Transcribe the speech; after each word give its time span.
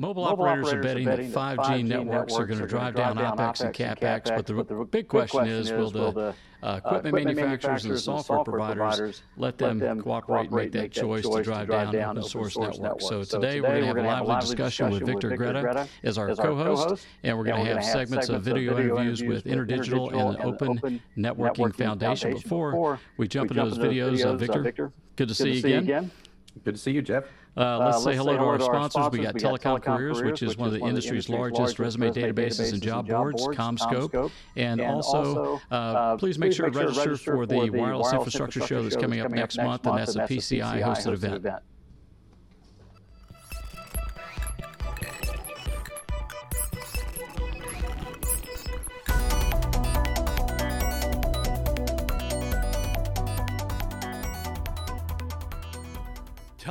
Mobile, 0.00 0.24
Mobile 0.24 0.44
operators, 0.44 0.68
operators, 0.68 0.86
are 0.86 0.88
betting, 0.88 1.04
betting 1.04 1.30
that 1.30 1.56
5G, 1.56 1.82
5G 1.82 1.84
networks, 1.84 2.34
are 2.34 2.46
going 2.46 2.58
to 2.60 2.66
drive 2.66 2.94
down 2.94 3.16
OPEX 3.18 3.60
and 3.60 3.74
CAPEX, 3.74 4.34
but 4.34 4.46
the, 4.46 4.54
but 4.54 4.66
the 4.66 4.74
big 4.76 5.08
question, 5.08 5.40
question 5.40 5.52
is 5.52 5.70
will 5.72 5.90
the 5.90 6.00
uh, 6.00 6.32
uh, 6.62 6.76
equipment, 6.76 7.06
equipment 7.18 7.36
manufacturers, 7.36 7.84
and 7.84 7.98
software, 7.98 8.38
software 8.38 8.66
providers, 8.66 9.22
let 9.36 9.58
them, 9.58 10.00
cooperate, 10.00 10.44
and 10.44 10.52
make 10.52 10.72
that 10.72 10.82
make 10.84 10.92
choice, 10.92 11.28
to 11.28 11.42
drive, 11.42 11.66
drive 11.66 11.92
down, 11.92 12.16
open 12.16 12.30
source, 12.30 12.54
source 12.54 12.78
networks. 12.78 13.08
So, 13.08 13.22
so 13.22 13.40
today, 13.40 13.60
we're 13.60 13.68
going 13.68 13.82
to 13.82 13.86
have 13.88 13.96
a 13.98 14.02
lively 14.02 14.40
discussion 14.40 14.88
with 14.88 15.04
Victor 15.04 15.36
Greta 15.36 15.86
as 16.02 16.16
our 16.16 16.34
co-host, 16.34 17.06
and 17.22 17.36
we're 17.36 17.44
going 17.44 17.62
to 17.62 17.74
have 17.74 17.84
segments 17.84 18.30
of 18.30 18.42
video 18.42 18.78
interviews 18.78 19.22
with 19.22 19.44
InterDigital 19.44 20.14
and 20.14 20.38
the 20.38 20.42
Open 20.44 21.02
Networking 21.18 21.74
Foundation. 21.76 22.32
Before 22.32 22.98
we 23.18 23.28
jump 23.28 23.50
into 23.50 23.64
those 23.64 23.76
videos, 23.76 24.24
uh, 24.24 24.30
uh, 24.30 24.36
Victor, 24.36 24.92
good 25.16 25.28
to 25.28 25.34
see 25.34 25.58
you 25.58 25.78
again. 25.78 26.10
Good 26.64 26.74
to 26.74 26.80
see 26.80 26.92
you, 26.92 27.02
Jeff. 27.02 27.24
Uh, 27.56 27.78
let's, 27.78 27.80
uh, 27.80 27.84
let's 27.86 28.04
say 28.04 28.16
hello, 28.16 28.36
to, 28.36 28.42
our 28.42 28.60
sponsors. 28.60 28.92
sponsors. 28.92 29.18
We 29.18 29.24
got 29.24 29.34
we 29.34 29.40
Telecom, 29.40 29.80
Telecom 29.80 29.82
Careers, 29.82 30.20
Careers, 30.20 30.32
which 30.32 30.42
is 30.42 30.56
one 30.56 30.68
of 30.68 30.74
the 30.74 30.80
industry's, 30.80 31.28
industry's 31.28 31.28
largest 31.28 31.78
resume 31.78 32.10
databases 32.10 32.72
and 32.72 32.82
job 32.82 33.08
boards, 33.08 33.42
ComScope. 33.48 34.10
CommScope. 34.10 34.30
And, 34.56 34.80
and 34.80 34.90
also, 34.90 35.60
uh, 35.70 35.74
uh, 35.74 36.16
please 36.16 36.38
make 36.38 36.52
sure 36.52 36.70
to 36.70 36.78
register, 36.78 37.10
register 37.10 37.34
for 37.34 37.46
the 37.46 37.56
Wireless, 37.56 37.80
Wireless 37.80 38.12
Infrastructure, 38.12 38.66
Show 38.66 38.82
that's 38.82 38.96
coming 38.96 39.20
up 39.20 39.30
next 39.30 39.56
month, 39.56 39.86
and 39.86 39.98
that's 39.98 40.16
a 40.16 40.20
PCI 40.20 40.82
hosted 40.82 41.12
event. 41.12 41.62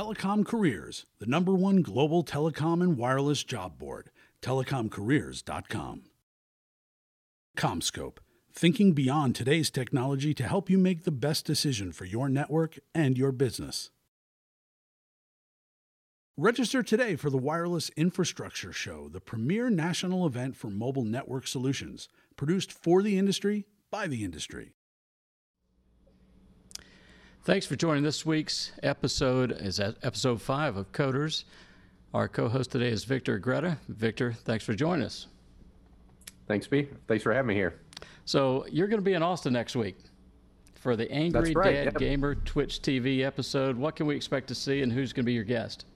Telecom 0.00 0.46
Careers, 0.46 1.04
the 1.18 1.26
number 1.26 1.52
one 1.52 1.82
global 1.82 2.24
telecom 2.24 2.80
and 2.80 2.96
wireless 2.96 3.44
job 3.44 3.76
board, 3.76 4.08
telecomcareers.com. 4.40 6.04
CommScope, 7.54 8.16
thinking 8.50 8.94
beyond 8.94 9.36
today's 9.36 9.68
technology 9.68 10.32
to 10.32 10.48
help 10.48 10.70
you 10.70 10.78
make 10.78 11.04
the 11.04 11.10
best 11.10 11.44
decision 11.44 11.92
for 11.92 12.06
your 12.06 12.30
network 12.30 12.78
and 12.94 13.18
your 13.18 13.30
business. 13.30 13.90
Register 16.34 16.82
today 16.82 17.14
for 17.14 17.28
the 17.28 17.36
Wireless 17.36 17.90
Infrastructure 17.90 18.72
Show, 18.72 19.10
the 19.10 19.20
premier 19.20 19.68
national 19.68 20.26
event 20.26 20.56
for 20.56 20.70
mobile 20.70 21.04
network 21.04 21.46
solutions, 21.46 22.08
produced 22.36 22.72
for 22.72 23.02
the 23.02 23.18
industry 23.18 23.66
by 23.90 24.06
the 24.06 24.24
industry. 24.24 24.72
Thanks 27.42 27.64
for 27.64 27.74
joining 27.74 28.02
this 28.02 28.26
week's 28.26 28.70
episode. 28.82 29.52
Is 29.52 29.80
episode 29.80 30.42
five 30.42 30.76
of 30.76 30.92
Coders. 30.92 31.44
Our 32.12 32.28
co-host 32.28 32.70
today 32.70 32.88
is 32.88 33.04
Victor 33.04 33.38
Greta. 33.38 33.78
Victor, 33.88 34.34
thanks 34.44 34.62
for 34.62 34.74
joining 34.74 35.06
us. 35.06 35.26
Thanks, 36.46 36.66
B. 36.66 36.88
Thanks 37.08 37.24
for 37.24 37.32
having 37.32 37.48
me 37.48 37.54
here. 37.54 37.80
So 38.26 38.66
you're 38.70 38.88
going 38.88 39.00
to 39.00 39.04
be 39.04 39.14
in 39.14 39.22
Austin 39.22 39.54
next 39.54 39.74
week 39.74 39.96
for 40.74 40.96
the 40.96 41.10
Angry 41.10 41.54
right, 41.54 41.72
Dad 41.72 41.84
yep. 41.86 41.96
Gamer 41.96 42.34
Twitch 42.34 42.82
TV 42.82 43.24
episode. 43.24 43.74
What 43.74 43.96
can 43.96 44.06
we 44.06 44.14
expect 44.14 44.46
to 44.48 44.54
see, 44.54 44.82
and 44.82 44.92
who's 44.92 45.14
going 45.14 45.24
to 45.24 45.26
be 45.26 45.32
your 45.32 45.44
guest? 45.44 45.86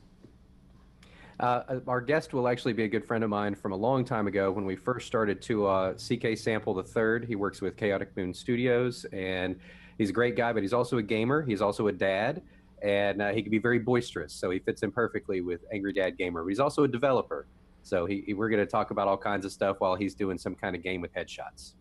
Uh, 1.41 1.81
our 1.87 2.01
guest 2.01 2.33
will 2.33 2.49
actually 2.49 2.73
be 2.73 2.85
a 2.85 2.89
good 2.89 3.05
friend 3.05 3.23
of 3.23 3.29
mine 3.29 3.55
from 3.55 3.73
a 3.73 3.77
long 3.77 4.03
time 4.03 4.29
ago 4.29 4.51
when 4.51 4.65
we 4.65 4.77
first 4.77 5.07
started 5.07 5.43
to 5.43 5.67
uh, 5.67 5.93
CK 5.93 6.39
Sample 6.39 6.73
the 6.73 6.83
Third. 6.83 7.27
He 7.27 7.37
works 7.37 7.61
with 7.61 7.77
Chaotic 7.77 8.17
Moon 8.17 8.33
Studios 8.33 9.05
and 9.13 9.61
he's 9.99 10.11
a 10.11 10.13
great 10.13 10.37
guy, 10.37 10.53
but 10.53 10.63
he's 10.63 10.73
also 10.73 10.99
a 10.99 11.03
gamer. 11.03 11.43
He's 11.43 11.61
also 11.61 11.89
a 11.89 11.93
dad, 11.93 12.43
and 12.83 13.23
uh, 13.23 13.33
he 13.33 13.43
can 13.43 13.51
be 13.51 13.59
very 13.59 13.79
boisterous. 13.79 14.33
So 14.33 14.51
he 14.51 14.59
fits 14.59 14.83
in 14.83 14.91
perfectly 14.91 15.41
with 15.41 15.65
Angry 15.73 15.93
Dad 15.93 16.17
Gamer. 16.17 16.43
But 16.43 16.49
he's 16.49 16.61
also 16.61 16.85
a 16.85 16.89
developer. 16.89 17.47
So 17.83 18.07
he, 18.07 18.33
we're 18.35 18.49
going 18.49 18.65
to 18.65 18.71
talk 18.71 18.91
about 18.91 19.09
all 19.09 19.17
kinds 19.17 19.45
of 19.45 19.53
stuff 19.53 19.77
while 19.81 19.95
he's 19.95 20.15
doing 20.15 20.39
some 20.39 20.55
kind 20.55 20.75
of 20.75 20.83
game 20.83 21.01
with 21.01 21.13
headshots. 21.15 21.75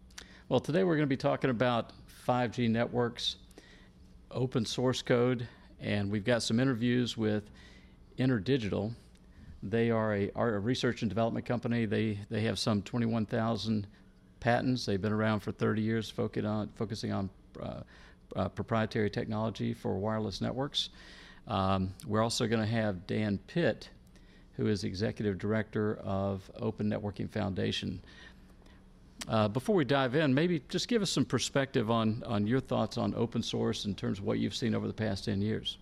Well, 0.49 0.59
today 0.59 0.83
we're 0.83 0.95
going 0.95 1.07
to 1.07 1.13
be 1.13 1.17
talking 1.17 1.49
about 1.49 1.93
5G 2.27 2.69
networks, 2.69 3.37
open 4.29 4.65
source 4.65 5.01
code, 5.01 5.47
and 5.79 6.11
we've 6.11 6.25
got 6.25 6.43
some 6.43 6.59
interviews 6.59 7.17
with 7.17 7.49
InterDigital. 8.17 8.93
They 9.61 9.91
are 9.91 10.13
a, 10.13 10.31
are 10.35 10.55
a 10.55 10.59
research 10.59 11.03
and 11.03 11.09
development 11.09 11.45
company. 11.45 11.85
They 11.85 12.19
they 12.29 12.41
have 12.41 12.59
some 12.59 12.81
21,000 12.81 13.87
patents. 14.41 14.85
They've 14.85 15.01
been 15.01 15.13
around 15.13 15.39
for 15.39 15.53
30 15.53 15.81
years, 15.81 16.09
focusing 16.09 16.45
on 16.45 16.69
focusing 16.75 17.13
on 17.13 17.29
uh, 17.29 17.29
uh, 17.29 17.42
proprietary 18.55 19.09
technology 19.09 19.73
for 19.73 19.97
wireless 19.97 20.41
networks. 20.41 20.89
Um, 21.47 21.93
we're 22.07 22.21
also 22.21 22.47
going 22.47 22.61
to 22.61 22.71
have 22.71 23.05
Dan 23.05 23.37
Pitt, 23.47 23.89
who 24.53 24.67
is 24.67 24.83
executive 24.83 25.37
director 25.37 25.97
of 26.03 26.49
Open 26.59 26.89
Networking 26.89 27.29
Foundation. 27.29 28.01
Uh, 29.27 29.47
before 29.47 29.75
we 29.75 29.85
dive 29.85 30.15
in, 30.15 30.33
maybe 30.33 30.61
just 30.69 30.87
give 30.87 31.01
us 31.01 31.09
some 31.09 31.25
perspective 31.25 31.89
on, 31.89 32.23
on 32.25 32.45
your 32.45 32.59
thoughts 32.59 32.97
on 32.97 33.13
open 33.15 33.41
source 33.41 33.85
in 33.85 33.95
terms 33.95 34.19
of 34.19 34.25
what 34.25 34.39
you've 34.39 34.55
seen 34.55 34.75
over 34.75 34.87
the 34.87 34.93
past 34.93 35.25
10 35.25 35.41
years. 35.41 35.77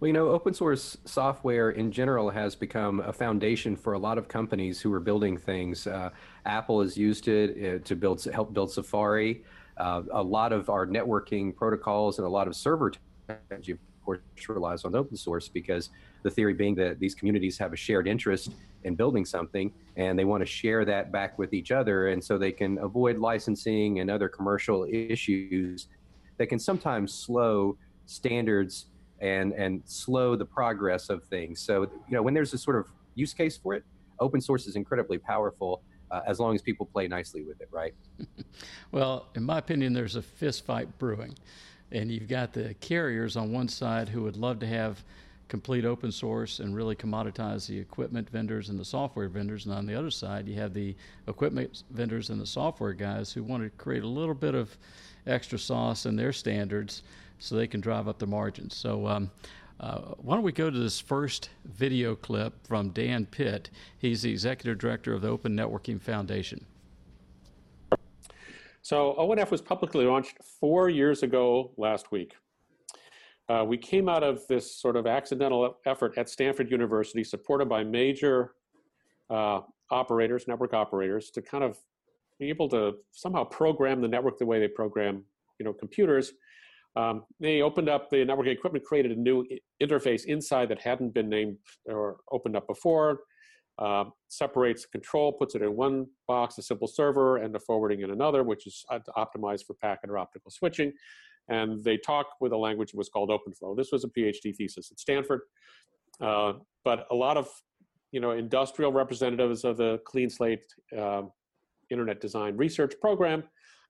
Well, 0.00 0.08
you 0.08 0.12
know, 0.12 0.28
open 0.28 0.52
source 0.52 0.98
software 1.04 1.70
in 1.70 1.90
general 1.90 2.28
has 2.28 2.54
become 2.54 3.00
a 3.00 3.12
foundation 3.12 3.74
for 3.76 3.94
a 3.94 3.98
lot 3.98 4.18
of 4.18 4.28
companies 4.28 4.80
who 4.80 4.92
are 4.92 5.00
building 5.00 5.38
things. 5.38 5.86
Uh, 5.86 6.10
Apple 6.44 6.82
has 6.82 6.96
used 6.96 7.28
it 7.28 7.80
uh, 7.80 7.84
to 7.84 7.96
build 7.96 8.22
help 8.24 8.52
build 8.52 8.70
Safari. 8.70 9.44
Uh, 9.76 10.02
a 10.12 10.22
lot 10.22 10.52
of 10.52 10.70
our 10.70 10.86
networking 10.86 11.54
protocols 11.54 12.18
and 12.18 12.26
a 12.26 12.30
lot 12.30 12.46
of 12.46 12.54
server 12.54 12.92
technology, 13.26 13.72
of 13.72 13.78
course, 14.04 14.20
relies 14.48 14.84
on 14.84 14.94
open 14.94 15.16
source 15.16 15.48
because 15.48 15.90
the 16.22 16.30
theory 16.30 16.54
being 16.54 16.74
that 16.76 17.00
these 17.00 17.14
communities 17.14 17.58
have 17.58 17.72
a 17.72 17.76
shared 17.76 18.06
interest 18.06 18.52
in 18.84 18.94
building 18.94 19.24
something 19.24 19.72
and 19.96 20.18
they 20.18 20.24
want 20.24 20.40
to 20.40 20.46
share 20.46 20.84
that 20.84 21.10
back 21.10 21.38
with 21.38 21.52
each 21.52 21.72
other. 21.72 22.08
And 22.08 22.22
so 22.22 22.38
they 22.38 22.52
can 22.52 22.78
avoid 22.78 23.18
licensing 23.18 24.00
and 24.00 24.10
other 24.10 24.28
commercial 24.28 24.86
issues 24.90 25.88
that 26.36 26.46
can 26.46 26.58
sometimes 26.58 27.12
slow 27.12 27.76
standards 28.06 28.86
and, 29.20 29.52
and 29.52 29.82
slow 29.86 30.36
the 30.36 30.44
progress 30.44 31.08
of 31.08 31.24
things. 31.24 31.60
So, 31.60 31.82
you 31.82 31.90
know, 32.10 32.22
when 32.22 32.34
there's 32.34 32.52
a 32.52 32.58
sort 32.58 32.76
of 32.76 32.88
use 33.14 33.32
case 33.32 33.56
for 33.56 33.74
it, 33.74 33.84
open 34.20 34.40
source 34.40 34.66
is 34.66 34.76
incredibly 34.76 35.18
powerful 35.18 35.82
uh, 36.14 36.20
as 36.26 36.38
long 36.38 36.54
as 36.54 36.62
people 36.62 36.86
play 36.86 37.08
nicely 37.08 37.42
with 37.42 37.60
it, 37.60 37.68
right? 37.72 37.92
well, 38.92 39.26
in 39.34 39.42
my 39.42 39.58
opinion, 39.58 39.92
there's 39.92 40.14
a 40.14 40.22
fist 40.22 40.64
fight 40.64 40.96
brewing. 40.98 41.34
And 41.90 42.10
you've 42.10 42.28
got 42.28 42.52
the 42.52 42.74
carriers 42.74 43.36
on 43.36 43.52
one 43.52 43.68
side 43.68 44.08
who 44.08 44.22
would 44.22 44.36
love 44.36 44.60
to 44.60 44.66
have 44.66 45.02
complete 45.48 45.84
open 45.84 46.12
source 46.12 46.60
and 46.60 46.74
really 46.74 46.94
commoditize 46.94 47.66
the 47.66 47.78
equipment 47.78 48.30
vendors 48.30 48.68
and 48.68 48.78
the 48.78 48.84
software 48.84 49.28
vendors. 49.28 49.66
And 49.66 49.74
on 49.74 49.86
the 49.86 49.94
other 49.94 50.10
side, 50.10 50.46
you 50.46 50.54
have 50.54 50.72
the 50.72 50.94
equipment 51.26 51.82
vendors 51.90 52.30
and 52.30 52.40
the 52.40 52.46
software 52.46 52.92
guys 52.92 53.32
who 53.32 53.42
want 53.42 53.64
to 53.64 53.70
create 53.70 54.04
a 54.04 54.08
little 54.08 54.34
bit 54.34 54.54
of 54.54 54.76
extra 55.26 55.58
sauce 55.58 56.06
in 56.06 56.14
their 56.14 56.32
standards 56.32 57.02
so 57.40 57.56
they 57.56 57.66
can 57.66 57.80
drive 57.80 58.06
up 58.06 58.20
the 58.20 58.26
margins. 58.26 58.76
So 58.76 59.06
um, 59.08 59.30
uh, 59.84 60.14
why 60.16 60.34
don't 60.34 60.44
we 60.44 60.52
go 60.52 60.70
to 60.70 60.78
this 60.78 60.98
first 60.98 61.50
video 61.66 62.14
clip 62.14 62.54
from 62.66 62.88
Dan 62.88 63.26
Pitt? 63.26 63.68
He's 63.98 64.22
the 64.22 64.30
executive 64.30 64.78
director 64.78 65.12
of 65.12 65.20
the 65.20 65.28
Open 65.28 65.54
Networking 65.54 66.00
Foundation. 66.00 66.64
So 68.80 69.14
ONF 69.18 69.50
was 69.50 69.60
publicly 69.60 70.06
launched 70.06 70.38
four 70.58 70.88
years 70.88 71.22
ago 71.22 71.72
last 71.76 72.12
week. 72.12 72.34
Uh, 73.50 73.62
we 73.66 73.76
came 73.76 74.08
out 74.08 74.22
of 74.22 74.46
this 74.46 74.74
sort 74.74 74.96
of 74.96 75.06
accidental 75.06 75.76
effort 75.84 76.16
at 76.16 76.30
Stanford 76.30 76.70
University, 76.70 77.22
supported 77.22 77.68
by 77.68 77.84
major 77.84 78.52
uh, 79.28 79.60
operators, 79.90 80.48
network 80.48 80.72
operators, 80.72 81.30
to 81.30 81.42
kind 81.42 81.62
of 81.62 81.76
be 82.38 82.48
able 82.48 82.70
to 82.70 82.94
somehow 83.12 83.44
program 83.44 84.00
the 84.00 84.08
network 84.08 84.38
the 84.38 84.46
way 84.46 84.58
they 84.58 84.68
program, 84.68 85.24
you 85.58 85.64
know, 85.66 85.74
computers 85.74 86.32
um, 86.96 87.24
they 87.40 87.62
opened 87.62 87.88
up 87.88 88.10
the 88.10 88.18
networking 88.18 88.52
equipment, 88.52 88.84
created 88.84 89.12
a 89.12 89.20
new 89.20 89.44
interface 89.82 90.24
inside 90.26 90.68
that 90.68 90.80
hadn't 90.80 91.14
been 91.14 91.28
named 91.28 91.56
or 91.86 92.18
opened 92.30 92.56
up 92.56 92.66
before. 92.66 93.20
Uh, 93.76 94.04
separates 94.28 94.86
control, 94.86 95.32
puts 95.32 95.56
it 95.56 95.62
in 95.62 95.74
one 95.74 96.06
box, 96.28 96.56
a 96.58 96.62
simple 96.62 96.86
server, 96.86 97.38
and 97.38 97.52
the 97.52 97.58
forwarding 97.58 98.02
in 98.02 98.10
another, 98.10 98.44
which 98.44 98.68
is 98.68 98.84
optimized 99.16 99.64
for 99.66 99.74
packet 99.74 100.08
or 100.08 100.18
optical 100.18 100.50
switching. 100.50 100.92
And 101.48 101.82
they 101.82 101.96
talk 101.96 102.26
with 102.40 102.52
a 102.52 102.56
language 102.56 102.92
that 102.92 102.98
was 102.98 103.08
called 103.08 103.30
OpenFlow. 103.30 103.76
This 103.76 103.90
was 103.90 104.04
a 104.04 104.08
PhD 104.08 104.54
thesis 104.54 104.90
at 104.92 105.00
Stanford. 105.00 105.40
Uh, 106.20 106.54
but 106.84 107.06
a 107.10 107.14
lot 107.14 107.36
of 107.36 107.48
you 108.14 108.20
know, 108.20 108.30
industrial 108.30 108.92
representatives 108.92 109.64
of 109.64 109.76
the 109.76 110.00
Clean 110.06 110.30
Slate 110.30 110.64
uh, 110.96 111.22
Internet 111.90 112.20
Design 112.20 112.56
Research 112.56 112.94
Program 113.00 113.42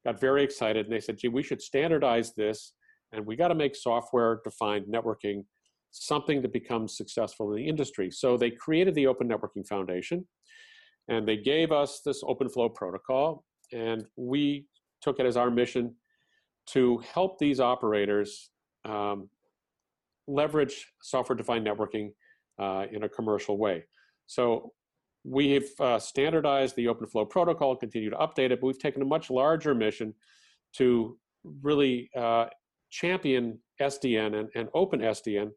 got 0.06 0.19
very 0.19 0.43
excited, 0.43 0.87
and 0.87 0.94
they 0.94 1.00
said, 1.00 1.19
gee, 1.19 1.29
we 1.29 1.43
should 1.43 1.61
standardize 1.61 2.32
this 2.32 2.73
and 3.14 3.25
we 3.25 3.37
got 3.37 3.49
to 3.49 3.55
make 3.55 3.76
software 3.76 4.40
defined 4.44 4.87
networking 4.87 5.44
something 5.90 6.43
that 6.43 6.52
becomes 6.52 6.96
successful 6.96 7.52
in 7.52 7.56
the 7.56 7.69
industry. 7.69 8.11
So 8.11 8.37
they 8.37 8.50
created 8.50 8.94
the 8.94 9.06
Open 9.06 9.28
Networking 9.28 9.66
Foundation 9.66 10.26
and 11.08 11.26
they 11.26 11.37
gave 11.37 11.70
us 11.70 12.00
this 12.05 12.25
OpenFlow 12.25 12.75
protocol. 12.75 13.44
And 13.72 14.05
we 14.16 14.66
took 15.02 15.20
it 15.20 15.26
as 15.26 15.37
our 15.37 15.50
mission 15.50 15.94
to 16.69 16.99
help 16.99 17.38
these 17.38 17.61
operators 17.61 18.50
um, 18.84 19.28
leverage 20.26 20.87
software 21.02 21.37
defined 21.37 21.67
networking 21.67 22.12
uh, 22.58 22.87
in 22.90 23.05
a 23.05 23.08
commercial 23.08 23.58
way. 23.58 23.84
So 24.26 24.72
we've 25.25 25.70
uh, 25.78 25.99
standardized 25.99 26.75
the 26.76 26.87
OpenFlow 26.87 27.28
protocol, 27.31 27.76
continue 27.76 28.10
to 28.10 28.17
update 28.17 28.50
it, 28.50 28.60
but 28.60 28.67
we've 28.67 28.78
taken 28.78 29.02
a 29.02 29.06
much 29.06 29.31
larger 29.31 29.75
mission 29.75 30.14
to 30.75 31.19
really 31.62 32.10
uh, 32.17 32.46
champion 32.94 33.58
SDN 33.82 34.38
and, 34.38 34.49
and 34.55 34.69
open 34.73 35.00
SDN 35.00 35.50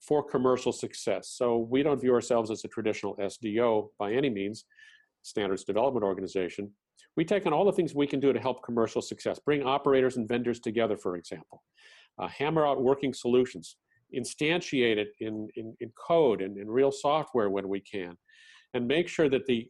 for 0.00 0.22
commercial 0.22 0.72
success. 0.72 1.30
So 1.30 1.66
we 1.70 1.82
don't 1.82 2.00
view 2.00 2.12
ourselves 2.12 2.50
as 2.50 2.64
a 2.64 2.68
traditional 2.68 3.16
SDO 3.16 3.88
by 3.98 4.12
any 4.12 4.28
means, 4.28 4.66
standards 5.22 5.64
development 5.64 6.04
organization. 6.04 6.70
We 7.16 7.24
take 7.24 7.46
on 7.46 7.52
all 7.52 7.64
the 7.64 7.72
things 7.72 7.94
we 7.94 8.06
can 8.06 8.20
do 8.20 8.32
to 8.32 8.40
help 8.40 8.62
commercial 8.62 9.00
success, 9.00 9.38
bring 9.38 9.62
operators 9.62 10.16
and 10.16 10.28
vendors 10.28 10.60
together, 10.60 10.96
for 10.96 11.16
example, 11.16 11.62
uh, 12.18 12.28
hammer 12.28 12.66
out 12.66 12.82
working 12.82 13.14
solutions, 13.14 13.76
instantiate 14.14 14.98
it 14.98 15.08
in, 15.20 15.48
in, 15.56 15.74
in 15.80 15.90
code 15.96 16.42
and 16.42 16.58
in 16.58 16.70
real 16.70 16.92
software 16.92 17.48
when 17.48 17.68
we 17.68 17.80
can, 17.80 18.16
and 18.74 18.86
make 18.86 19.08
sure 19.08 19.30
that 19.30 19.46
the 19.46 19.66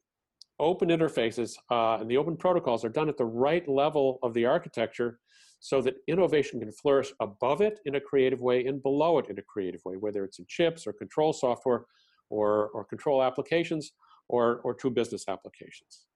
open 0.58 0.88
interfaces 0.88 1.54
uh, 1.70 2.00
and 2.00 2.10
the 2.10 2.16
open 2.16 2.36
protocols 2.36 2.84
are 2.84 2.88
done 2.88 3.08
at 3.08 3.16
the 3.16 3.24
right 3.24 3.68
level 3.68 4.18
of 4.22 4.34
the 4.34 4.44
architecture 4.44 5.18
so 5.62 5.80
that 5.80 5.94
innovation 6.08 6.58
can 6.58 6.72
flourish 6.72 7.12
above 7.20 7.60
it 7.60 7.78
in 7.84 7.94
a 7.94 8.00
creative 8.00 8.40
way 8.40 8.66
and 8.66 8.82
below 8.82 9.18
it 9.18 9.26
in 9.30 9.38
a 9.38 9.42
creative 9.42 9.80
way, 9.84 9.94
whether 9.94 10.24
it's 10.24 10.40
in 10.40 10.46
chips 10.48 10.88
or 10.88 10.92
control 10.92 11.32
software 11.32 11.84
or, 12.30 12.70
or 12.70 12.84
control 12.84 13.22
applications 13.22 13.92
or, 14.28 14.56
or 14.64 14.74
true 14.74 14.90
business 14.90 15.24
applications. 15.28 16.06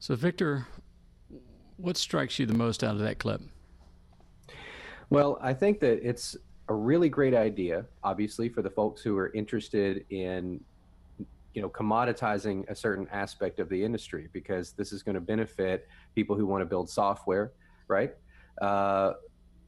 So, 0.00 0.16
Victor, 0.16 0.66
what 1.76 1.96
strikes 1.96 2.40
you 2.40 2.46
the 2.46 2.52
most 2.52 2.82
out 2.82 2.96
of 2.96 3.00
that 3.02 3.20
clip? 3.20 3.40
Well, 5.08 5.38
I 5.40 5.54
think 5.54 5.78
that 5.80 6.04
it's 6.04 6.36
a 6.68 6.74
really 6.74 7.08
great 7.08 7.34
idea, 7.34 7.86
obviously, 8.02 8.48
for 8.48 8.60
the 8.60 8.70
folks 8.70 9.02
who 9.02 9.16
are 9.16 9.32
interested 9.34 10.04
in 10.10 10.60
you 11.54 11.62
know 11.62 11.68
commoditizing 11.68 12.68
a 12.68 12.74
certain 12.74 13.08
aspect 13.12 13.58
of 13.60 13.68
the 13.68 13.82
industry 13.82 14.28
because 14.32 14.72
this 14.72 14.92
is 14.92 15.02
going 15.02 15.14
to 15.14 15.20
benefit 15.20 15.88
people 16.14 16.36
who 16.36 16.46
want 16.46 16.60
to 16.60 16.66
build 16.66 16.90
software 16.90 17.52
right? 17.88 18.14
Uh, 18.60 19.12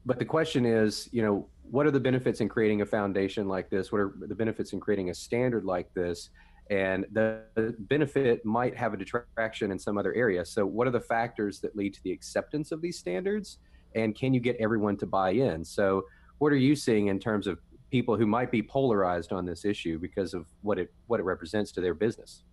but 0.05 0.19
the 0.19 0.25
question 0.25 0.65
is 0.65 1.09
you 1.11 1.21
know 1.21 1.47
what 1.69 1.85
are 1.85 1.91
the 1.91 1.99
benefits 1.99 2.39
in 2.39 2.47
creating 2.47 2.81
a 2.81 2.85
foundation 2.85 3.47
like 3.47 3.69
this? 3.69 3.91
What 3.91 3.99
are 3.99 4.13
the 4.21 4.35
benefits 4.35 4.71
in 4.71 4.79
creating 4.79 5.09
a 5.09 5.13
standard 5.13 5.65
like 5.65 5.93
this? 5.93 6.29
And 6.69 7.05
the 7.11 7.43
benefit 7.79 8.45
might 8.45 8.75
have 8.77 8.93
a 8.93 8.97
detraction 8.97 9.71
in 9.71 9.79
some 9.79 9.97
other 9.97 10.13
area. 10.13 10.45
So 10.45 10.65
what 10.65 10.87
are 10.87 10.91
the 10.91 11.01
factors 11.01 11.59
that 11.59 11.75
lead 11.75 11.93
to 11.95 12.03
the 12.03 12.11
acceptance 12.11 12.71
of 12.71 12.81
these 12.81 12.97
standards? 12.97 13.57
And 13.95 14.15
can 14.15 14.33
you 14.33 14.39
get 14.39 14.55
everyone 14.61 14.95
to 14.97 15.05
buy 15.05 15.31
in? 15.31 15.63
So 15.65 16.05
what 16.37 16.53
are 16.53 16.57
you 16.57 16.75
seeing 16.75 17.07
in 17.07 17.19
terms 17.19 17.47
of 17.47 17.59
people 17.91 18.17
who 18.17 18.25
might 18.25 18.51
be 18.51 18.61
polarized 18.61 19.31
on 19.31 19.45
this 19.45 19.65
issue 19.65 19.97
because 19.97 20.33
of 20.33 20.45
what 20.61 20.77
it 20.77 20.91
what 21.07 21.19
it 21.19 21.23
represents 21.23 21.71
to 21.73 21.81
their 21.81 21.93
business. 21.93 22.43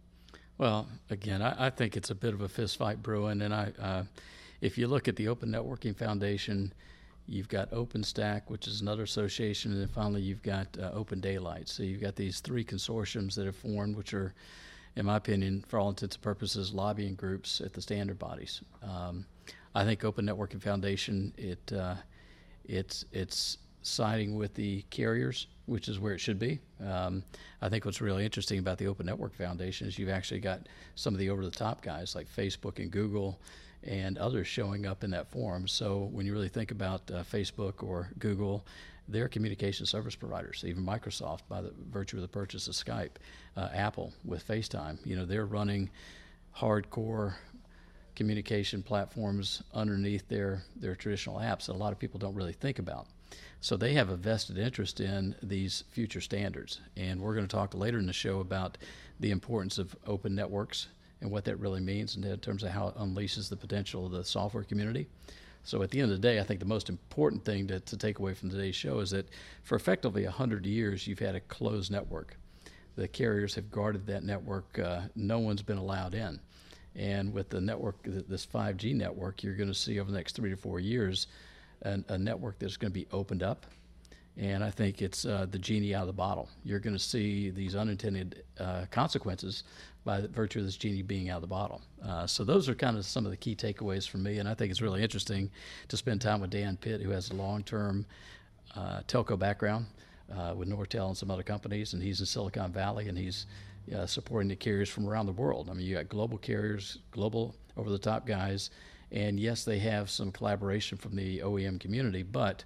Well, 0.59 0.87
again, 1.11 1.43
I, 1.43 1.67
I 1.67 1.71
think 1.71 1.97
it's 1.97 2.11
a 2.11 2.15
bit 2.15 2.33
of 2.33 2.41
a 2.41 2.49
fist 2.49 2.77
fight 2.77 3.03
brewing, 3.03 3.43
and 3.43 3.53
I, 3.53 3.73
uh, 3.81 4.05
if 4.61 4.79
you 4.79 4.87
look 4.87 5.09
at 5.09 5.17
the 5.17 5.27
Open 5.29 5.51
Networking 5.51 5.97
Foundation, 5.97 6.73
you've 7.27 7.49
got 7.49 7.71
OpenStack, 7.73 8.43
which 8.47 8.69
is 8.69 8.81
another 8.81 9.03
association, 9.03 9.73
and 9.73 9.81
then 9.81 9.89
finally 9.89 10.23
you've 10.23 10.43
got 10.43 10.69
uh, 10.81 10.91
Open 10.95 11.21
Daylight. 11.21 11.69
So 11.69 11.83
you've 11.83 12.01
got 12.01 12.15
these 12.15 12.39
three 12.39 12.65
consortiums 12.65 13.35
that 13.35 13.47
have 13.47 13.57
formed, 13.57 13.97
which 13.97 14.15
are, 14.15 14.33
in 14.95 15.07
my 15.07 15.17
opinion, 15.17 15.65
for 15.67 15.81
all 15.81 15.89
intents 15.89 16.15
and 16.15 16.23
purposes, 16.23 16.73
lobbying 16.73 17.17
groups 17.17 17.61
at 17.61 17.73
the 17.73 17.83
standard 17.83 18.19
bodies. 18.19 18.63
Um, 18.83 19.27
I 19.75 19.85
think 19.85 20.05
Open 20.05 20.25
Networking 20.25 20.63
Foundation 20.63 21.33
it 21.37 21.73
uh, 21.73 21.97
it's 22.65 23.05
it's 23.13 23.59
siding 23.85 24.35
with 24.35 24.55
the 24.55 24.83
carriers, 24.89 25.47
which 25.67 25.89
is 25.89 26.01
where 26.01 26.15
it 26.15 26.19
should 26.19 26.39
be. 26.39 26.59
Um, 26.85 27.23
I 27.61 27.69
think 27.69 27.85
what's 27.85 28.01
really 28.01 28.25
interesting 28.25 28.59
about 28.59 28.79
the 28.79 28.87
Open 28.87 29.07
Network 29.07 29.35
Foundation 29.35 29.87
is 29.87 29.99
you've 29.99 30.09
actually 30.09 30.41
got 30.41 30.61
some 30.95 31.15
of 31.15 31.21
the 31.21 31.29
over 31.31 31.45
the 31.45 31.51
top 31.51 31.83
guys 31.83 32.15
like 32.15 32.27
Facebook 32.27 32.79
and 32.79 32.91
Google 32.91 33.39
and 33.83 34.17
others 34.17 34.47
showing 34.47 34.87
up 34.87 35.05
in 35.05 35.11
that 35.11 35.31
forum. 35.31 35.69
So 35.69 36.09
when 36.13 36.25
you 36.25 36.33
really 36.33 36.49
think 36.49 36.71
about 36.71 37.03
uh, 37.11 37.23
Facebook 37.23 37.83
or 37.83 38.09
Google, 38.19 38.67
they're 39.07 39.29
communication 39.29 39.85
service 39.85 40.17
providers. 40.17 40.65
Even 40.67 40.85
Microsoft, 40.85 41.41
by 41.47 41.61
the 41.61 41.73
virtue 41.91 42.17
of 42.17 42.23
the 42.23 42.29
purchase 42.29 42.67
of 42.69 42.75
Skype, 42.75 43.17
uh, 43.55 43.69
Apple 43.75 44.15
with 44.25 44.49
FaceTime, 44.49 44.99
you 45.05 45.15
know, 45.15 45.27
they're 45.27 45.45
running 45.45 45.91
hardcore 46.57 47.35
communication 48.17 48.83
platforms 48.83 49.63
underneath 49.75 50.27
their 50.29 50.63
their 50.77 50.95
traditional 50.95 51.37
apps 51.37 51.67
that 51.67 51.73
a 51.73 51.75
lot 51.75 51.93
of 51.93 51.99
people 51.99 52.19
don't 52.19 52.35
really 52.35 52.53
think 52.55 52.79
about. 52.79 53.09
So 53.61 53.77
they 53.77 53.95
have 53.95 54.11
a 54.11 54.17
vested 54.17 54.59
interest 54.59 55.01
in 55.01 55.35
these 55.43 55.85
future 55.91 56.21
standards. 56.21 56.81
And 56.97 57.21
we're 57.21 57.35
going 57.35 57.47
to 57.47 57.57
talk 57.57 57.75
later 57.75 57.99
in 57.99 58.07
the 58.07 58.13
show 58.13 58.41
about 58.41 58.77
the 59.21 59.31
importance 59.31 59.79
of 59.79 59.97
open 60.07 60.35
networks 60.35 60.89
and 61.21 61.31
what 61.31 61.45
that 61.47 61.57
really 61.57 61.81
means 61.81 62.17
in 62.17 62.39
terms 62.41 62.63
of 62.63 62.71
how 62.71 62.89
it 62.89 62.97
unleashes 62.97 63.49
the 63.49 63.57
potential 63.57 64.07
of 64.07 64.13
the 64.13 64.25
software 64.25 64.65
community. 64.65 65.07
So 65.63 65.83
at 65.83 65.91
the 65.91 66.01
end 66.01 66.13
of 66.13 66.21
the 66.21 66.29
day, 66.29 66.39
I 66.39 66.43
think 66.43 66.61
the 66.61 66.67
most 66.67 66.91
important 66.91 67.45
thing 67.45 67.67
to, 67.69 67.81
to 67.81 67.97
take 67.97 68.19
away 68.19 68.35
from 68.35 68.51
today's 68.51 68.77
show 68.77 69.01
is 69.01 69.11
that 69.13 69.31
for 69.63 69.77
effectively 69.77 70.25
100 70.25 70.67
years, 70.67 71.07
you've 71.07 71.19
had 71.21 71.35
a 71.35 71.41
closed 71.41 71.91
network. 71.91 72.37
The 72.97 73.09
carriers 73.09 73.55
have 73.55 73.71
guarded 73.71 74.07
that 74.07 74.25
network. 74.25 74.79
Uh, 74.79 75.03
no 75.17 75.39
one's 75.39 75.63
been 75.63 75.79
allowed 75.79 76.15
in. 76.15 76.39
And 76.95 77.33
with 77.33 77.49
the 77.49 77.61
network, 77.61 77.97
this 78.05 78.47
5G 78.47 78.95
network, 78.95 79.43
you're 79.43 79.57
going 79.57 79.69
to 79.69 79.75
see 79.75 79.99
over 79.99 80.11
the 80.11 80.17
next 80.17 80.37
three 80.37 80.51
to 80.51 80.57
four 80.57 80.81
years 80.81 81.27
a, 81.83 81.99
a 82.09 82.19
network 82.19 82.59
that's 82.59 82.77
going 82.77 82.93
to 82.93 82.99
be 82.99 83.07
opened 83.13 83.43
up. 83.43 83.67
And 84.37 84.65
I 84.65 84.71
think 84.71 85.01
it's 85.01 85.25
uh, 85.25 85.47
the 85.49 85.59
genie 85.59 85.95
out 85.95 86.03
of 86.03 86.07
the 86.09 86.13
bottle. 86.13 86.49
You're 86.65 86.81
going 86.81 86.97
to 86.97 87.03
see 87.03 87.51
these 87.51 87.77
unintended 87.77 88.43
uh, 88.59 88.87
consequences 88.91 89.63
by 90.05 90.23
virtue 90.23 90.59
of 90.59 90.65
this 90.65 90.77
genie 90.77 91.03
being 91.03 91.31
out 91.31 91.37
of 91.37 91.43
the 91.43 91.47
bottle. 91.47 91.81
Uh, 92.05 92.27
so 92.27 92.43
those 92.43 92.69
are 92.69 92.75
kind 92.75 92.97
of 92.97 93.05
some 93.05 93.25
of 93.25 93.31
the 93.31 93.37
key 93.37 93.55
takeaways 93.55 94.09
for 94.09 94.19
me. 94.19 94.39
And 94.39 94.49
I 94.49 94.55
think 94.55 94.71
it's 94.73 94.83
really 94.83 95.03
interesting 95.03 95.51
to 95.89 95.97
spend 95.97 96.21
time 96.21 96.41
with 96.41 96.51
Dan 96.51 96.77
Pitt, 96.77 97.01
who 97.01 97.11
has 97.11 97.31
a 97.31 97.35
long-term 97.35 98.05
uh, 98.75 99.01
telco 99.07 99.39
background 99.39 99.87
uh, 100.37 100.55
with 100.57 100.69
Nortel 100.69 101.09
and 101.09 101.17
some 101.17 101.31
other 101.31 101.45
companies, 101.45 101.93
and 101.93 102.03
he's 102.03 102.21
in 102.21 102.27
Silicon 102.27 102.73
Valley, 102.73 103.09
and 103.09 103.17
he's 103.17 103.47
uh, 103.95 104.05
supporting 104.05 104.49
the 104.49 104.57
carriers 104.57 104.89
from 104.89 105.09
around 105.09 105.27
the 105.27 105.33
world. 105.33 105.69
I 105.71 105.75
mean, 105.75 105.87
you 105.87 105.95
got 105.95 106.09
global 106.09 106.39
carriers, 106.39 106.99
global 107.13 107.55
over-the-top 107.77 108.27
guys 108.27 108.71
and 109.15 109.39
yes, 109.39 109.65
they 109.65 109.79
have 109.79 110.11
some 110.11 110.33
collaboration 110.33 110.99
from 110.99 111.15
the 111.15 111.39
OEM 111.39 111.79
community, 111.79 112.25
but 112.25 112.65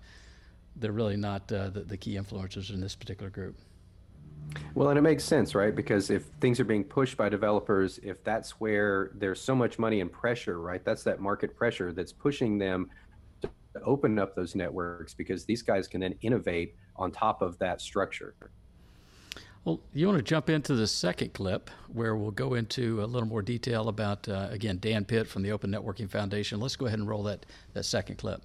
they're 0.75 0.93
really 0.93 1.17
not 1.17 1.53
uh, 1.53 1.69
the, 1.69 1.81
the 1.81 1.97
key 1.97 2.15
influencers 2.15 2.73
in 2.73 2.81
this 2.81 2.97
particular 2.97 3.29
group. 3.29 3.55
Well, 4.75 4.89
and 4.89 4.99
it 4.99 5.03
makes 5.03 5.25
sense, 5.25 5.55
right? 5.55 5.75
Because 5.75 6.09
if 6.09 6.25
things 6.41 6.59
are 6.59 6.65
being 6.65 6.85
pushed 6.85 7.19
by 7.19 7.29
developers, 7.29 7.99
if 8.03 8.25
that's 8.25 8.53
where 8.53 9.11
there's 9.15 9.43
so 9.43 9.55
much 9.55 9.79
money 9.79 10.01
and 10.01 10.11
pressure, 10.11 10.59
right? 10.59 10.83
That's 10.83 11.03
that 11.05 11.21
market 11.21 11.55
pressure 11.55 11.93
that's 11.93 12.15
pushing 12.15 12.57
them 12.57 12.89
to 13.43 13.51
open 13.85 14.19
up 14.19 14.35
those 14.35 14.55
networks 14.55 15.13
because 15.13 15.45
these 15.45 15.61
guys 15.61 15.87
can 15.87 16.01
then 16.01 16.15
innovate 16.23 16.77
on 16.97 17.13
top 17.13 17.43
of 17.43 17.59
that 17.59 17.83
structure. 17.83 18.35
Well, 19.65 19.81
you 19.93 20.07
want 20.07 20.19
to 20.19 20.25
jump 20.25 20.49
into 20.49 20.75
the 20.75 20.87
second 20.87 21.33
clip 21.33 21.71
where 21.89 22.17
we'll 22.17 22.31
go 22.31 22.55
into 22.55 23.03
a 23.03 23.07
little 23.07 23.29
more 23.29 23.43
detail 23.43 23.89
about, 23.89 24.29
uh, 24.29 24.49
again, 24.51 24.79
Dan 24.81 25.05
Pitt 25.05 25.27
from 25.27 25.43
the 25.43 25.51
Open 25.53 25.71
Networking 25.71 26.09
Foundation. 26.09 26.61
Let's 26.61 26.77
go 26.77 26.87
ahead 26.87 26.99
and 26.99 27.09
roll 27.09 27.23
that, 27.25 27.45
that 27.75 27.85
second 27.85 28.17
clip. 28.17 28.43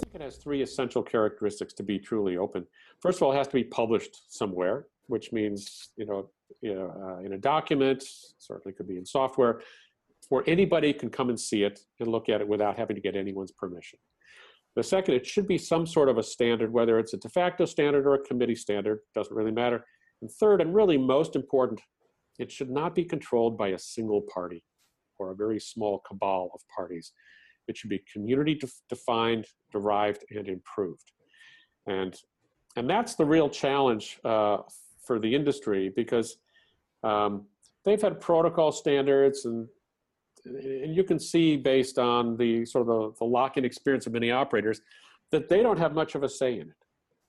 I 0.00 0.04
think 0.04 0.14
it 0.16 0.20
has 0.20 0.36
three 0.36 0.62
essential 0.62 1.02
characteristics 1.02 1.72
to 1.74 1.82
be 1.82 1.98
truly 1.98 2.36
open. 2.36 2.66
First 3.00 3.18
of 3.18 3.22
all, 3.22 3.32
it 3.32 3.36
has 3.36 3.48
to 3.48 3.54
be 3.54 3.64
published 3.64 4.32
somewhere, 4.32 4.86
which 5.06 5.32
means, 5.32 5.88
you 5.96 6.06
know, 6.06 6.30
you 6.60 6.74
know 6.74 6.92
uh, 7.02 7.24
in 7.24 7.32
a 7.32 7.38
document, 7.38 8.04
certainly 8.38 8.74
could 8.74 8.88
be 8.88 8.96
in 8.96 9.06
software, 9.06 9.62
where 10.28 10.44
anybody 10.46 10.92
can 10.92 11.08
come 11.08 11.28
and 11.28 11.38
see 11.38 11.62
it 11.62 11.80
and 11.98 12.08
look 12.08 12.28
at 12.28 12.40
it 12.40 12.48
without 12.48 12.78
having 12.78 12.96
to 12.96 13.02
get 13.02 13.16
anyone's 13.16 13.52
permission. 13.52 13.98
The 14.76 14.82
second, 14.82 15.14
it 15.14 15.26
should 15.26 15.46
be 15.46 15.58
some 15.58 15.86
sort 15.86 16.08
of 16.08 16.18
a 16.18 16.22
standard, 16.22 16.72
whether 16.72 16.98
it's 16.98 17.14
a 17.14 17.18
de 17.18 17.28
facto 17.28 17.64
standard 17.64 18.06
or 18.06 18.14
a 18.14 18.22
committee 18.22 18.54
standard, 18.54 19.00
doesn't 19.14 19.34
really 19.34 19.50
matter. 19.50 19.84
And 20.22 20.30
third, 20.30 20.60
and 20.60 20.74
really 20.74 20.96
most 20.96 21.36
important, 21.36 21.80
it 22.38 22.50
should 22.50 22.70
not 22.70 22.94
be 22.94 23.04
controlled 23.04 23.58
by 23.58 23.68
a 23.68 23.78
single 23.78 24.22
party 24.22 24.64
or 25.18 25.32
a 25.32 25.34
very 25.34 25.60
small 25.60 25.98
cabal 26.06 26.50
of 26.54 26.60
parties. 26.74 27.12
It 27.68 27.76
should 27.76 27.90
be 27.90 28.02
community 28.10 28.58
defined, 28.88 29.46
derived, 29.72 30.24
and 30.30 30.48
improved. 30.48 31.12
And, 31.86 32.16
and 32.76 32.88
that's 32.88 33.16
the 33.16 33.24
real 33.24 33.50
challenge 33.50 34.18
uh, 34.24 34.58
for 35.04 35.18
the 35.18 35.34
industry 35.34 35.92
because 35.94 36.38
um, 37.02 37.46
they've 37.84 38.00
had 38.00 38.20
protocol 38.20 38.72
standards 38.72 39.44
and, 39.44 39.68
and 40.44 40.94
you 40.94 41.04
can 41.04 41.18
see 41.18 41.56
based 41.56 41.98
on 41.98 42.36
the 42.36 42.64
sort 42.64 42.82
of 42.82 42.86
the, 42.88 43.18
the 43.18 43.24
lock-in 43.24 43.64
experience 43.64 44.06
of 44.06 44.12
many 44.12 44.30
operators 44.30 44.80
that 45.30 45.48
they 45.48 45.62
don't 45.62 45.78
have 45.78 45.94
much 45.94 46.14
of 46.14 46.22
a 46.22 46.28
say 46.28 46.54
in 46.54 46.68
it. 46.68 46.81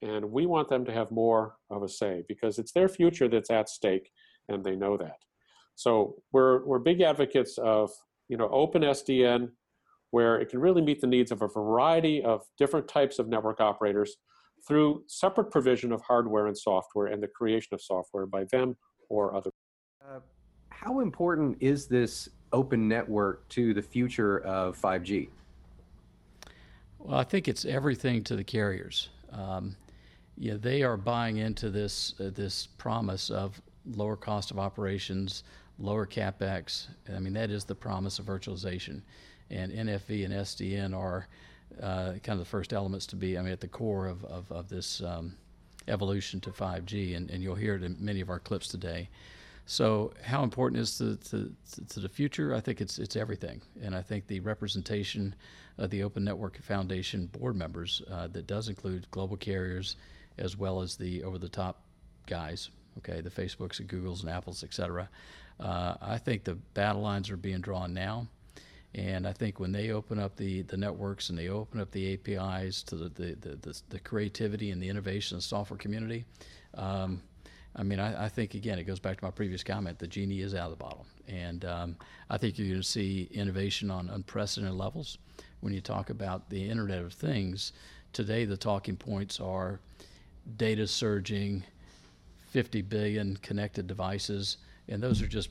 And 0.04 0.32
we 0.32 0.46
want 0.46 0.68
them 0.68 0.84
to 0.86 0.94
have 0.94 1.12
more 1.12 1.56
of 1.70 1.82
a 1.82 1.88
say 1.90 2.24
because 2.28 2.60
it's 2.60 2.74
their 2.74 2.90
future 2.90 3.30
that's 3.30 3.50
at 3.50 3.70
stake 3.70 4.12
and 4.50 4.64
they 4.64 4.76
know 4.76 4.98
that. 4.98 5.18
So 5.76 6.16
we're, 6.34 6.66
we're 6.66 6.80
big 6.80 7.02
advocates 7.02 7.58
of 7.58 7.90
you 8.28 8.38
know, 8.38 8.50
open 8.50 8.82
SDN 8.82 9.50
where 10.12 10.40
it 10.40 10.50
can 10.50 10.60
really 10.60 10.82
meet 10.82 11.02
the 11.02 11.08
needs 11.08 11.32
of 11.32 11.42
a 11.42 11.48
variety 11.48 12.22
of 12.24 12.42
different 12.58 12.88
types 12.88 13.18
of 13.18 13.28
network 13.28 13.62
operators 13.62 14.18
through 14.68 15.04
separate 15.08 15.52
provision 15.52 15.92
of 15.92 16.02
hardware 16.02 16.48
and 16.48 16.58
software 16.58 17.08
and 17.08 17.22
the 17.22 17.28
creation 17.28 17.74
of 17.74 17.82
software 17.82 18.26
by 18.26 18.44
them 18.52 18.76
or 19.10 19.36
other. 19.36 19.52
Uh, 20.04 20.20
how 20.70 21.00
important 21.00 21.58
is 21.60 21.88
this 21.88 22.30
open 22.52 22.88
network 22.88 23.48
to 23.50 23.74
the 23.74 23.82
future 23.82 24.40
of 24.40 24.80
5G? 24.80 25.30
Well, 27.00 27.18
I 27.18 27.24
think 27.24 27.48
it's 27.48 27.66
everything 27.66 28.24
to 28.26 28.36
the 28.36 28.44
carriers. 28.44 29.10
Um, 29.32 29.76
yeah, 30.38 30.56
they 30.60 30.84
are 30.84 30.98
buying 30.98 31.38
into 31.38 31.70
this 31.70 32.16
uh, 32.20 32.32
this 32.34 32.68
promise 32.78 33.30
of 33.30 33.62
lower 33.96 34.16
cost 34.16 34.52
of 34.52 34.60
operations, 34.60 35.44
lower 35.80 36.06
capex. 36.06 36.88
I 37.14 37.20
mean, 37.20 37.34
that 37.34 37.52
is 37.52 37.66
the 37.66 37.76
promise 37.76 38.20
of 38.20 38.26
virtualization, 38.26 39.02
and 39.50 39.72
NFV 39.72 40.26
and 40.26 40.34
SDN 40.34 40.98
are 40.98 41.28
uh, 41.82 42.14
kind 42.24 42.30
of 42.30 42.40
the 42.40 42.46
first 42.46 42.74
elements 42.74 43.06
to 43.08 43.16
be. 43.16 43.38
I 43.38 43.42
mean, 43.42 43.54
at 43.54 43.62
the 43.62 43.68
core 43.68 44.08
of 44.08 44.24
of, 44.26 44.52
of 44.52 44.70
this 44.70 45.02
um, 45.02 45.36
evolution 45.88 46.40
to 46.42 46.50
5G, 46.52 47.16
and, 47.16 47.30
and 47.30 47.44
you'll 47.44 47.56
hear 47.56 47.76
it 47.76 47.84
in 47.84 47.98
many 48.00 48.22
of 48.22 48.30
our 48.30 48.40
clips 48.40 48.68
today. 48.68 49.10
So, 49.66 50.14
how 50.22 50.44
important 50.44 50.82
is 50.82 50.98
to, 50.98 51.16
to, 51.16 51.52
to, 51.88 52.00
the 52.02 52.10
future? 52.10 52.54
I 52.54 52.60
think 52.60 52.82
it's 52.82 53.00
it's 53.00 53.16
everything, 53.16 53.62
and 53.82 53.96
I 53.96 54.02
think 54.02 54.28
the 54.28 54.42
representation 54.42 55.34
of 55.78 55.90
the 55.90 56.04
Open 56.04 56.24
Network 56.24 56.62
Foundation 56.62 57.28
board 57.28 57.56
members 57.56 58.02
uh, 58.12 58.28
that 58.28 58.46
does 58.46 58.68
include 58.68 59.10
global 59.12 59.38
carriers 59.38 59.96
as 60.38 60.58
well 60.58 60.82
as 60.82 60.96
the 60.96 61.24
over-the-top 61.24 61.82
guys, 62.28 62.70
okay, 62.98 63.22
the 63.22 63.30
Facebooks 63.30 63.80
and 63.80 63.90
Googles 63.90 64.22
and 64.22 64.30
Apples, 64.30 64.64
et 64.64 64.74
cetera. 64.74 65.10
Uh, 65.60 65.96
I 66.02 66.18
think 66.18 66.44
the 66.44 66.56
battle 66.74 67.02
lines 67.02 67.30
are 67.30 67.38
being 67.38 67.62
drawn 67.62 67.94
now. 67.94 68.28
And 68.96 69.28
I 69.28 69.34
think 69.34 69.60
when 69.60 69.72
they 69.72 69.90
open 69.92 70.20
up 70.20 70.36
the, 70.36 70.62
the 70.64 70.78
networks 70.78 71.30
and 71.30 71.38
they 71.38 71.50
open 71.50 71.80
up 71.80 71.90
the 71.92 72.14
APIs 72.14 72.84
to 72.84 72.96
the, 72.96 73.10
the, 73.10 73.36
the, 73.42 73.56
the, 73.56 73.82
the 73.90 74.00
creativity 74.00 74.70
and 74.70 74.82
the 74.82 74.88
innovation 74.88 75.36
of 75.36 75.42
the 75.42 75.48
software 75.48 75.78
community, 75.80 76.26
um, 76.76 77.22
I 77.76 77.82
mean, 77.82 78.00
I, 78.00 78.26
I, 78.26 78.30
think, 78.30 78.54
again, 78.54 78.78
it 78.78 78.84
goes 78.84 79.00
back 79.00 79.18
to 79.18 79.26
my 79.26 79.32
previous 79.32 79.64
comment 79.64 79.98
the 79.98 80.08
genie 80.08 80.42
is 80.42 80.54
out 80.54 80.72
of 80.72 80.78
the 80.78 80.84
bottle. 80.84 81.08
And 81.28 81.66
um, 81.66 81.96
I 82.30 82.38
think 82.38 82.60
you're 82.60 82.68
going 82.68 82.82
to 82.82 82.88
see 82.88 83.30
innovation 83.32 83.90
on 83.90 84.10
unprecedented 84.10 84.78
levels. 84.78 85.18
When 85.62 85.74
you 85.74 85.82
talk 85.82 86.12
about 86.12 86.50
the 86.50 86.70
Internet 86.70 87.00
of 87.00 87.14
Things, 87.14 87.74
today 88.12 88.46
the 88.46 88.58
talking 88.58 88.96
points 88.96 89.40
are 89.40 89.80
data 90.58 90.88
surging, 90.88 91.64
50 92.52 92.82
billion 92.84 93.38
connected 93.38 93.88
devices, 93.88 94.58
and 94.88 95.02
those 95.02 95.22
are 95.22 95.28
just 95.28 95.50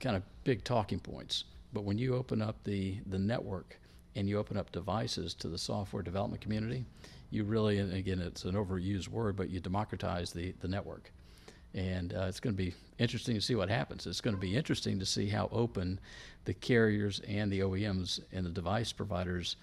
kind 0.00 0.16
of 0.16 0.22
big 0.44 0.64
talking 0.64 0.98
points. 0.98 1.44
But 1.72 1.84
when 1.84 1.98
you 1.98 2.14
open 2.14 2.42
up 2.42 2.62
the, 2.64 2.98
the 3.06 3.18
network 3.18 3.78
and 4.14 4.28
you 4.28 4.38
open 4.38 4.56
up 4.56 4.72
devices 4.72 5.34
to 5.34 5.48
the 5.48 5.58
software 5.58 6.02
development 6.02 6.40
community, 6.40 6.84
you 7.30 7.44
really, 7.44 7.78
and 7.78 7.92
again, 7.92 8.20
it's 8.20 8.44
an 8.44 8.54
overused 8.54 9.08
word, 9.08 9.36
but 9.36 9.50
you 9.50 9.60
democratize 9.60 10.32
the, 10.32 10.54
the 10.60 10.68
network. 10.68 11.10
And 11.74 12.14
uh, 12.14 12.26
it's 12.28 12.40
going 12.40 12.56
to 12.56 12.62
be 12.62 12.74
interesting 12.98 13.34
to 13.34 13.40
see 13.40 13.54
what 13.54 13.68
happens. 13.68 14.06
It's 14.06 14.20
going 14.20 14.34
to 14.34 14.40
be 14.40 14.56
interesting 14.56 14.98
to 14.98 15.06
see 15.06 15.28
how 15.28 15.48
open 15.52 16.00
the 16.44 16.54
carriers 16.54 17.20
and 17.28 17.52
the 17.52 17.60
OEMs 17.60 18.20
and 18.32 18.46
the 18.46 18.50
device 18.50 18.92
providers 18.92 19.56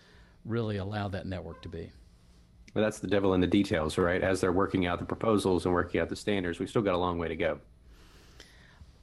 really 0.46 0.78
allow 0.78 1.08
that 1.08 1.26
network 1.26 1.62
to 1.64 1.70
be. 1.70 1.90
Well, 2.74 2.84
that's 2.84 3.00
the 3.00 3.08
devil 3.08 3.36
in 3.36 3.42
the 3.42 3.48
details, 3.48 3.98
right? 3.98 4.22
As 4.22 4.42
they're 4.42 4.52
working 4.52 4.88
out 4.88 5.00
the 5.00 5.06
proposals 5.06 5.66
and 5.66 5.74
working 5.74 6.02
out 6.02 6.10
the 6.10 6.16
standards, 6.16 6.60
we've 6.60 6.70
still 6.70 6.82
got 6.82 6.96
a 6.96 6.98
long 6.98 7.20
way 7.20 7.28
to 7.28 7.36
go. 7.36 7.60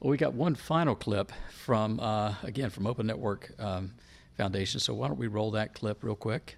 Well, 0.01 0.11
we 0.11 0.17
got 0.17 0.35
one 0.35 0.55
final 0.55 0.97
clip 0.97 1.31
from, 1.63 2.01
uh, 2.01 2.35
again, 2.43 2.71
from 2.71 2.87
Open 2.87 3.07
Network 3.07 3.53
um, 3.61 3.93
Foundation. 4.37 4.81
So 4.81 4.95
why 4.95 5.07
don't 5.07 5.19
we 5.19 5.29
roll 5.29 5.53
that 5.53 5.75
clip 5.75 6.03
real 6.03 6.17
quick? 6.17 6.57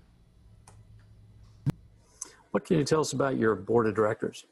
What 2.52 2.64
can 2.64 2.78
you 2.78 2.84
tell 2.84 3.00
us 3.00 3.12
about 3.12 3.36
your 3.36 3.56
board 3.56 3.86
of 3.86 3.94
directors? 3.94 4.46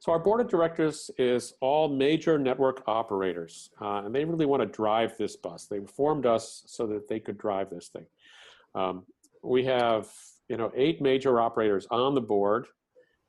So 0.00 0.12
our 0.12 0.18
board 0.18 0.40
of 0.40 0.48
directors 0.48 1.10
is 1.18 1.54
all 1.60 1.88
major 1.88 2.38
network 2.38 2.82
operators, 2.86 3.70
uh, 3.80 4.02
and 4.04 4.14
they 4.14 4.24
really 4.24 4.46
want 4.46 4.62
to 4.62 4.66
drive 4.66 5.16
this 5.18 5.36
bus. 5.36 5.66
They 5.66 5.80
formed 5.80 6.24
us 6.24 6.62
so 6.66 6.86
that 6.86 7.08
they 7.08 7.18
could 7.18 7.36
drive 7.36 7.68
this 7.70 7.88
thing. 7.88 8.06
Um, 8.74 9.04
we 9.42 9.64
have 9.64 10.08
you 10.48 10.56
know, 10.56 10.70
eight 10.76 11.00
major 11.00 11.40
operators 11.40 11.86
on 11.90 12.14
the 12.14 12.20
board, 12.20 12.66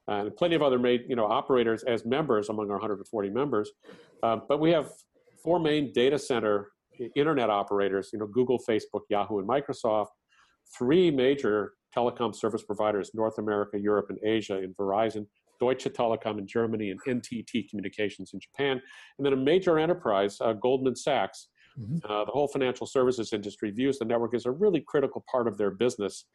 and 0.07 0.35
plenty 0.35 0.55
of 0.55 0.61
other 0.61 0.79
you 0.87 1.15
know 1.15 1.25
operators 1.25 1.83
as 1.83 2.05
members 2.05 2.49
among 2.49 2.69
our 2.69 2.77
140 2.77 3.29
members. 3.29 3.71
Uh, 4.23 4.37
but 4.47 4.59
we 4.59 4.71
have 4.71 4.89
four 5.43 5.59
main 5.59 5.91
data 5.93 6.17
center 6.17 6.71
internet 7.15 7.49
operators, 7.49 8.09
you 8.11 8.19
know, 8.19 8.27
Google, 8.27 8.59
Facebook, 8.69 9.01
Yahoo, 9.09 9.39
and 9.39 9.47
Microsoft. 9.47 10.07
Three 10.77 11.09
major 11.09 11.73
telecom 11.95 12.35
service 12.35 12.63
providers, 12.63 13.11
North 13.13 13.37
America, 13.37 13.79
Europe, 13.79 14.07
and 14.09 14.19
Asia, 14.23 14.61
in 14.61 14.73
Verizon, 14.75 15.25
Deutsche 15.59 15.85
Telekom 15.85 16.37
in 16.37 16.47
Germany, 16.47 16.91
and 16.91 16.99
NTT 17.07 17.69
Communications 17.69 18.31
in 18.33 18.39
Japan. 18.39 18.81
And 19.17 19.25
then 19.25 19.33
a 19.33 19.37
major 19.37 19.79
enterprise, 19.79 20.37
uh, 20.41 20.53
Goldman 20.53 20.95
Sachs. 20.95 21.47
Mm-hmm. 21.79 22.11
Uh, 22.11 22.25
the 22.25 22.31
whole 22.31 22.47
financial 22.47 22.85
services 22.85 23.31
industry 23.31 23.71
views 23.71 23.99
the 23.99 24.05
network 24.05 24.33
as 24.33 24.45
a 24.45 24.51
really 24.51 24.83
critical 24.85 25.23
part 25.31 25.47
of 25.47 25.57
their 25.57 25.71
business. 25.71 26.25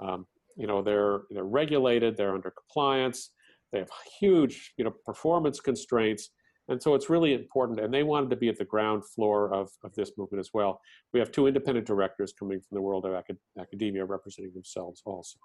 Um, 0.00 0.26
you 0.56 0.66
know, 0.66 0.82
they're 0.82 1.22
they're 1.30 1.44
regulated, 1.44 2.16
they're 2.16 2.34
under 2.34 2.50
compliance, 2.50 3.32
they 3.72 3.78
have 3.78 3.90
huge 4.20 4.72
you 4.76 4.84
know 4.84 4.94
performance 5.04 5.60
constraints, 5.60 6.30
and 6.68 6.82
so 6.82 6.94
it's 6.94 7.10
really 7.10 7.34
important. 7.34 7.80
And 7.80 7.92
they 7.92 8.02
wanted 8.02 8.30
to 8.30 8.36
be 8.36 8.48
at 8.48 8.58
the 8.58 8.64
ground 8.64 9.04
floor 9.06 9.52
of 9.52 9.70
of 9.84 9.94
this 9.94 10.12
movement 10.16 10.40
as 10.40 10.50
well. 10.54 10.80
We 11.12 11.20
have 11.20 11.30
two 11.30 11.46
independent 11.46 11.86
directors 11.86 12.32
coming 12.32 12.60
from 12.60 12.76
the 12.76 12.82
world 12.82 13.04
of 13.04 13.12
acad- 13.12 13.38
academia 13.60 14.04
representing 14.04 14.52
themselves 14.54 15.02
also. 15.04 15.38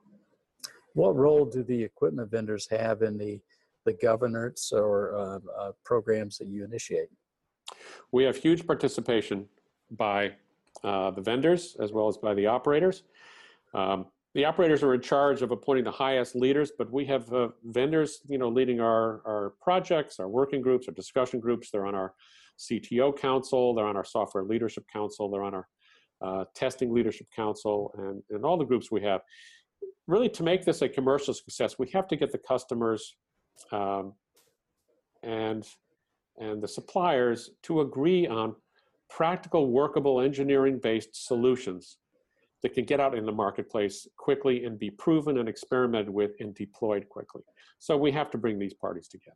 What 0.94 1.16
role 1.16 1.46
do 1.46 1.64
the 1.64 1.84
equipment 1.84 2.32
vendors 2.32 2.68
have 2.70 3.02
in 3.02 3.18
the 3.18 3.42
the 3.86 3.94
governance 3.94 4.72
or 4.72 5.16
uh, 5.16 5.40
uh, 5.60 5.72
programs 5.84 6.38
that 6.38 6.48
you 6.48 6.64
initiate? 6.64 7.10
We 8.12 8.24
have 8.24 8.36
huge 8.36 8.68
participation 8.68 9.48
by 9.92 10.34
uh, 10.84 11.12
the 11.12 11.22
vendors 11.22 11.76
as 11.80 11.92
well 11.92 12.08
as 12.08 12.18
by 12.18 12.34
the 12.34 12.48
operators. 12.48 13.04
Um, 13.74 14.08
the 14.34 14.46
operators 14.46 14.82
are 14.82 14.94
in 14.94 15.02
charge 15.02 15.42
of 15.42 15.52
appointing 15.52 15.84
the 15.84 15.92
highest 15.92 16.36
leaders, 16.36 16.72
but 16.78 16.90
we 16.92 17.06
have 17.06 17.32
uh, 17.34 17.50
vendors, 17.66 18.20
you 18.28 18.38
know, 18.38 18.48
leading 18.48 18.80
our, 18.80 19.22
our 19.26 19.54
projects, 19.62 20.20
our 20.20 20.30
working 20.30 20.62
groups, 20.62 20.88
our 20.88 20.94
discussion 20.94 21.40
groups. 21.40 21.70
They're 21.70 21.86
on 21.86 21.96
our 21.96 22.14
CTO 22.58 23.18
council, 23.18 23.76
they're 23.76 23.86
on 23.86 23.98
our 23.98 24.06
software 24.06 24.44
leadership 24.44 24.86
council, 24.92 25.30
they're 25.30 25.44
on 25.44 25.54
our 25.54 25.68
uh, 26.22 26.46
testing 26.56 26.94
leadership 26.94 27.28
council, 27.36 27.94
and, 27.98 28.24
and 28.30 28.46
all 28.46 28.58
the 28.58 28.64
groups 28.64 28.90
we 28.90 29.02
have. 29.02 29.22
Really, 30.08 30.30
to 30.30 30.44
make 30.44 30.64
this 30.64 30.82
a 30.82 30.88
commercial 30.88 31.34
success, 31.34 31.78
we 31.78 31.90
have 31.90 32.08
to 32.08 32.16
get 32.16 32.32
the 32.32 32.38
customers 32.38 33.16
um, 33.72 34.14
and 35.24 35.68
and 36.40 36.62
the 36.62 36.68
suppliers 36.68 37.52
to 37.64 37.82
agree 37.82 38.26
on 38.26 38.56
practical, 39.10 39.70
workable, 39.70 40.22
engineering-based 40.22 41.28
solutions 41.28 41.98
that 42.62 42.74
can 42.74 42.86
get 42.86 43.00
out 43.00 43.18
in 43.18 43.26
the 43.26 43.32
marketplace 43.32 44.08
quickly 44.18 44.66
and 44.66 44.78
be 44.78 44.90
proven 44.90 45.38
and 45.40 45.50
experimented 45.50 46.10
with 46.10 46.32
and 46.40 46.54
deployed 46.56 47.08
quickly. 47.10 47.42
So 47.80 47.98
we 47.98 48.12
have 48.12 48.30
to 48.32 48.38
bring 48.38 48.60
these 48.60 48.74
parties 48.74 49.08
together. 49.08 49.36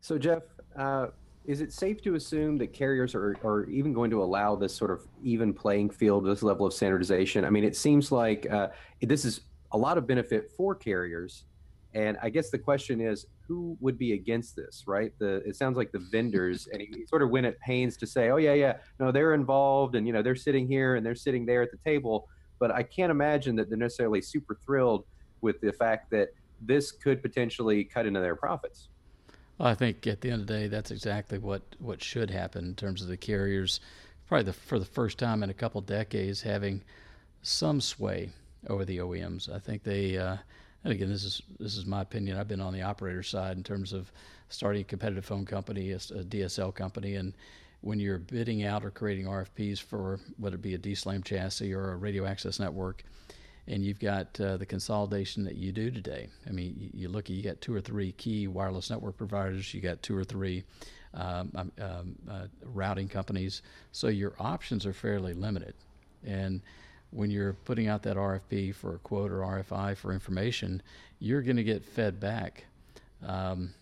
So, 0.00 0.18
Jeff, 0.18 0.42
uh, 0.76 1.08
is 1.44 1.60
it 1.60 1.72
safe 1.72 2.00
to 2.02 2.14
assume 2.14 2.56
that 2.58 2.72
carriers 2.72 3.14
are, 3.14 3.36
are 3.44 3.68
even 3.68 3.92
going 3.92 4.10
to 4.10 4.22
allow 4.22 4.54
this 4.54 4.74
sort 4.74 4.90
of 4.90 5.06
even 5.22 5.52
playing 5.52 5.90
field, 5.90 6.26
this 6.26 6.42
level 6.42 6.66
of 6.66 6.72
standardization? 6.72 7.44
I 7.44 7.50
mean, 7.50 7.64
it 7.64 7.76
seems 7.76 8.12
like 8.12 8.50
uh, 8.50 8.68
this 9.02 9.24
is 9.24 9.40
a 9.72 9.78
lot 9.78 9.98
of 9.98 10.06
benefit 10.06 10.50
for 10.56 10.74
carriers. 10.74 11.44
And 11.92 12.16
I 12.22 12.30
guess 12.30 12.50
the 12.50 12.58
question 12.58 13.00
is, 13.00 13.26
who 13.46 13.76
would 13.80 13.98
be 13.98 14.14
against 14.14 14.56
this, 14.56 14.84
right? 14.86 15.12
The 15.18 15.42
it 15.46 15.54
sounds 15.54 15.76
like 15.76 15.92
the 15.92 15.98
vendors, 16.10 16.66
and 16.72 16.80
he 16.80 17.06
sort 17.06 17.22
of 17.22 17.30
went 17.30 17.46
at 17.46 17.60
pains 17.60 17.96
to 17.98 18.06
say, 18.06 18.30
"Oh 18.30 18.36
yeah, 18.36 18.54
yeah, 18.54 18.78
no, 18.98 19.12
they're 19.12 19.34
involved, 19.34 19.94
and 19.94 20.06
you 20.06 20.12
know 20.12 20.22
they're 20.22 20.34
sitting 20.34 20.66
here 20.66 20.96
and 20.96 21.04
they're 21.04 21.14
sitting 21.14 21.44
there 21.46 21.62
at 21.62 21.70
the 21.70 21.78
table." 21.84 22.28
But 22.58 22.70
I 22.70 22.82
can't 22.82 23.10
imagine 23.10 23.56
that 23.56 23.68
they're 23.68 23.78
necessarily 23.78 24.22
super 24.22 24.54
thrilled 24.54 25.04
with 25.40 25.60
the 25.60 25.72
fact 25.72 26.10
that 26.10 26.30
this 26.60 26.90
could 26.92 27.22
potentially 27.22 27.84
cut 27.84 28.06
into 28.06 28.20
their 28.20 28.36
profits. 28.36 28.88
I 29.60 29.74
think 29.74 30.06
at 30.06 30.20
the 30.20 30.30
end 30.30 30.42
of 30.42 30.46
the 30.46 30.52
day, 30.52 30.68
that's 30.68 30.90
exactly 30.90 31.38
what, 31.38 31.62
what 31.78 32.02
should 32.02 32.30
happen 32.30 32.64
in 32.64 32.74
terms 32.74 33.02
of 33.02 33.08
the 33.08 33.16
carriers, 33.16 33.80
probably 34.26 34.44
the, 34.44 34.52
for 34.52 34.78
the 34.78 34.84
first 34.84 35.18
time 35.18 35.42
in 35.42 35.50
a 35.50 35.54
couple 35.54 35.80
decades, 35.80 36.42
having 36.42 36.82
some 37.42 37.80
sway 37.80 38.30
over 38.68 38.84
the 38.84 38.98
OEMs. 38.98 39.54
I 39.54 39.58
think 39.58 39.84
they, 39.84 40.16
uh, 40.16 40.36
and 40.82 40.92
again, 40.92 41.08
this 41.08 41.24
is 41.24 41.42
this 41.60 41.76
is 41.76 41.86
my 41.86 42.02
opinion. 42.02 42.36
I've 42.36 42.48
been 42.48 42.60
on 42.60 42.72
the 42.72 42.82
operator 42.82 43.22
side 43.22 43.56
in 43.56 43.62
terms 43.62 43.92
of 43.92 44.10
starting 44.48 44.82
a 44.82 44.84
competitive 44.84 45.24
phone 45.24 45.46
company, 45.46 45.92
a, 45.92 45.96
a 45.96 46.24
DSL 46.24 46.74
company, 46.74 47.14
and 47.14 47.32
when 47.84 48.00
you're 48.00 48.18
bidding 48.18 48.64
out 48.64 48.82
or 48.82 48.90
creating 48.90 49.26
RFPs 49.26 49.78
for 49.78 50.18
whether 50.38 50.56
it 50.56 50.62
be 50.62 50.74
a 50.74 50.78
DSLAM 50.78 51.22
chassis 51.22 51.74
or 51.74 51.92
a 51.92 51.96
radio 51.96 52.24
access 52.24 52.58
network, 52.58 53.04
and 53.66 53.84
you've 53.84 54.00
got 54.00 54.40
uh, 54.40 54.56
the 54.56 54.64
consolidation 54.64 55.44
that 55.44 55.56
you 55.56 55.70
do 55.70 55.90
today. 55.90 56.28
I 56.48 56.50
mean, 56.50 56.74
you, 56.78 56.90
you, 56.94 57.08
look 57.10 57.26
at 57.26 57.36
you 57.36 57.42
got 57.42 57.60
two 57.60 57.74
or 57.74 57.82
three 57.82 58.12
key 58.12 58.46
wireless 58.46 58.88
network 58.88 59.18
providers, 59.18 59.74
you 59.74 59.82
got 59.82 60.02
two 60.02 60.16
or 60.16 60.24
three 60.24 60.64
um, 61.12 61.52
um, 61.54 61.72
um, 61.78 62.16
uh, 62.28 62.46
routing 62.64 63.06
companies, 63.06 63.60
so 63.92 64.08
your 64.08 64.32
options 64.40 64.86
are 64.86 64.94
fairly 64.94 65.34
limited. 65.34 65.74
And 66.24 66.62
when 67.10 67.30
you're 67.30 67.52
putting 67.52 67.86
out 67.86 68.02
that 68.04 68.16
RFP 68.16 68.74
for 68.74 68.94
a 68.94 68.98
quote 68.98 69.30
or 69.30 69.40
RFI 69.40 69.98
for 69.98 70.14
information, 70.14 70.82
you're 71.18 71.42
going 71.42 71.56
to 71.56 71.64
get 71.64 71.84
fed 71.84 72.18
back 72.18 72.64
um, 73.22 73.74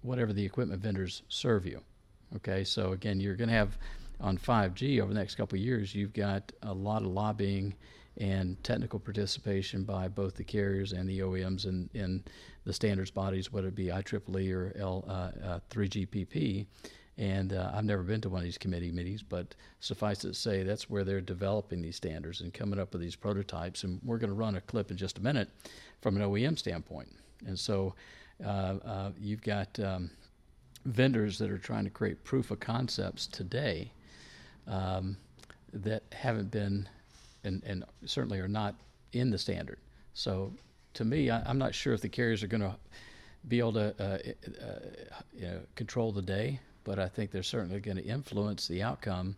whatever 0.00 0.32
the 0.32 0.46
equipment 0.46 0.80
vendors 0.80 1.22
serve 1.28 1.66
you. 1.66 1.82
Okay, 2.36 2.64
so 2.64 2.92
again, 2.92 3.20
you're 3.20 3.36
going 3.36 3.48
to 3.48 3.54
have 3.54 3.78
on 4.20 4.36
5G 4.36 5.00
over 5.00 5.12
the 5.12 5.18
next 5.18 5.36
couple 5.36 5.56
of 5.56 5.64
years, 5.64 5.94
you've 5.94 6.12
got 6.12 6.52
a 6.62 6.72
lot 6.72 7.02
of 7.02 7.08
lobbying 7.08 7.74
and 8.18 8.62
technical 8.64 8.98
participation 8.98 9.84
by 9.84 10.08
both 10.08 10.34
the 10.34 10.44
carriers 10.44 10.92
and 10.92 11.08
the 11.08 11.20
OEMs 11.20 11.66
and, 11.66 11.88
in 11.94 12.22
the 12.64 12.72
standards 12.72 13.10
bodies, 13.10 13.52
whether 13.52 13.68
it 13.68 13.76
be 13.76 13.86
IEEE 13.86 14.52
or 14.52 14.72
L, 14.76 15.04
uh, 15.08 15.46
uh, 15.46 15.60
3GPP. 15.70 16.66
And 17.16 17.52
uh, 17.52 17.70
I've 17.74 17.84
never 17.84 18.02
been 18.02 18.20
to 18.20 18.28
one 18.28 18.40
of 18.40 18.44
these 18.44 18.58
committee 18.58 18.92
meetings, 18.92 19.22
but 19.22 19.54
suffice 19.80 20.24
it 20.24 20.28
to 20.28 20.34
say, 20.34 20.62
that's 20.62 20.90
where 20.90 21.04
they're 21.04 21.20
developing 21.20 21.82
these 21.82 21.96
standards 21.96 22.40
and 22.40 22.52
coming 22.52 22.78
up 22.78 22.92
with 22.92 23.02
these 23.02 23.16
prototypes. 23.16 23.84
And 23.84 24.00
we're 24.04 24.18
going 24.18 24.30
to 24.30 24.36
run 24.36 24.56
a 24.56 24.60
clip 24.60 24.90
in 24.90 24.96
just 24.96 25.18
a 25.18 25.22
minute 25.22 25.48
from 26.00 26.16
an 26.16 26.22
OEM 26.22 26.58
standpoint. 26.58 27.08
And 27.46 27.58
so 27.58 27.94
uh, 28.44 28.76
uh, 28.84 29.10
you've 29.18 29.42
got 29.42 29.78
um, 29.80 30.10
vendors 30.88 31.38
that 31.38 31.50
are 31.50 31.58
trying 31.58 31.84
to 31.84 31.90
create 31.90 32.24
proof 32.24 32.50
of 32.50 32.60
concepts 32.60 33.26
today 33.26 33.92
um, 34.66 35.16
that 35.72 36.02
haven't 36.12 36.50
been 36.50 36.88
and, 37.44 37.62
and 37.64 37.84
certainly 38.04 38.38
are 38.40 38.48
not 38.48 38.74
in 39.12 39.30
the 39.30 39.38
standard. 39.38 39.78
So 40.14 40.52
to 40.94 41.04
me, 41.04 41.30
I, 41.30 41.48
am 41.48 41.58
not 41.58 41.74
sure 41.74 41.94
if 41.94 42.00
the 42.00 42.08
carriers 42.08 42.42
are 42.42 42.48
going 42.48 42.62
to 42.62 42.74
be 43.46 43.58
able 43.58 43.74
to 43.74 43.94
uh, 44.00 44.18
uh, 44.64 44.78
you 45.34 45.46
know, 45.46 45.60
control 45.76 46.12
the 46.12 46.22
day, 46.22 46.60
but 46.84 46.98
I 46.98 47.08
think 47.08 47.30
they're 47.30 47.42
certainly 47.42 47.80
going 47.80 47.96
to 47.96 48.04
influence 48.04 48.66
the 48.66 48.82
outcome. 48.82 49.36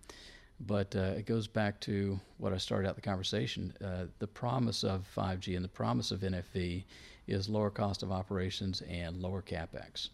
But 0.67 0.95
uh, 0.95 1.15
it 1.17 1.27
goes 1.27 1.47
back 1.47 1.81
to 1.81 2.21
what 2.39 2.53
I 2.53 2.59
started 2.59 2.89
out 2.89 2.95
the 2.95 3.01
conversation. 3.01 3.73
Uh, 3.83 4.07
the 4.19 4.27
promise 4.27 4.85
of 4.85 5.09
5G 5.17 5.57
and 5.57 5.65
the 5.65 5.69
promise 5.69 6.11
of 6.11 6.21
NFV 6.21 6.85
is 7.27 7.49
lower 7.49 7.71
cost 7.71 8.03
of 8.03 8.13
operations 8.13 8.83
and 8.83 9.23
lower 9.23 9.43
capex. 9.43 10.11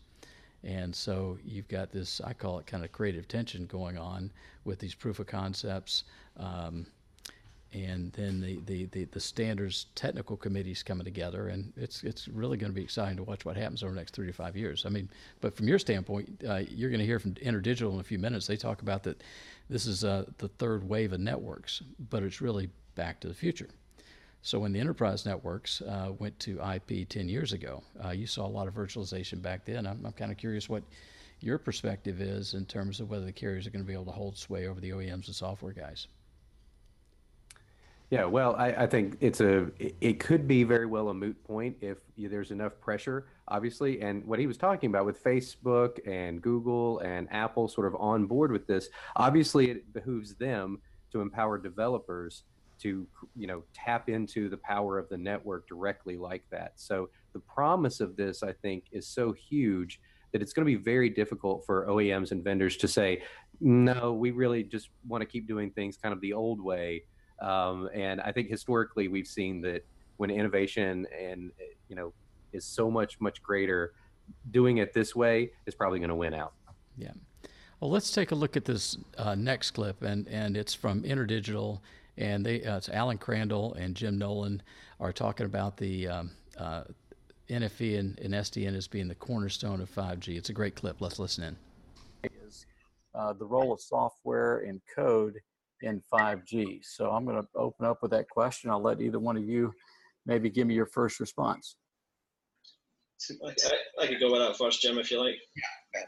And 0.64 0.94
so 0.94 1.38
you've 1.44 1.68
got 1.68 1.90
this, 1.92 2.20
I 2.20 2.32
call 2.32 2.58
it 2.58 2.66
kind 2.66 2.84
of 2.84 2.92
creative 2.92 3.28
tension 3.28 3.66
going 3.66 3.98
on 3.98 4.32
with 4.64 4.78
these 4.78 4.94
proof 4.94 5.20
of 5.20 5.26
concepts. 5.26 6.04
Um, 6.36 6.86
and 7.72 8.12
then 8.12 8.40
the, 8.40 8.60
the, 8.66 8.86
the, 8.86 9.04
the, 9.04 9.20
standards 9.20 9.86
technical 9.94 10.36
committees 10.36 10.82
coming 10.82 11.04
together, 11.04 11.48
and 11.48 11.72
it's 11.76 12.04
it's 12.04 12.28
really 12.28 12.56
going 12.56 12.70
to 12.70 12.74
be 12.74 12.82
exciting 12.82 13.16
to 13.16 13.24
watch 13.24 13.44
what 13.44 13.56
happens 13.56 13.82
over 13.82 13.92
the 13.92 13.98
next 13.98 14.14
three 14.14 14.26
to 14.26 14.32
five 14.32 14.56
years. 14.56 14.86
I 14.86 14.88
mean, 14.88 15.10
but 15.40 15.54
from 15.54 15.68
your 15.68 15.78
standpoint, 15.78 16.42
uh, 16.48 16.62
you're 16.68 16.90
going 16.90 17.00
to 17.00 17.06
hear 17.06 17.18
from 17.18 17.34
InterDigital 17.34 17.92
in 17.92 18.00
a 18.00 18.04
few 18.04 18.18
minutes. 18.18 18.46
They 18.46 18.56
talk 18.56 18.82
about 18.82 19.02
that 19.02 19.22
this 19.68 19.86
is 19.86 20.04
uh, 20.04 20.24
the 20.38 20.48
third 20.48 20.88
wave 20.88 21.12
of 21.12 21.20
networks, 21.20 21.82
but 22.08 22.22
it's 22.22 22.40
really 22.40 22.70
back 22.94 23.20
to 23.20 23.28
the 23.28 23.34
future. 23.34 23.68
So 24.42 24.60
when 24.60 24.72
the 24.72 24.78
enterprise 24.78 25.26
networks 25.26 25.82
uh, 25.82 26.12
went 26.18 26.38
to 26.40 26.60
IP 26.74 27.08
10 27.08 27.28
years 27.28 27.52
ago, 27.52 27.82
uh, 28.04 28.10
you 28.10 28.26
saw 28.26 28.46
a 28.46 28.48
lot 28.48 28.68
of 28.68 28.74
virtualization 28.74 29.42
back 29.42 29.64
then. 29.64 29.86
I'm, 29.86 30.04
I'm 30.06 30.12
kind 30.12 30.30
of 30.30 30.38
curious 30.38 30.68
what 30.68 30.84
your 31.40 31.58
perspective 31.58 32.20
is 32.20 32.54
in 32.54 32.64
terms 32.64 33.00
of 33.00 33.10
whether 33.10 33.24
the 33.24 33.32
carriers 33.32 33.66
are 33.66 33.70
going 33.70 33.84
to 33.84 33.86
be 33.86 33.92
able 33.92 34.04
to 34.06 34.12
hold 34.12 34.38
sway 34.38 34.68
over 34.68 34.80
the 34.80 34.90
OEMs 34.90 35.26
and 35.26 35.34
software 35.34 35.72
guys. 35.72 36.06
Yeah, 38.10 38.24
well, 38.26 38.54
I, 38.54 38.68
I, 38.68 38.86
think 38.86 39.16
it's 39.20 39.40
a 39.40 39.66
it 40.00 40.20
could 40.20 40.46
be 40.46 40.62
very 40.62 40.86
well 40.86 41.08
a 41.08 41.14
moot 41.14 41.42
point 41.42 41.76
if 41.80 41.98
there's 42.16 42.52
enough 42.52 42.80
pressure, 42.80 43.26
obviously. 43.48 44.00
And 44.00 44.24
what 44.24 44.38
he 44.38 44.46
was 44.46 44.56
talking 44.56 44.90
about 44.90 45.06
with 45.06 45.22
Facebook 45.24 45.98
and 46.06 46.40
Google 46.40 47.00
and 47.00 47.26
Apple 47.32 47.66
sort 47.66 47.84
of 47.84 47.96
on 47.96 48.26
board 48.26 48.52
with 48.52 48.68
this, 48.68 48.90
obviously 49.16 49.70
it 49.70 49.92
behooves 49.92 50.36
them 50.36 50.80
to 51.10 51.20
empower 51.20 51.58
developers 51.58 52.44
to 52.82 53.06
you 53.34 53.46
know 53.46 53.62
tap 53.74 54.08
into 54.08 54.48
the 54.48 54.56
power 54.58 54.98
of 54.98 55.08
the 55.08 55.16
network 55.16 55.68
directly 55.68 56.16
like 56.16 56.44
that. 56.50 56.72
So 56.76 57.08
the 57.32 57.40
promise 57.40 58.00
of 58.00 58.16
this, 58.16 58.42
I 58.42 58.52
think, 58.52 58.84
is 58.92 59.06
so 59.06 59.32
huge 59.32 60.00
that 60.32 60.42
it's 60.42 60.52
going 60.52 60.66
to 60.66 60.78
be 60.78 60.82
very 60.82 61.08
difficult 61.08 61.64
for 61.64 61.86
OEMs 61.86 62.32
and 62.32 62.42
vendors 62.42 62.76
to 62.78 62.88
say, 62.88 63.22
no, 63.60 64.12
we 64.12 64.32
really 64.32 64.62
just 64.62 64.90
want 65.06 65.22
to 65.22 65.26
keep 65.26 65.46
doing 65.46 65.70
things 65.70 65.96
kind 65.96 66.12
of 66.12 66.20
the 66.20 66.32
old 66.32 66.60
way 66.60 67.04
um, 67.40 67.88
and 67.94 68.20
I 68.20 68.32
think 68.32 68.48
historically 68.48 69.08
we've 69.08 69.26
seen 69.26 69.60
that 69.62 69.84
when 70.16 70.30
innovation 70.30 71.06
and 71.18 71.50
you 71.88 71.96
know 71.96 72.12
is 72.52 72.64
so 72.64 72.90
much 72.90 73.20
much 73.20 73.42
greater, 73.42 73.92
doing 74.50 74.78
it 74.78 74.94
this 74.94 75.14
way 75.14 75.50
is 75.66 75.74
probably 75.74 75.98
going 75.98 76.08
to 76.08 76.14
win 76.14 76.34
out. 76.34 76.54
Yeah. 76.96 77.12
Well, 77.80 77.90
let's 77.90 78.10
take 78.10 78.30
a 78.30 78.34
look 78.34 78.56
at 78.56 78.64
this 78.64 78.96
uh, 79.18 79.34
next 79.34 79.72
clip, 79.72 80.02
and 80.02 80.26
and 80.28 80.56
it's 80.56 80.72
from 80.72 81.02
InterDigital, 81.02 81.80
and 82.18 82.44
they 82.44 82.62
uh, 82.62 82.76
it's 82.76 82.88
Alan 82.88 83.18
Crandall 83.18 83.74
and 83.74 83.94
Jim 83.94 84.18
Nolan 84.18 84.62
are 85.00 85.12
talking 85.12 85.46
about 85.46 85.76
the 85.76 86.08
um, 86.08 86.30
uh, 86.58 86.84
NFV 87.48 87.98
and, 87.98 88.18
and, 88.20 88.34
SDN 88.34 88.76
as 88.76 88.88
being 88.88 89.08
the 89.08 89.14
cornerstone 89.14 89.80
of 89.80 89.94
5G. 89.94 90.36
It's 90.36 90.48
a 90.48 90.52
great 90.52 90.74
clip. 90.74 91.00
Let's 91.00 91.18
listen 91.18 91.44
in. 91.44 92.30
Is 92.44 92.66
uh, 93.14 93.34
the 93.34 93.44
role 93.44 93.72
of 93.72 93.80
software 93.80 94.60
and 94.60 94.80
code 94.92 95.38
in 95.82 96.02
5G? 96.12 96.80
So 96.82 97.10
I'm 97.10 97.24
going 97.24 97.40
to 97.40 97.48
open 97.54 97.86
up 97.86 97.98
with 98.02 98.10
that 98.12 98.28
question. 98.28 98.70
I'll 98.70 98.82
let 98.82 99.00
either 99.00 99.18
one 99.18 99.36
of 99.36 99.44
you 99.44 99.72
maybe 100.24 100.50
give 100.50 100.66
me 100.66 100.74
your 100.74 100.86
first 100.86 101.20
response. 101.20 101.76
I, 103.44 104.02
I 104.02 104.06
could 104.06 104.20
go 104.20 104.32
with 104.32 104.40
that 104.40 104.56
first, 104.56 104.82
Jim, 104.82 104.98
if 104.98 105.10
you 105.10 105.20
like. 105.20 105.36
Yeah. 105.94 106.02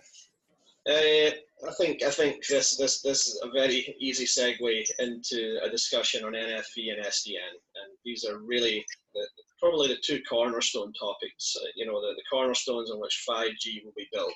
Uh, 0.94 1.30
I 1.66 1.72
think 1.72 2.02
I 2.04 2.10
think 2.10 2.46
this 2.46 2.76
this 2.76 3.02
this 3.02 3.26
is 3.26 3.40
a 3.42 3.50
very 3.50 3.96
easy 3.98 4.26
segue 4.26 4.84
into 5.00 5.58
a 5.62 5.68
discussion 5.68 6.24
on 6.24 6.32
NFV 6.32 6.92
and 6.92 7.04
SDN, 7.04 7.50
and 7.50 7.90
these 8.04 8.24
are 8.24 8.38
really 8.38 8.84
the, 9.14 9.26
probably 9.58 9.88
the 9.88 9.98
two 10.04 10.20
cornerstone 10.28 10.92
topics. 10.92 11.56
Uh, 11.60 11.66
you 11.74 11.84
know, 11.86 12.00
the, 12.00 12.14
the 12.14 12.22
cornerstones 12.30 12.90
on 12.90 13.00
which 13.00 13.24
5G 13.28 13.84
will 13.84 13.94
be 13.96 14.08
built 14.12 14.32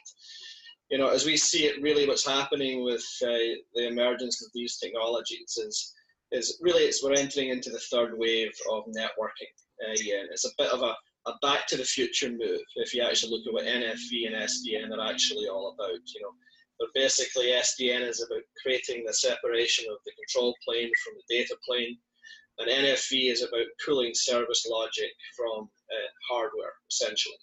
you 0.93 0.99
know, 0.99 1.09
as 1.09 1.25
we 1.25 1.39
see 1.39 1.65
it, 1.65 1.83
really 1.83 2.07
what's 2.07 2.27
happening 2.27 2.85
with 2.85 3.03
uh, 3.23 3.57
the 3.75 3.89
emergence 3.89 4.45
of 4.45 4.53
these 4.55 4.77
technologies 4.77 5.57
is, 5.57 5.95
is 6.33 6.59
really 6.61 6.83
it's 6.83 7.03
we're 7.03 7.15
entering 7.15 7.49
into 7.49 7.71
the 7.71 7.81
third 7.91 8.13
wave 8.19 8.53
of 8.71 8.85
networking. 8.95 9.53
Uh, 9.83 9.97
yeah, 9.97 10.23
it's 10.31 10.45
a 10.45 10.51
bit 10.59 10.71
of 10.71 10.83
a, 10.83 10.95
a 11.27 11.33
back 11.41 11.67
to 11.69 11.79
the 11.79 11.85
future 11.85 12.29
move 12.29 12.61
if 12.77 12.93
you 12.93 13.03
actually 13.03 13.33
look 13.33 13.47
at 13.47 13.55
what 13.55 13.65
NFV 13.65 14.27
and 14.27 14.37
SDN 14.37 14.95
are 14.95 15.11
actually 15.11 15.49
all 15.49 15.75
about. 15.75 15.99
You 16.15 16.21
know, 16.21 16.35
but 16.83 17.01
basically 17.01 17.55
SDN 17.55 18.03
is 18.03 18.21
about 18.21 18.43
creating 18.61 19.05
the 19.07 19.15
separation 19.15 19.87
of 19.89 19.99
the 20.05 20.13
control 20.19 20.57
plane 20.67 20.91
from 21.05 21.15
the 21.15 21.37
data 21.37 21.57
plane, 21.65 21.97
and 22.59 22.69
NFV 22.69 23.31
is 23.31 23.43
about 23.43 23.71
pulling 23.87 24.13
service 24.15 24.67
logic 24.69 25.13
from 25.39 25.71
uh, 25.91 26.11
hardware 26.29 26.75
essentially 26.91 27.39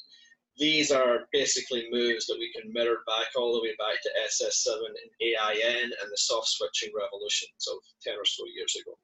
these 0.59 0.91
are 0.91 1.21
basically 1.31 1.87
moves 1.89 2.27
that 2.27 2.37
we 2.37 2.51
can 2.51 2.71
mirror 2.71 2.97
back 3.07 3.27
all 3.35 3.53
the 3.53 3.61
way 3.61 3.73
back 3.79 4.01
to 4.03 4.09
SS7 4.27 4.75
and 4.75 5.11
AIN 5.21 5.83
and 5.83 6.11
the 6.11 6.17
soft 6.17 6.49
switching 6.49 6.91
revolutions 6.93 7.65
of 7.71 7.77
10 8.03 8.15
or 8.15 8.25
so 8.25 8.43
years 8.53 8.75
ago. 8.75 8.97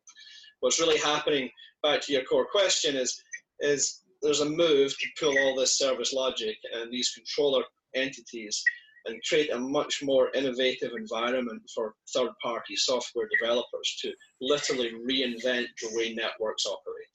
What's 0.59 0.81
really 0.81 0.99
happening, 0.99 1.49
back 1.81 2.01
to 2.01 2.13
your 2.13 2.23
core 2.25 2.45
question, 2.45 2.97
is, 2.97 3.21
is 3.61 4.01
there's 4.21 4.41
a 4.41 4.49
move 4.49 4.97
to 4.99 5.07
pull 5.17 5.37
all 5.39 5.55
this 5.55 5.77
service 5.77 6.11
logic 6.11 6.57
and 6.73 6.91
these 6.91 7.11
controller 7.11 7.63
entities 7.95 8.61
and 9.05 9.21
create 9.27 9.51
a 9.51 9.59
much 9.59 10.01
more 10.03 10.31
innovative 10.33 10.91
environment 10.97 11.61
for 11.73 11.93
third 12.13 12.31
party 12.41 12.75
software 12.75 13.27
developers 13.39 13.97
to 14.01 14.11
literally 14.41 14.91
reinvent 15.07 15.67
the 15.81 15.89
way 15.93 16.13
networks 16.13 16.65
operate. 16.65 17.07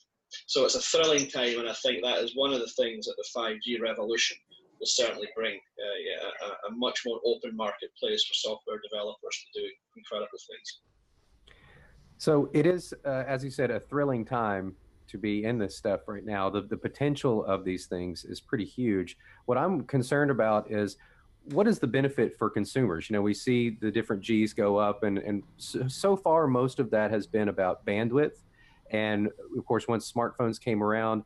So 0.47 0.65
it's 0.65 0.77
a 0.77 0.81
thrilling 0.81 1.29
time, 1.29 1.59
and 1.59 1.69
I 1.69 1.75
think 1.75 2.03
that 2.03 2.19
is 2.19 2.37
one 2.37 2.53
of 2.53 2.61
the 2.61 2.73
things 2.79 3.07
that 3.07 3.17
the 3.17 3.41
5G 3.41 3.81
revolution 3.81 4.37
will 4.79 4.87
certainly 4.87 5.29
bring 5.37 5.55
uh, 5.55 5.99
yeah, 6.05 6.49
a, 6.49 6.69
a, 6.69 6.77
much 6.77 7.03
more 7.05 7.21
open 7.25 7.55
marketplace 7.55 8.25
for 8.25 8.35
software 8.35 8.81
developers 8.91 9.45
to 9.53 9.61
do 9.61 9.67
incredible 9.97 10.39
things. 10.49 10.81
So 12.19 12.49
it 12.55 12.67
is, 12.67 12.95
uh, 13.05 13.25
as 13.27 13.45
you 13.45 13.51
said, 13.51 13.71
a 13.71 13.81
thrilling 13.81 14.25
time 14.25 14.77
to 15.09 15.19
be 15.19 15.45
in 15.45 15.59
this 15.59 15.77
stuff 15.77 16.01
right 16.07 16.25
now. 16.25 16.49
The, 16.49 16.63
the 16.63 16.77
potential 16.77 17.45
of 17.45 17.65
these 17.65 17.87
things 17.87 18.25
is 18.25 18.41
pretty 18.41 18.65
huge. 18.65 19.17
What 19.47 19.59
I'm 19.59 19.83
concerned 19.85 20.31
about 20.31 20.71
is 20.71 20.97
what 21.53 21.67
is 21.67 21.79
the 21.79 21.87
benefit 21.87 22.37
for 22.39 22.51
consumers? 22.51 23.09
You 23.09 23.15
know, 23.15 23.23
we 23.23 23.35
see 23.35 23.71
the 23.71 23.91
different 23.91 24.23
G's 24.23 24.53
go 24.53 24.77
up, 24.77 25.03
and, 25.03 25.19
and 25.19 25.43
so, 25.57 25.89
so 25.89 26.17
far, 26.17 26.47
most 26.47 26.79
of 26.79 26.91
that 26.91 27.11
has 27.11 27.27
been 27.27 27.49
about 27.49 27.85
bandwidth 27.87 28.33
and 28.91 29.29
of 29.57 29.65
course, 29.65 29.87
once 29.89 30.11
smartphones 30.11 30.61
came 30.61 30.83
around, 30.83 31.23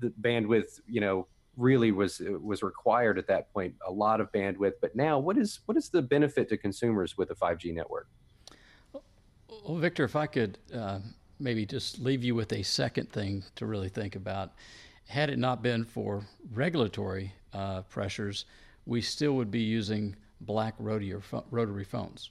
the 0.00 0.12
bandwidth, 0.20 0.80
you 0.86 1.00
know, 1.00 1.26
really 1.56 1.92
was 1.92 2.22
was 2.40 2.62
required 2.62 3.18
at 3.18 3.26
that 3.26 3.52
point. 3.52 3.74
A 3.86 3.90
lot 3.90 4.20
of 4.20 4.30
bandwidth. 4.32 4.74
But 4.80 4.94
now, 4.96 5.18
what 5.18 5.36
is 5.36 5.60
what 5.66 5.76
is 5.76 5.90
the 5.90 6.00
benefit 6.00 6.48
to 6.50 6.56
consumers 6.56 7.18
with 7.18 7.30
a 7.30 7.34
5G 7.34 7.74
network? 7.74 8.08
Well, 8.92 9.76
Victor, 9.76 10.04
if 10.04 10.16
I 10.16 10.26
could 10.26 10.58
uh, 10.74 11.00
maybe 11.38 11.66
just 11.66 11.98
leave 11.98 12.24
you 12.24 12.34
with 12.34 12.52
a 12.52 12.62
second 12.62 13.10
thing 13.10 13.44
to 13.56 13.66
really 13.66 13.88
think 13.88 14.16
about. 14.16 14.52
Had 15.08 15.28
it 15.28 15.38
not 15.38 15.62
been 15.62 15.84
for 15.84 16.24
regulatory 16.52 17.34
uh, 17.52 17.82
pressures, 17.82 18.46
we 18.86 19.00
still 19.00 19.32
would 19.34 19.50
be 19.50 19.60
using 19.60 20.16
black 20.40 20.74
rotary, 20.78 21.14
rotary 21.50 21.84
phones, 21.84 22.30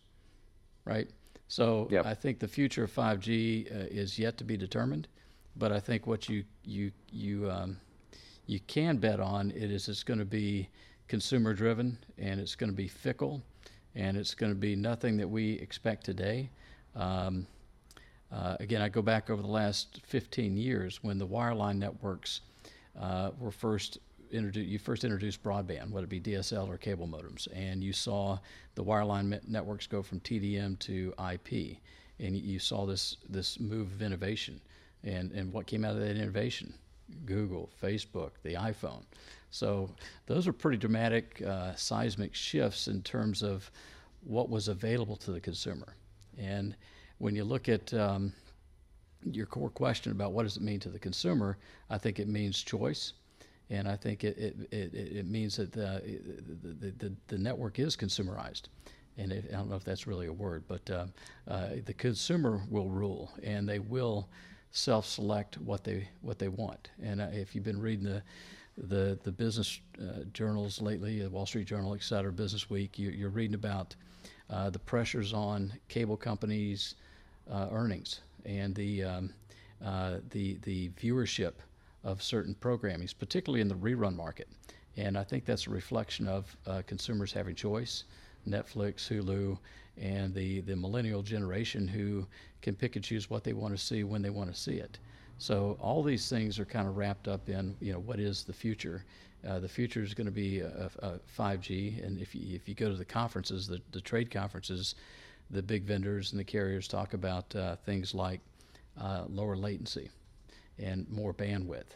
right? 0.86 1.10
So 1.48 1.88
Yep. 1.92 2.06
I 2.06 2.14
think 2.14 2.40
the 2.40 2.48
future 2.48 2.86
of 2.86 2.94
5G 2.94 3.72
uh, 3.72 3.88
is 3.90 4.18
yet 4.18 4.38
to 4.38 4.44
be 4.44 4.58
determined, 4.58 5.08
but 5.56 5.72
I 5.72 5.80
think 5.80 6.08
what 6.08 6.30
you 6.30 6.44
you 6.64 6.92
you 7.12 7.50
um, 7.52 7.78
you 8.46 8.60
can 8.62 8.98
bet 8.98 9.20
on 9.20 9.52
it 9.52 9.72
is 9.72 9.90
it's 9.90 10.04
going 10.04 10.20
to 10.20 10.26
be 10.26 10.70
consumer 11.08 11.54
driven 11.54 11.98
and 12.18 12.40
it's 12.40 12.56
going 12.56 12.70
to 12.72 12.76
be 12.76 12.88
fickle 12.88 13.42
and 13.96 14.16
it's 14.16 14.34
going 14.34 14.52
to 14.52 14.58
be 14.58 14.76
nothing 14.76 15.18
that 15.18 15.30
we 15.30 15.54
expect 15.54 16.06
today. 16.06 16.50
Um, 16.96 17.46
uh, 18.32 18.56
again, 18.62 18.82
I 18.82 18.88
go 18.88 19.02
back 19.02 19.30
over 19.30 19.42
the 19.42 19.48
last 19.48 20.00
15 20.06 20.56
years 20.56 21.04
when 21.04 21.18
the 21.18 21.28
wireline 21.28 21.78
networks 21.78 22.42
uh, 23.00 23.32
were 23.38 23.52
first 23.52 23.98
introduced. 24.32 24.70
You 24.70 24.80
first 24.80 25.04
introduced 25.04 25.44
broadband, 25.44 25.92
whether 25.92 26.06
it 26.06 26.10
be 26.10 26.22
DSL 26.22 26.68
or 26.68 26.78
cable 26.78 27.08
modems, 27.08 27.48
and 27.54 27.84
you 27.84 27.94
saw 27.94 28.40
the 28.76 28.84
wireline 28.84 29.40
networks 29.48 29.88
go 29.88 30.02
from 30.02 30.20
TDM 30.22 30.80
to 30.80 31.14
IP, 31.32 31.78
and 32.20 32.38
you 32.38 32.60
saw 32.60 32.86
this 32.86 33.18
this 33.30 33.60
move 33.60 33.92
of 33.92 34.02
innovation. 34.02 34.62
And 35.04 35.32
and 35.32 35.52
what 35.52 35.68
came 35.68 35.86
out 35.86 35.96
of 35.96 36.02
that 36.02 36.16
innovation? 36.16 36.74
Google, 37.26 37.70
Facebook, 37.82 38.32
the 38.44 38.54
iPhone. 38.54 39.04
So 39.50 39.90
those 40.28 40.48
are 40.48 40.54
pretty 40.54 40.78
dramatic 40.78 41.42
uh, 41.46 41.76
seismic 41.76 42.34
shifts 42.34 42.88
in 42.88 43.02
terms 43.02 43.44
of 43.44 43.70
what 44.24 44.50
was 44.50 44.70
available 44.70 45.18
to 45.18 45.32
the 45.32 45.42
consumer. 45.42 45.96
And 46.38 46.76
when 47.18 47.36
you 47.36 47.44
look 47.44 47.68
at 47.68 47.94
um, 47.94 48.34
your 49.24 49.46
core 49.46 49.70
question 49.70 50.12
about 50.12 50.32
what 50.32 50.44
does 50.44 50.58
it 50.58 50.64
mean 50.64 50.80
to 50.80 50.90
the 50.90 51.00
consumer, 51.00 51.58
I 51.90 51.98
think 51.98 52.20
it 52.20 52.28
means 52.28 52.62
choice. 52.64 53.14
And 53.72 53.88
I 53.88 53.96
think 53.96 54.24
it, 54.26 54.38
it, 54.38 54.56
it, 54.72 54.94
it 54.94 55.26
means 55.26 55.56
that 55.56 55.72
the, 55.72 56.02
the, 56.62 56.92
the, 57.00 57.14
the 57.28 57.38
network 57.38 57.80
is 57.80 57.96
consumerized. 57.96 58.64
And 59.18 59.32
it, 59.32 59.46
I 59.50 59.56
don't 59.56 59.70
know 59.70 59.78
if 59.78 59.86
that's 59.86 60.06
really 60.06 60.28
a 60.28 60.34
word, 60.34 60.64
but 60.68 60.90
uh, 60.90 61.06
uh, 61.48 61.70
the 61.86 61.94
consumer 61.94 62.62
will 62.70 62.90
rule 62.90 63.32
and 63.44 63.68
they 63.68 63.80
will 63.80 64.28
self-select 64.72 65.58
what 65.58 65.84
they 65.84 66.08
what 66.22 66.38
they 66.38 66.48
want. 66.50 66.92
And 67.02 67.22
uh, 67.22 67.28
if 67.32 67.56
you've 67.56 67.64
been 67.64 67.80
reading 67.80 68.06
the 68.06 68.22
the 68.78 69.18
the 69.24 69.32
business 69.32 69.80
uh, 70.00 70.24
journals 70.34 70.82
lately, 70.82 71.22
the 71.22 71.30
Wall 71.30 71.46
Street 71.46 71.68
Journal, 71.68 71.94
et 71.94 72.04
cetera, 72.04 72.32
Business 72.32 72.70
Week, 72.70 73.00
you, 73.00 73.10
you're 73.10 73.30
reading 73.30 73.56
about 73.56 73.96
uh, 74.50 74.70
the 74.70 74.80
pressures 74.80 75.34
on 75.34 75.72
cable 75.88 76.18
companies' 76.18 76.96
uh, 77.50 77.68
earnings 77.72 78.22
and 78.46 78.76
the 78.76 79.04
um, 79.04 79.34
the 80.30 80.58
the 80.64 80.90
viewership 81.02 81.54
of 82.04 82.22
certain 82.22 82.56
programming, 82.56 83.08
particularly 83.20 83.62
in 83.62 83.68
the 83.68 83.76
rerun 83.76 84.16
market. 84.16 84.48
And 84.98 85.18
I 85.18 85.24
think 85.24 85.46
that's 85.46 85.68
a 85.68 85.70
reflection 85.70 86.28
of 86.28 86.56
uh, 86.68 86.82
consumers 86.86 87.32
having 87.32 87.56
choice. 87.56 88.04
Netflix, 88.48 89.08
Hulu, 89.08 89.58
and 89.98 90.34
the, 90.34 90.62
the 90.62 90.76
millennial 90.76 91.22
generation 91.22 91.88
who 91.88 92.26
can 92.62 92.76
pick 92.76 92.96
and 92.96 93.06
choose 93.06 93.30
what 93.30 93.44
they 93.44 93.54
want 93.54 93.76
to 93.76 93.84
see 93.84 94.04
when 94.04 94.22
they 94.22 94.30
want 94.30 94.54
to 94.54 94.60
see 94.60 94.76
it. 94.76 94.98
So 95.38 95.78
all 95.80 96.04
these 96.04 96.30
things 96.30 96.60
are 96.60 96.66
kind 96.66 96.88
of 96.88 96.98
wrapped 96.98 97.28
up 97.28 97.50
in 97.50 97.76
you 97.80 97.94
know 97.94 98.00
what 98.00 98.20
is 98.20 98.44
the 98.44 98.54
future. 98.54 99.06
Uh, 99.48 99.60
the 99.60 99.68
future 99.68 100.04
is 100.04 100.14
going 100.14 100.26
to 100.26 100.32
be 100.32 100.60
a, 100.60 100.90
a 101.00 101.20
5G, 101.38 102.06
and 102.06 102.20
if 102.20 102.36
you, 102.36 102.56
if 102.56 102.70
you 102.70 102.76
go 102.76 102.90
to 102.90 102.96
the 102.96 103.06
conferences, 103.06 103.68
the, 103.68 103.82
the 103.92 104.02
trade 104.02 104.30
conferences, 104.30 104.94
the 105.50 105.64
big 105.64 105.84
vendors 105.84 106.32
and 106.32 106.40
the 106.40 106.44
carriers 106.44 106.88
talk 106.88 107.14
about 107.16 107.56
uh, 107.56 107.76
things 107.78 108.14
like 108.14 108.40
uh, 109.00 109.26
lower 109.30 109.56
latency 109.56 110.12
and 110.80 111.10
more 111.10 111.34
bandwidth. 111.34 111.96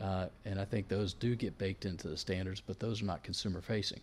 Uh, 0.00 0.26
and 0.44 0.60
I 0.60 0.64
think 0.64 0.88
those 0.88 1.14
do 1.14 1.36
get 1.36 1.56
baked 1.56 1.84
into 1.84 2.08
the 2.08 2.16
standards, 2.16 2.60
but 2.60 2.80
those 2.80 3.00
are 3.00 3.04
not 3.04 3.22
consumer 3.22 3.60
facing. 3.60 4.00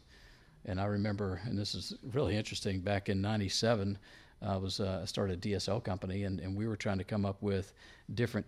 And 0.65 0.79
I 0.79 0.85
remember, 0.85 1.41
and 1.45 1.57
this 1.57 1.75
is 1.75 1.93
really 2.13 2.35
interesting, 2.37 2.79
back 2.79 3.09
in 3.09 3.21
97, 3.21 3.97
I 4.41 4.57
was 4.57 4.79
uh, 4.79 5.05
started 5.05 5.45
a 5.45 5.49
DSL 5.49 5.83
company, 5.83 6.23
and, 6.23 6.39
and 6.39 6.55
we 6.55 6.67
were 6.67 6.75
trying 6.75 6.97
to 6.97 7.03
come 7.03 7.25
up 7.25 7.41
with 7.41 7.73
different 8.13 8.45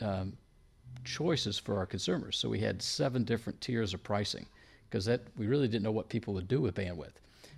um, 0.00 0.36
choices 1.04 1.58
for 1.58 1.78
our 1.78 1.86
consumers. 1.86 2.36
So 2.36 2.48
we 2.48 2.60
had 2.60 2.80
seven 2.82 3.24
different 3.24 3.60
tiers 3.60 3.94
of 3.94 4.02
pricing 4.02 4.46
because 4.88 5.04
that 5.04 5.22
we 5.36 5.46
really 5.46 5.68
didn't 5.68 5.84
know 5.84 5.92
what 5.92 6.08
people 6.08 6.34
would 6.34 6.48
do 6.48 6.60
with 6.60 6.74
bandwidth. 6.74 7.14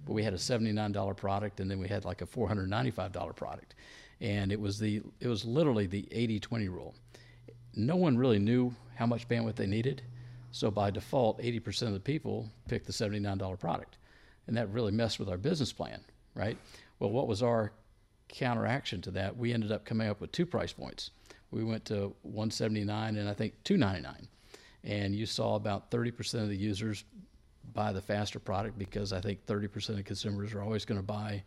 But 0.07 0.15
we 0.15 0.23
had 0.23 0.33
a 0.33 0.39
$79 0.39 1.17
product, 1.17 1.61
and 1.61 1.71
then 1.71 1.79
we 1.79 1.89
had 1.89 2.05
like 2.05 2.23
a 2.23 2.27
$495 2.27 3.37
product, 3.37 3.75
and 4.21 4.51
it 4.51 4.61
was 4.61 4.79
the 4.79 5.03
it 5.21 5.29
was 5.29 5.45
literally 5.45 5.87
the 5.87 6.03
80-20 6.11 6.69
rule. 6.69 6.95
No 7.75 7.97
one 7.97 8.17
really 8.19 8.39
knew 8.39 8.75
how 8.97 9.07
much 9.07 9.29
bandwidth 9.29 9.57
they 9.57 9.67
needed, 9.67 10.03
so 10.53 10.71
by 10.71 10.91
default, 10.91 11.41
80% 11.41 11.83
of 11.83 11.93
the 11.93 12.01
people 12.01 12.49
picked 12.69 12.87
the 12.87 12.93
$79 12.93 13.59
product, 13.59 13.99
and 14.47 14.57
that 14.57 14.69
really 14.71 14.93
messed 14.93 15.19
with 15.19 15.29
our 15.29 15.39
business 15.39 15.73
plan, 15.73 16.01
right? 16.35 16.59
Well, 16.99 17.11
what 17.11 17.29
was 17.29 17.43
our 17.43 17.73
counteraction 18.29 19.01
to 19.03 19.11
that? 19.13 19.37
We 19.37 19.53
ended 19.53 19.73
up 19.73 19.85
coming 19.85 20.09
up 20.09 20.21
with 20.21 20.33
two 20.33 20.47
price 20.47 20.73
points. 20.73 21.11
We 21.51 21.65
went 21.65 21.85
to 21.87 22.15
179 22.23 23.17
and 23.17 23.29
I 23.29 23.35
think 23.35 23.55
299, 23.65 24.29
and 24.85 25.15
you 25.15 25.27
saw 25.27 25.55
about 25.55 25.91
30% 25.91 26.43
of 26.43 26.49
the 26.49 26.57
users 26.57 27.05
buy 27.73 27.93
the 27.93 28.01
faster 28.01 28.39
product 28.39 28.79
because 28.79 29.13
I 29.13 29.21
think 29.21 29.47
30% 29.47 29.99
of 29.99 30.05
consumers 30.05 30.53
are 30.55 30.63
always 30.63 30.85
going 30.85 30.99
to 30.99 31.07
buy 31.07 31.43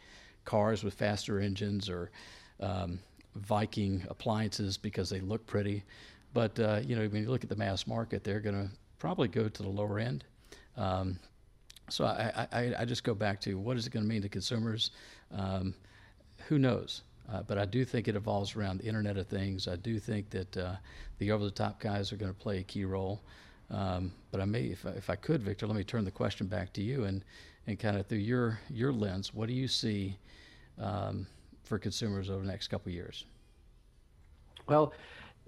cars 0.46 0.84
with 0.84 0.94
faster 0.94 1.40
engines 1.40 1.90
or 1.90 2.12
um, 2.60 3.00
Viking 3.36 4.06
appliances 4.10 4.78
because 4.78 5.10
they 5.10 5.20
look 5.20 5.46
pretty. 5.48 5.84
But 6.34 6.60
uh, 6.60 6.82
you 6.84 6.96
know, 6.96 7.08
when 7.08 7.24
you 7.24 7.30
look 7.30 7.44
at 7.44 7.50
the 7.50 7.56
mass 7.56 7.88
market, 7.88 8.24
they're 8.24 8.40
going 8.40 8.56
to 8.56 8.74
probably 9.00 9.28
go 9.28 9.48
to 9.48 9.64
the 9.64 9.70
lower 9.70 10.00
end. 10.00 10.24
Um, 10.78 11.20
so 11.90 12.06
I, 12.06 12.48
I, 12.52 12.76
I, 12.80 12.86
just 12.86 13.04
go 13.04 13.14
back 13.14 13.40
to 13.42 13.58
what 13.58 13.78
is 13.78 13.86
it 13.86 13.92
going 13.92 14.04
to 14.04 14.10
mean 14.10 14.22
to 14.22 14.30
consumers? 14.30 14.92
Um, 15.32 15.76
who 16.48 16.58
knows? 16.58 17.04
Uh, 17.32 17.44
but 17.44 17.58
I 17.58 17.66
do 17.66 17.86
think 17.86 18.08
it 18.08 18.16
evolves 18.16 18.56
around 18.56 18.80
the 18.80 18.86
Internet 18.86 19.18
of 19.18 19.28
Things. 19.28 19.68
I 19.68 19.76
do 19.76 20.00
think 20.00 20.30
that 20.32 20.58
uh, 20.58 20.76
the 21.20 21.32
over-the-top 21.32 21.80
guys 21.80 22.12
are 22.12 22.16
going 22.16 22.34
to 22.34 22.38
play 22.38 22.60
a 22.60 22.64
key 22.64 22.86
role. 22.86 23.22
Um, 23.70 24.12
but 24.32 24.42
I 24.42 24.46
may, 24.46 24.64
if 24.64 24.86
I, 24.86 24.90
if 24.92 25.10
I 25.10 25.16
could, 25.16 25.42
Victor, 25.42 25.68
let 25.68 25.76
me 25.76 25.84
turn 25.84 26.06
the 26.06 26.12
question 26.12 26.48
back 26.48 26.74
to 26.74 26.82
you 26.82 27.06
and, 27.06 27.24
and 27.68 27.80
kind 27.80 27.98
of 27.98 28.08
through 28.08 28.20
your 28.20 28.60
your 28.70 28.92
lens, 28.92 29.34
what 29.34 29.48
do 29.48 29.54
you 29.54 29.68
see 29.68 30.18
um, 30.80 31.26
for 31.64 31.80
consumers 31.80 32.30
over 32.30 32.42
the 32.42 32.52
next 32.52 32.68
couple 32.68 32.92
years? 32.92 33.26
Well, 34.68 34.94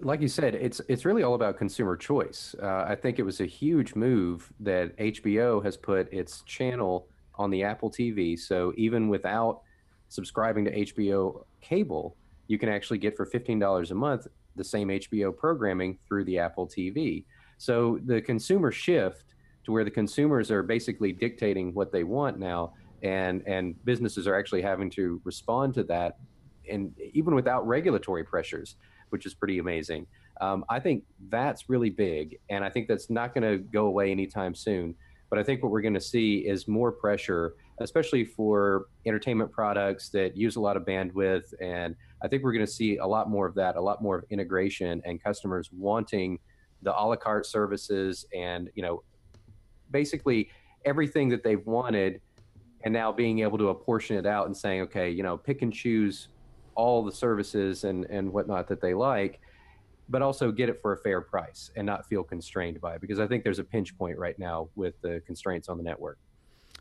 like 0.00 0.20
you 0.20 0.28
said, 0.28 0.54
it's 0.54 0.80
it's 0.88 1.04
really 1.04 1.22
all 1.22 1.34
about 1.34 1.56
consumer 1.56 1.96
choice. 1.96 2.54
Uh, 2.62 2.84
I 2.86 2.94
think 2.94 3.18
it 3.18 3.22
was 3.22 3.40
a 3.40 3.46
huge 3.46 3.94
move 3.94 4.52
that 4.60 4.96
HBO 4.98 5.64
has 5.64 5.76
put 5.76 6.12
its 6.12 6.42
channel 6.42 7.08
on 7.36 7.50
the 7.50 7.62
Apple 7.62 7.90
TV. 7.90 8.38
So 8.38 8.72
even 8.76 9.08
without 9.08 9.62
subscribing 10.08 10.66
to 10.66 10.72
HBO 10.72 11.44
cable, 11.60 12.16
you 12.46 12.58
can 12.58 12.68
actually 12.68 12.98
get 12.98 13.16
for 13.16 13.24
fifteen 13.24 13.58
dollars 13.58 13.90
a 13.90 13.94
month 13.94 14.26
the 14.54 14.64
same 14.64 14.88
HBO 14.88 15.36
programming 15.36 15.98
through 16.06 16.24
the 16.24 16.38
Apple 16.38 16.66
TV. 16.66 17.24
So 17.58 17.98
the 18.04 18.20
consumer 18.20 18.72
shift 18.72 19.34
to 19.64 19.72
where 19.72 19.84
the 19.84 19.90
consumers 19.90 20.50
are 20.50 20.62
basically 20.62 21.12
dictating 21.12 21.72
what 21.74 21.90
they 21.90 22.04
want 22.04 22.38
now, 22.38 22.74
and 23.02 23.42
and 23.46 23.82
businesses 23.86 24.26
are 24.26 24.38
actually 24.38 24.62
having 24.62 24.90
to 24.90 25.22
respond 25.24 25.72
to 25.74 25.84
that, 25.84 26.18
and 26.70 26.94
even 27.14 27.34
without 27.34 27.66
regulatory 27.66 28.24
pressures 28.24 28.76
which 29.10 29.26
is 29.26 29.34
pretty 29.34 29.58
amazing. 29.58 30.06
Um, 30.40 30.64
I 30.68 30.80
think 30.80 31.04
that's 31.28 31.68
really 31.68 31.90
big, 31.90 32.38
and 32.50 32.64
I 32.64 32.70
think 32.70 32.88
that's 32.88 33.10
not 33.10 33.34
going 33.34 33.42
to 33.50 33.58
go 33.58 33.86
away 33.86 34.10
anytime 34.10 34.54
soon. 34.54 34.94
But 35.28 35.38
I 35.38 35.42
think 35.42 35.62
what 35.62 35.72
we're 35.72 35.80
going 35.80 35.94
to 35.94 36.00
see 36.00 36.38
is 36.46 36.68
more 36.68 36.92
pressure, 36.92 37.54
especially 37.80 38.24
for 38.24 38.86
entertainment 39.06 39.50
products 39.50 40.08
that 40.10 40.36
use 40.36 40.56
a 40.56 40.60
lot 40.60 40.76
of 40.76 40.84
bandwidth. 40.84 41.52
And 41.60 41.96
I 42.22 42.28
think 42.28 42.44
we're 42.44 42.52
going 42.52 42.64
to 42.66 42.70
see 42.72 42.98
a 42.98 43.06
lot 43.06 43.28
more 43.28 43.46
of 43.46 43.54
that, 43.56 43.76
a 43.76 43.80
lot 43.80 44.02
more 44.02 44.18
of 44.18 44.24
integration, 44.30 45.02
and 45.04 45.22
customers 45.22 45.70
wanting 45.72 46.38
the 46.82 46.92
a 46.92 47.02
la 47.02 47.16
carte 47.16 47.46
services, 47.46 48.26
and 48.34 48.70
you 48.74 48.82
know, 48.82 49.02
basically 49.90 50.50
everything 50.84 51.28
that 51.30 51.42
they've 51.42 51.66
wanted, 51.66 52.20
and 52.84 52.92
now 52.92 53.10
being 53.10 53.40
able 53.40 53.58
to 53.58 53.70
apportion 53.70 54.16
it 54.16 54.26
out 54.26 54.46
and 54.46 54.56
saying, 54.56 54.82
okay, 54.82 55.10
you 55.10 55.22
know, 55.22 55.36
pick 55.36 55.62
and 55.62 55.72
choose 55.72 56.28
all 56.76 57.04
the 57.04 57.12
services 57.12 57.84
and, 57.84 58.04
and 58.06 58.32
whatnot 58.32 58.68
that 58.68 58.80
they 58.80 58.94
like, 58.94 59.40
but 60.08 60.22
also 60.22 60.52
get 60.52 60.68
it 60.68 60.80
for 60.80 60.92
a 60.92 60.98
fair 60.98 61.20
price 61.20 61.70
and 61.74 61.84
not 61.84 62.06
feel 62.06 62.22
constrained 62.22 62.80
by 62.80 62.94
it. 62.94 63.00
Because 63.00 63.18
I 63.18 63.26
think 63.26 63.42
there's 63.42 63.58
a 63.58 63.64
pinch 63.64 63.96
point 63.98 64.18
right 64.18 64.38
now 64.38 64.68
with 64.76 64.94
the 65.00 65.20
constraints 65.26 65.68
on 65.68 65.76
the 65.76 65.82
network. 65.82 66.18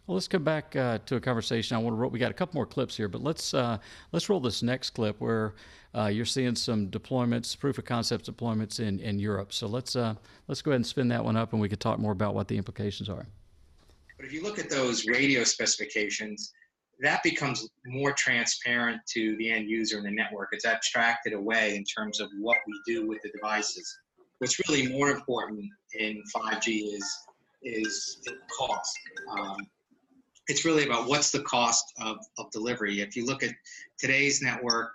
Well, 0.08 0.14
let's 0.14 0.28
come 0.28 0.44
back 0.44 0.76
uh, 0.76 1.00
to 1.08 1.16
a 1.16 1.20
conversation. 1.20 1.76
I 1.76 1.80
want 1.80 1.94
to. 1.96 1.98
Roll, 1.98 2.12
we 2.12 2.20
got 2.20 2.30
a 2.30 2.34
couple 2.36 2.56
more 2.56 2.68
clips 2.68 2.96
here, 2.96 3.08
but 3.08 3.24
let's 3.24 3.56
uh, 3.56 3.80
let's 4.12 4.30
roll 4.30 4.40
this 4.40 4.62
next 4.62 4.92
clip 4.92 5.20
where 5.20 5.56
uh, 5.96 6.08
you're 6.08 6.26
seeing 6.26 6.56
some 6.56 6.90
deployments, 6.90 7.58
proof 7.58 7.80
of 7.80 7.86
concept 7.86 8.32
deployments 8.32 8.80
in, 8.80 9.00
in 9.00 9.18
Europe. 9.18 9.52
So 9.52 9.66
let's 9.66 9.96
uh, 9.96 10.14
let's 10.48 10.62
go 10.62 10.72
ahead 10.72 10.76
and 10.76 10.86
spin 10.86 11.08
that 11.08 11.24
one 11.24 11.36
up, 11.36 11.54
and 11.54 11.62
we 11.62 11.70
can 11.70 11.80
talk 11.80 11.98
more 11.98 12.12
about 12.12 12.36
what 12.36 12.48
the 12.48 12.56
implications 12.56 13.10
are. 13.10 13.26
But 14.18 14.28
if 14.28 14.32
you 14.32 14.44
look 14.44 14.60
at 14.60 14.70
those 14.70 15.08
radio 15.08 15.44
specifications, 15.44 16.54
that 17.02 17.22
becomes 17.24 17.68
more 17.86 18.14
transparent 18.14 19.02
to 19.14 19.36
the 19.38 19.52
end 19.52 19.70
user 19.70 19.98
and 19.98 20.06
the 20.06 20.12
network. 20.12 20.50
It's 20.52 20.66
abstracted 20.66 21.34
away 21.34 21.76
in 21.76 21.84
terms 21.84 22.20
of 22.20 22.30
what 22.40 22.58
we 22.68 22.80
do 22.86 23.08
with 23.08 23.22
the 23.22 23.30
devices. 23.30 23.98
What's 24.40 24.60
really 24.68 24.88
more 24.88 25.10
important 25.10 25.66
in 25.94 26.24
5G 26.36 26.94
is 26.94 27.18
is 27.64 28.22
cost. 28.56 28.96
Um, 29.32 29.58
it's 30.48 30.66
really 30.66 30.86
about 30.86 31.08
what's 31.08 31.32
the 31.32 31.42
cost 31.42 31.84
of, 32.00 32.18
of 32.38 32.52
delivery. 32.52 33.02
If 33.02 33.16
you 33.16 33.26
look 33.26 33.42
at 33.42 33.52
today's 33.98 34.42
network, 34.42 34.92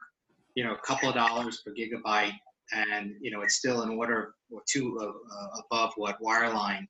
you 0.54 0.62
know, 0.62 0.74
a 0.74 0.78
couple 0.78 1.08
of 1.08 1.16
dollars 1.16 1.62
per 1.66 1.72
gigabyte, 1.72 2.34
and 2.72 3.14
you 3.20 3.32
know, 3.32 3.42
it's 3.42 3.56
still 3.56 3.82
in 3.82 3.90
order 3.90 4.34
or 4.52 4.62
two 4.68 4.98
uh, 5.00 5.60
above 5.66 5.92
what 5.96 6.20
wireline 6.22 6.86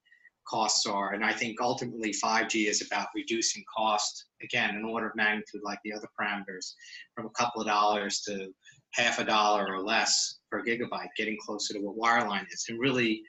costs 0.51 0.87
are. 0.87 1.13
And 1.13 1.25
I 1.25 1.33
think 1.33 1.61
ultimately 1.61 2.13
5G 2.13 2.69
is 2.69 2.83
about 2.83 3.09
reducing 3.15 3.63
cost, 3.75 4.27
again, 4.43 4.75
an 4.75 4.85
order 4.85 5.09
of 5.09 5.17
magnitude 5.17 5.61
like 5.63 5.79
the 5.85 5.93
other 5.93 6.09
parameters, 6.19 6.73
from 7.15 7.27
a 7.27 7.31
couple 7.31 7.61
of 7.61 7.69
dollars 7.69 8.21
to 8.23 8.49
half 8.95 9.19
a 9.21 9.25
dollar 9.25 9.73
or 9.73 9.81
less 9.81 10.39
per 10.51 10.65
gigabyte, 10.65 11.09
getting 11.17 11.39
closer 11.45 11.75
to 11.75 11.81
what 11.81 11.97
wireline 11.97 12.47
is. 12.51 12.67
And 12.69 12.81
really, 12.81 13.23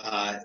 uh, 0.00 0.38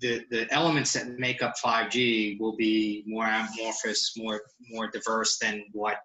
the, 0.00 0.22
the 0.30 0.52
elements 0.52 0.92
that 0.94 1.18
make 1.18 1.42
up 1.42 1.54
5G 1.62 2.40
will 2.40 2.56
be 2.56 3.04
more 3.06 3.26
amorphous, 3.26 4.14
more 4.16 4.40
more 4.70 4.88
diverse 4.90 5.38
than 5.38 5.64
what 5.72 5.98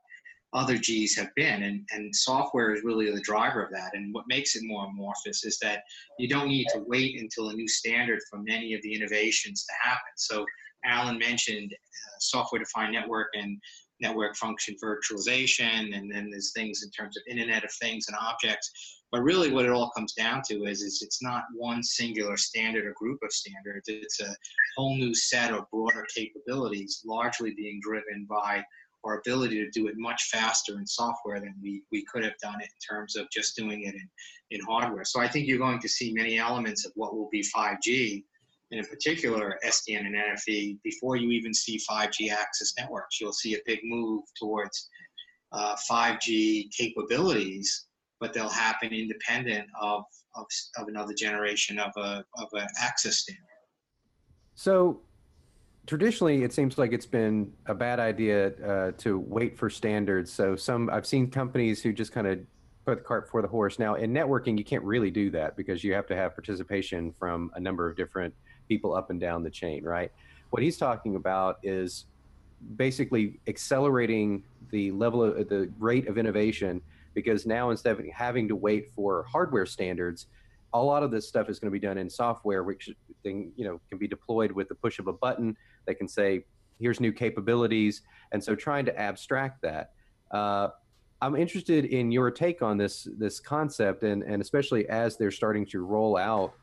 other 0.56 0.78
Gs 0.78 1.16
have 1.18 1.30
been. 1.36 1.64
And, 1.64 1.88
and 1.92 2.16
software 2.16 2.74
is 2.74 2.84
really 2.84 3.12
the 3.12 3.22
driver 3.22 3.62
of 3.62 3.72
that. 3.72 3.92
And 3.94 4.14
what 4.14 4.24
makes 4.28 4.56
it 4.56 4.64
more 4.66 4.86
amorphous 4.86 5.44
is 5.44 5.60
that 5.62 5.84
you 6.18 6.28
don't 6.28 6.48
need 6.48 6.68
to 6.74 6.84
wait 6.88 7.20
until 7.20 7.50
a 7.50 7.54
new 7.54 7.68
standard 7.68 8.20
for 8.30 8.40
many 8.40 8.74
of 8.74 8.82
the 8.82 8.94
innovations 8.94 9.66
to 9.66 9.74
happen. 9.84 10.14
So 10.16 10.46
Alan 10.86 11.18
mentioned 11.18 11.72
uh, 11.74 12.18
software 12.20 12.60
defined 12.60 12.94
network 12.94 13.28
and 13.36 13.60
network 14.02 14.36
function 14.36 14.76
virtualization, 14.84 15.96
and 15.96 16.12
then 16.12 16.30
there's 16.30 16.52
things 16.54 16.84
in 16.84 16.92
terms 16.92 17.18
of 17.18 17.24
Internet 17.30 17.64
of 17.64 17.72
Things 17.82 18.06
and 18.08 18.18
objects. 18.20 18.72
But 19.12 19.22
really, 19.22 19.52
what 19.52 19.66
it 19.66 19.72
all 19.72 19.92
comes 19.96 20.14
down 20.14 20.42
to 20.50 20.66
is, 20.66 20.82
is 20.82 21.02
it's 21.02 21.24
not 21.24 21.44
one 21.54 21.82
singular 21.82 22.38
standard 22.38 22.86
or 22.86 22.94
group 22.98 23.20
of 23.24 23.32
standards. 23.32 23.88
It's 23.88 24.20
a 24.20 24.36
whole 24.76 24.98
new 24.98 25.14
set 25.14 25.54
of 25.54 25.70
broader 25.72 26.06
capabilities, 26.14 27.02
largely 27.06 27.54
being 27.56 27.80
driven 27.82 28.28
by 28.30 28.64
our 29.06 29.20
ability 29.20 29.64
to 29.64 29.70
do 29.70 29.88
it 29.88 29.96
much 29.98 30.24
faster 30.32 30.78
in 30.80 30.86
software 30.86 31.40
than 31.40 31.54
we, 31.62 31.84
we 31.92 32.04
could 32.06 32.24
have 32.24 32.38
done 32.42 32.60
it 32.60 32.68
in 32.68 32.96
terms 32.96 33.16
of 33.16 33.30
just 33.32 33.56
doing 33.56 33.84
it 33.84 33.94
in, 33.94 34.10
in 34.52 34.62
hardware. 34.66 35.06
So 35.06 35.22
I 35.22 35.28
think 35.28 35.48
you're 35.48 35.60
going 35.60 35.80
to 35.80 35.90
see 35.90 36.12
many 36.14 36.38
elements 36.40 36.86
of 36.86 36.92
what 36.96 37.16
will 37.16 37.30
be 37.32 37.44
5G, 37.56 38.24
and 38.72 38.80
in 38.80 38.86
particular 38.86 39.58
SDN 39.64 40.08
and 40.08 40.16
NFV, 40.16 40.80
before 40.84 41.16
you 41.16 41.30
even 41.30 41.54
see 41.54 41.80
5G 41.90 42.32
access 42.32 42.74
networks. 42.78 43.22
You'll 43.22 43.34
see 43.34 43.54
a 43.54 43.60
big 43.66 43.80
move 43.84 44.24
towards 44.36 44.90
uh, 45.52 45.76
5G 45.90 46.72
capabilities, 46.76 47.86
but 48.20 48.34
they'll 48.34 48.50
happen 48.50 48.92
independent 48.92 49.68
of, 49.80 50.04
of, 50.36 50.46
of 50.78 50.88
another 50.88 51.14
generation 51.14 51.80
of 51.80 51.92
a 51.98 52.26
of 52.38 52.48
an 52.54 52.68
access 52.80 53.18
standard. 53.18 53.44
So 54.56 55.02
traditionally 55.86 56.44
it 56.44 56.54
seems 56.54 56.78
like 56.78 56.92
it's 56.92 57.06
been 57.06 57.52
a 57.68 57.74
bad 57.74 58.00
idea 58.00 58.48
uh, 58.66 58.92
to 58.98 59.20
wait 59.20 59.58
for 59.58 59.70
standards. 59.70 60.32
So 60.32 60.56
some 60.56 60.90
i've 60.90 61.06
seen 61.06 61.30
companies 61.30 61.82
who 61.82 61.94
just 61.94 62.12
kind 62.12 62.28
of 62.28 62.40
put 62.86 63.00
the 63.00 63.04
cart 63.04 63.26
before 63.26 63.42
the 63.42 63.48
horse. 63.48 63.80
Now 63.80 63.96
in 63.96 64.14
networking 64.14 64.58
you 64.58 64.64
can't 64.64 64.84
really 64.84 65.12
do 65.12 65.30
that 65.32 65.56
because 65.56 65.84
you 65.84 65.94
have 65.94 66.08
to 66.08 66.16
have 66.16 66.34
participation 66.34 67.14
from 67.20 67.52
a 67.56 67.60
number 67.60 67.90
of 67.90 67.96
different 67.96 68.34
people 68.68 68.96
up 68.96 69.10
and 69.10 69.20
down 69.20 69.44
the 69.44 69.50
chain 69.50 69.84
right? 69.84 70.12
What 70.52 70.64
he's 70.64 70.78
talking 70.78 71.16
about 71.16 71.60
is 71.64 72.06
basically 72.78 73.40
accelerating 73.48 74.44
the 74.72 74.92
level 74.92 75.24
of 75.24 75.50
the 75.50 75.70
rate 75.78 76.08
of 76.08 76.18
innovation 76.18 76.82
because 77.14 77.46
now 77.46 77.70
instead 77.70 78.00
of 78.00 78.06
having 78.08 78.48
to 78.48 78.56
wait 78.56 78.92
for 78.94 79.24
hardware 79.24 79.66
standards 79.66 80.28
a 80.76 80.84
lot 80.84 81.04
of 81.04 81.12
this 81.12 81.28
stuff 81.28 81.50
is 81.50 81.60
going 81.60 81.72
to 81.72 81.80
be 81.80 81.86
done 81.86 81.98
in 81.98 82.10
software 82.10 82.64
which 82.64 82.90
thing 83.24 83.52
you 83.56 83.66
know 83.66 83.80
can 83.90 83.98
be 83.98 84.08
deployed 84.08 84.52
with 84.52 84.68
the 84.70 84.76
push 84.76 85.00
of 85.00 85.08
a 85.08 85.14
button 85.14 85.56
they 85.86 85.94
can 85.94 86.08
say, 86.08 86.46
here's 86.80 87.00
new 87.00 87.12
capabilities. 87.12 88.02
And 88.32 88.44
so 88.44 88.56
trying 88.56 88.86
to 88.86 89.00
abstract 89.00 89.62
that. 89.62 89.92
Uh, 90.32 90.70
I'm 91.22 91.36
interested 91.36 91.86
in 91.86 92.12
your 92.12 92.30
take 92.30 92.62
on 92.62 92.78
this 92.78 93.08
this 93.18 93.40
concept, 93.40 94.04
and, 94.04 94.22
and 94.24 94.42
especially 94.42 94.88
as 94.90 95.18
they're 95.18 95.32
starting 95.32 95.66
to 95.68 95.80
roll 95.82 96.18
out 96.18 96.54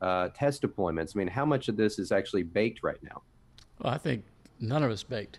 uh, 0.00 0.28
test 0.34 0.62
deployments. 0.62 1.14
I 1.14 1.18
mean, 1.18 1.28
how 1.28 1.44
much 1.44 1.68
of 1.68 1.76
this 1.76 1.98
is 1.98 2.10
actually 2.10 2.42
baked 2.42 2.82
right 2.82 3.00
now? 3.02 3.22
Well, 3.80 3.94
I 3.94 3.98
think 3.98 4.24
none 4.58 4.82
of 4.82 4.90
us 4.90 5.02
baked. 5.02 5.38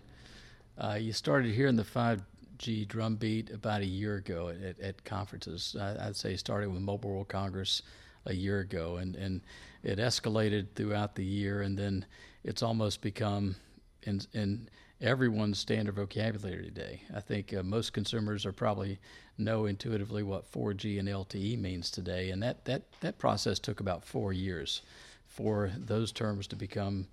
Uh, 0.78 0.96
you 0.98 1.12
started 1.12 1.52
hearing 1.52 1.76
the 1.76 1.84
5G 1.84 2.88
drumbeat 2.88 3.50
about 3.50 3.82
a 3.82 3.86
year 3.86 4.16
ago 4.16 4.48
at, 4.48 4.80
at 4.80 5.04
conferences. 5.04 5.76
I, 5.78 6.06
would 6.06 6.16
say 6.16 6.36
starting 6.36 6.72
with 6.72 6.80
Mobile 6.80 7.10
World 7.10 7.28
Congress 7.28 7.82
a 8.26 8.34
year 8.34 8.60
ago, 8.60 8.96
and, 8.96 9.16
and 9.16 9.40
it 9.82 9.98
escalated 9.98 10.66
throughout 10.74 11.14
the 11.14 11.24
year, 11.24 11.62
and 11.62 11.78
then 11.78 12.04
it's 12.44 12.62
almost 12.62 13.00
become 13.00 13.56
in, 14.04 14.20
in 14.32 14.68
everyone's 15.00 15.58
standard 15.58 15.96
vocabulary 15.96 16.64
today. 16.64 17.02
I 17.14 17.20
think 17.20 17.52
uh, 17.52 17.62
most 17.62 17.92
consumers 17.92 18.46
are 18.46 18.52
probably 18.52 18.98
know 19.38 19.66
intuitively 19.66 20.22
what 20.22 20.50
4G 20.50 20.98
and 20.98 21.08
LTE 21.08 21.58
means 21.58 21.90
today, 21.90 22.30
and 22.30 22.42
that, 22.42 22.64
that, 22.64 22.82
that 23.00 23.18
process 23.18 23.58
took 23.58 23.80
about 23.80 24.04
four 24.04 24.32
years 24.32 24.82
for 25.26 25.72
those 25.76 26.12
terms 26.12 26.46
to 26.48 26.56
become 26.56 27.08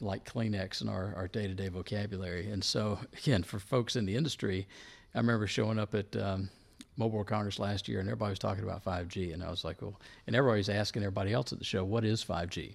like 0.00 0.24
Kleenex 0.30 0.82
in 0.82 0.88
our, 0.88 1.14
our 1.16 1.28
day-to-day 1.28 1.68
vocabulary. 1.68 2.50
And 2.50 2.62
so, 2.62 2.98
again, 3.18 3.42
for 3.42 3.58
folks 3.58 3.96
in 3.96 4.04
the 4.04 4.16
industry, 4.16 4.66
I 5.14 5.18
remember 5.18 5.46
showing 5.46 5.78
up 5.78 5.94
at 5.94 6.14
um, 6.16 6.50
Mobile 6.96 7.24
Congress 7.24 7.58
last 7.58 7.88
year, 7.88 8.00
and 8.00 8.08
everybody 8.08 8.30
was 8.30 8.38
talking 8.38 8.64
about 8.64 8.84
5G, 8.84 9.34
and 9.34 9.42
I 9.42 9.50
was 9.50 9.64
like, 9.64 9.82
well, 9.82 10.00
and 10.26 10.36
everybody 10.36 10.58
was 10.58 10.68
asking 10.68 11.02
everybody 11.02 11.32
else 11.32 11.52
at 11.52 11.58
the 11.58 11.64
show, 11.64 11.84
what 11.84 12.04
is 12.04 12.24
5G? 12.24 12.74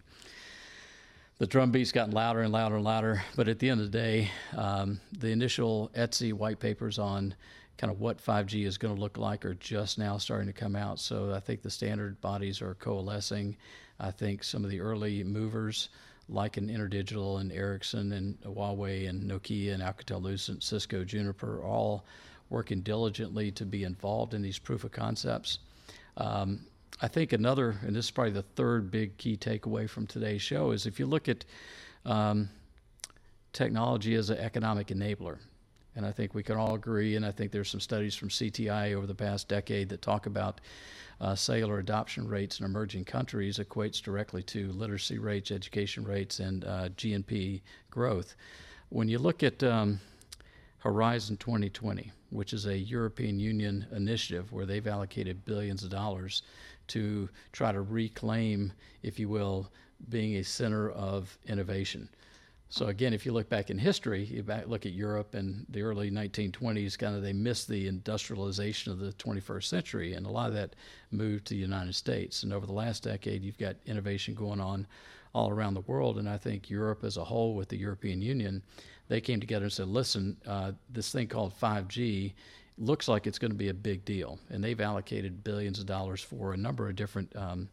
the 1.39 1.47
drum 1.47 1.71
beat's 1.71 1.93
gotten 1.93 2.13
louder 2.13 2.41
and 2.41 2.51
louder 2.51 2.75
and 2.75 2.83
louder. 2.83 3.23
But 3.35 3.47
at 3.47 3.59
the 3.59 3.69
end 3.69 3.79
of 3.79 3.91
the 3.91 3.97
day, 3.97 4.29
um, 4.55 4.99
the 5.17 5.29
initial 5.29 5.89
ETSI 5.95 6.33
white 6.33 6.59
papers 6.59 6.99
on 6.99 7.33
kind 7.77 7.91
of 7.91 8.01
what 8.01 8.23
5G 8.23 8.65
is 8.65 8.77
going 8.77 8.93
to 8.93 8.99
look 8.99 9.17
like 9.17 9.45
are 9.45 9.53
just 9.53 9.97
now 9.97 10.17
starting 10.17 10.47
to 10.47 10.53
come 10.53 10.75
out. 10.75 10.99
So 10.99 11.33
I 11.33 11.39
think 11.39 11.61
the 11.61 11.71
standard 11.71 12.19
bodies 12.19 12.61
are 12.61 12.75
coalescing. 12.75 13.55
I 14.01 14.11
think 14.11 14.43
some 14.43 14.65
of 14.65 14.69
the 14.69 14.81
early 14.81 15.23
movers, 15.23 15.87
like 16.27 16.57
an 16.57 16.67
InterDigital 16.67 17.39
and 17.39 17.53
Ericsson 17.53 18.11
and 18.11 18.37
Huawei 18.41 19.07
and 19.07 19.23
Nokia 19.23 19.73
and 19.73 19.81
Alcatel 19.81 20.21
Lucent, 20.21 20.61
Cisco, 20.61 21.05
Juniper, 21.05 21.63
all 21.63 22.03
working 22.49 22.81
diligently 22.81 23.51
to 23.51 23.65
be 23.65 23.83
involved 23.83 24.33
in 24.33 24.41
these 24.41 24.59
proof 24.59 24.83
of 24.83 24.91
concepts. 24.91 25.59
Um, 26.17 26.61
I 27.01 27.07
think 27.07 27.31
another, 27.33 27.77
and 27.85 27.95
this 27.95 28.05
is 28.05 28.11
probably 28.11 28.33
the 28.33 28.41
third 28.41 28.91
big 28.91 29.17
key 29.17 29.37
takeaway 29.37 29.89
from 29.89 30.05
today's 30.05 30.41
show, 30.41 30.71
is 30.71 30.85
if 30.85 30.99
you 30.99 31.05
look 31.05 31.29
at 31.29 31.45
um, 32.05 32.49
technology 33.53 34.15
as 34.15 34.29
an 34.29 34.37
economic 34.37 34.87
enabler, 34.87 35.37
and 35.95 36.05
I 36.05 36.11
think 36.11 36.33
we 36.33 36.43
can 36.43 36.57
all 36.57 36.75
agree, 36.75 37.15
and 37.15 37.25
I 37.25 37.31
think 37.31 37.51
there's 37.51 37.69
some 37.69 37.79
studies 37.79 38.15
from 38.15 38.29
CTI 38.29 38.93
over 38.93 39.07
the 39.07 39.15
past 39.15 39.47
decade 39.47 39.89
that 39.89 40.01
talk 40.01 40.25
about 40.25 40.61
uh, 41.21 41.35
cellular 41.35 41.79
adoption 41.79 42.27
rates 42.27 42.59
in 42.59 42.65
emerging 42.65 43.05
countries 43.05 43.59
equates 43.59 44.01
directly 44.01 44.43
to 44.43 44.71
literacy 44.71 45.19
rates, 45.19 45.51
education 45.51 46.03
rates, 46.03 46.39
and 46.39 46.63
uh, 46.63 46.89
GNP 46.89 47.61
growth. 47.91 48.35
When 48.89 49.07
you 49.07 49.19
look 49.19 49.43
at 49.43 49.61
um, 49.63 49.99
Horizon 50.79 51.37
2020, 51.37 52.11
which 52.29 52.53
is 52.53 52.65
a 52.65 52.77
European 52.77 53.39
Union 53.39 53.85
initiative 53.91 54.51
where 54.51 54.65
they've 54.65 54.87
allocated 54.87 55.45
billions 55.45 55.83
of 55.83 55.89
dollars 55.89 56.41
to 56.87 57.29
try 57.51 57.71
to 57.71 57.81
reclaim, 57.81 58.71
if 59.03 59.19
you 59.19 59.29
will, 59.29 59.71
being 60.09 60.35
a 60.35 60.43
center 60.43 60.89
of 60.91 61.37
innovation. 61.47 62.09
So 62.71 62.85
again, 62.85 63.13
if 63.13 63.25
you 63.25 63.31
look 63.31 63.49
back 63.49 63.71
in 63.71 63.79
history, 63.79 64.23
you 64.23 64.45
look 64.67 64.85
at 64.85 64.93
Europe 64.93 65.33
and 65.33 65.65
the 65.69 65.81
early 65.81 66.11
1920s, 66.11 66.99
kind 66.99 67.15
of 67.15 67.23
they 67.23 67.33
missed 67.33 67.67
the 67.67 67.87
industrialization 67.87 68.91
of 68.91 68.99
the 68.99 69.11
21st 69.13 69.63
century, 69.63 70.13
and 70.13 70.25
a 70.25 70.29
lot 70.29 70.49
of 70.49 70.53
that 70.53 70.75
moved 71.09 71.47
to 71.47 71.55
the 71.55 71.59
United 71.59 71.95
States. 71.95 72.43
And 72.43 72.53
over 72.53 72.67
the 72.67 72.73
last 72.73 73.03
decade, 73.03 73.43
you've 73.43 73.57
got 73.57 73.75
innovation 73.87 74.35
going 74.35 74.61
on 74.61 74.85
all 75.33 75.49
around 75.49 75.73
the 75.73 75.81
world, 75.81 76.19
and 76.19 76.29
I 76.29 76.37
think 76.37 76.69
Europe 76.69 77.03
as 77.03 77.17
a 77.17 77.23
whole, 77.23 77.55
with 77.55 77.69
the 77.69 77.77
European 77.77 78.21
Union, 78.21 78.61
they 79.09 79.19
came 79.19 79.41
together 79.41 79.65
and 79.65 79.73
said, 79.73 79.87
"Listen, 79.87 80.37
uh, 80.47 80.71
this 80.89 81.11
thing 81.11 81.27
called 81.27 81.53
5G 81.59 82.33
looks 82.79 83.07
like 83.07 83.27
it's 83.27 83.37
going 83.37 83.51
to 83.51 83.57
be 83.57 83.69
a 83.69 83.73
big 83.73 84.05
deal. 84.05 84.39
And 84.49 84.63
they've 84.63 84.79
allocated 84.79 85.43
billions 85.43 85.79
of 85.79 85.85
dollars 85.85 86.21
for 86.21 86.53
a 86.53 86.57
number 86.57 86.87
of 86.87 86.95
different 86.95 87.35
um, 87.35 87.69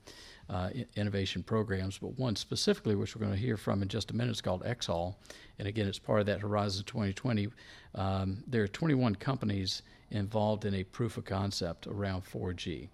uh, 0.50 0.70
innovation 0.96 1.42
programs, 1.42 1.98
but 1.98 2.18
one 2.18 2.36
specifically, 2.36 2.94
which 2.94 3.14
we're 3.14 3.20
going 3.20 3.32
to 3.32 3.38
hear 3.38 3.56
from 3.56 3.82
in 3.82 3.88
just 3.88 4.10
a 4.10 4.16
minute, 4.16 4.32
is 4.32 4.40
called 4.40 4.64
Xhaul. 4.64 5.14
And 5.58 5.68
again, 5.68 5.86
it's 5.86 5.98
part 5.98 6.20
of 6.20 6.26
that 6.26 6.40
Horizon 6.40 6.84
2020. 6.84 7.48
Um, 7.94 8.42
there 8.46 8.62
are 8.62 8.68
21 8.68 9.14
companies 9.16 9.82
involved 10.10 10.64
in 10.64 10.74
a 10.74 10.84
proof 10.84 11.16
of 11.16 11.24
concept 11.24 11.86
around 11.86 12.22
4G. 12.22 12.88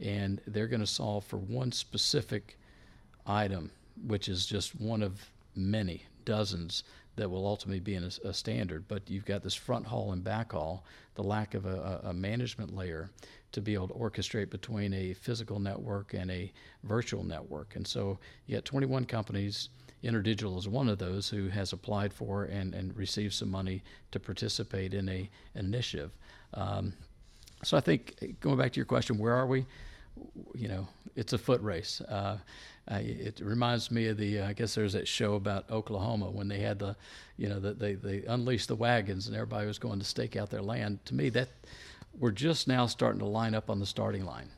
And 0.00 0.40
they're 0.48 0.66
going 0.66 0.80
to 0.80 0.86
solve 0.86 1.24
for 1.24 1.38
one 1.38 1.70
specific 1.70 2.58
item, 3.26 3.70
which 4.06 4.28
is 4.28 4.46
just 4.46 4.80
one 4.80 5.02
of 5.02 5.20
many, 5.54 6.04
dozens 6.24 6.82
that 7.16 7.30
will 7.30 7.46
ultimately 7.46 7.80
be 7.80 7.94
in 7.94 8.04
a, 8.04 8.28
a, 8.28 8.32
standard. 8.32 8.88
But 8.88 9.10
you've 9.10 9.24
got 9.24 9.42
this 9.42 9.54
front 9.54 9.86
haul 9.86 10.12
and 10.12 10.24
back 10.24 10.52
haul, 10.52 10.84
the 11.14 11.22
lack 11.22 11.54
of 11.54 11.66
a, 11.66 12.00
a, 12.04 12.12
management 12.12 12.74
layer 12.74 13.10
to 13.52 13.60
be 13.60 13.74
able 13.74 13.88
to 13.88 13.94
orchestrate 13.94 14.48
between 14.48 14.94
a 14.94 15.12
physical 15.12 15.58
network 15.58 16.14
and 16.14 16.30
a 16.30 16.50
virtual 16.84 17.22
network. 17.22 17.76
And 17.76 17.86
so 17.86 18.18
you 18.46 18.56
got 18.56 18.64
21 18.64 19.04
companies 19.04 19.68
InterDigital 20.02 20.58
is 20.58 20.68
one 20.68 20.88
of 20.88 20.98
those 20.98 21.28
who 21.28 21.48
has 21.48 21.72
applied 21.72 22.12
for 22.12 22.44
and, 22.44 22.74
and 22.74 22.96
received 22.96 23.34
some 23.34 23.50
money 23.50 23.82
to 24.10 24.18
participate 24.18 24.94
in 24.94 25.08
a 25.08 25.30
initiative. 25.54 26.10
Um, 26.54 26.92
so 27.62 27.76
I 27.76 27.80
think 27.80 28.36
going 28.40 28.58
back 28.58 28.72
to 28.72 28.76
your 28.76 28.86
question, 28.86 29.18
where 29.18 29.34
are 29.34 29.46
we? 29.46 29.64
You 30.54 30.68
know, 30.68 30.88
it's 31.16 31.32
a 31.32 31.38
foot 31.38 31.60
race. 31.62 32.00
Uh, 32.02 32.38
it 32.88 33.40
reminds 33.40 33.90
me 33.90 34.08
of 34.08 34.16
the. 34.16 34.40
Uh, 34.40 34.48
I 34.48 34.52
guess 34.52 34.74
there's 34.74 34.92
that 34.94 35.08
show 35.08 35.34
about 35.34 35.70
Oklahoma 35.70 36.30
when 36.30 36.48
they 36.48 36.60
had 36.60 36.78
the, 36.78 36.96
you 37.36 37.48
know, 37.48 37.60
the, 37.60 37.74
they 37.74 37.94
they 37.94 38.24
unleashed 38.24 38.68
the 38.68 38.76
wagons 38.76 39.26
and 39.26 39.36
everybody 39.36 39.66
was 39.66 39.78
going 39.78 39.98
to 39.98 40.04
stake 40.04 40.36
out 40.36 40.50
their 40.50 40.62
land. 40.62 41.04
To 41.06 41.14
me, 41.14 41.28
that 41.30 41.48
we're 42.18 42.32
just 42.32 42.68
now 42.68 42.86
starting 42.86 43.20
to 43.20 43.26
line 43.26 43.54
up 43.54 43.70
on 43.70 43.78
the 43.78 43.86
starting 43.86 44.24
line, 44.24 44.50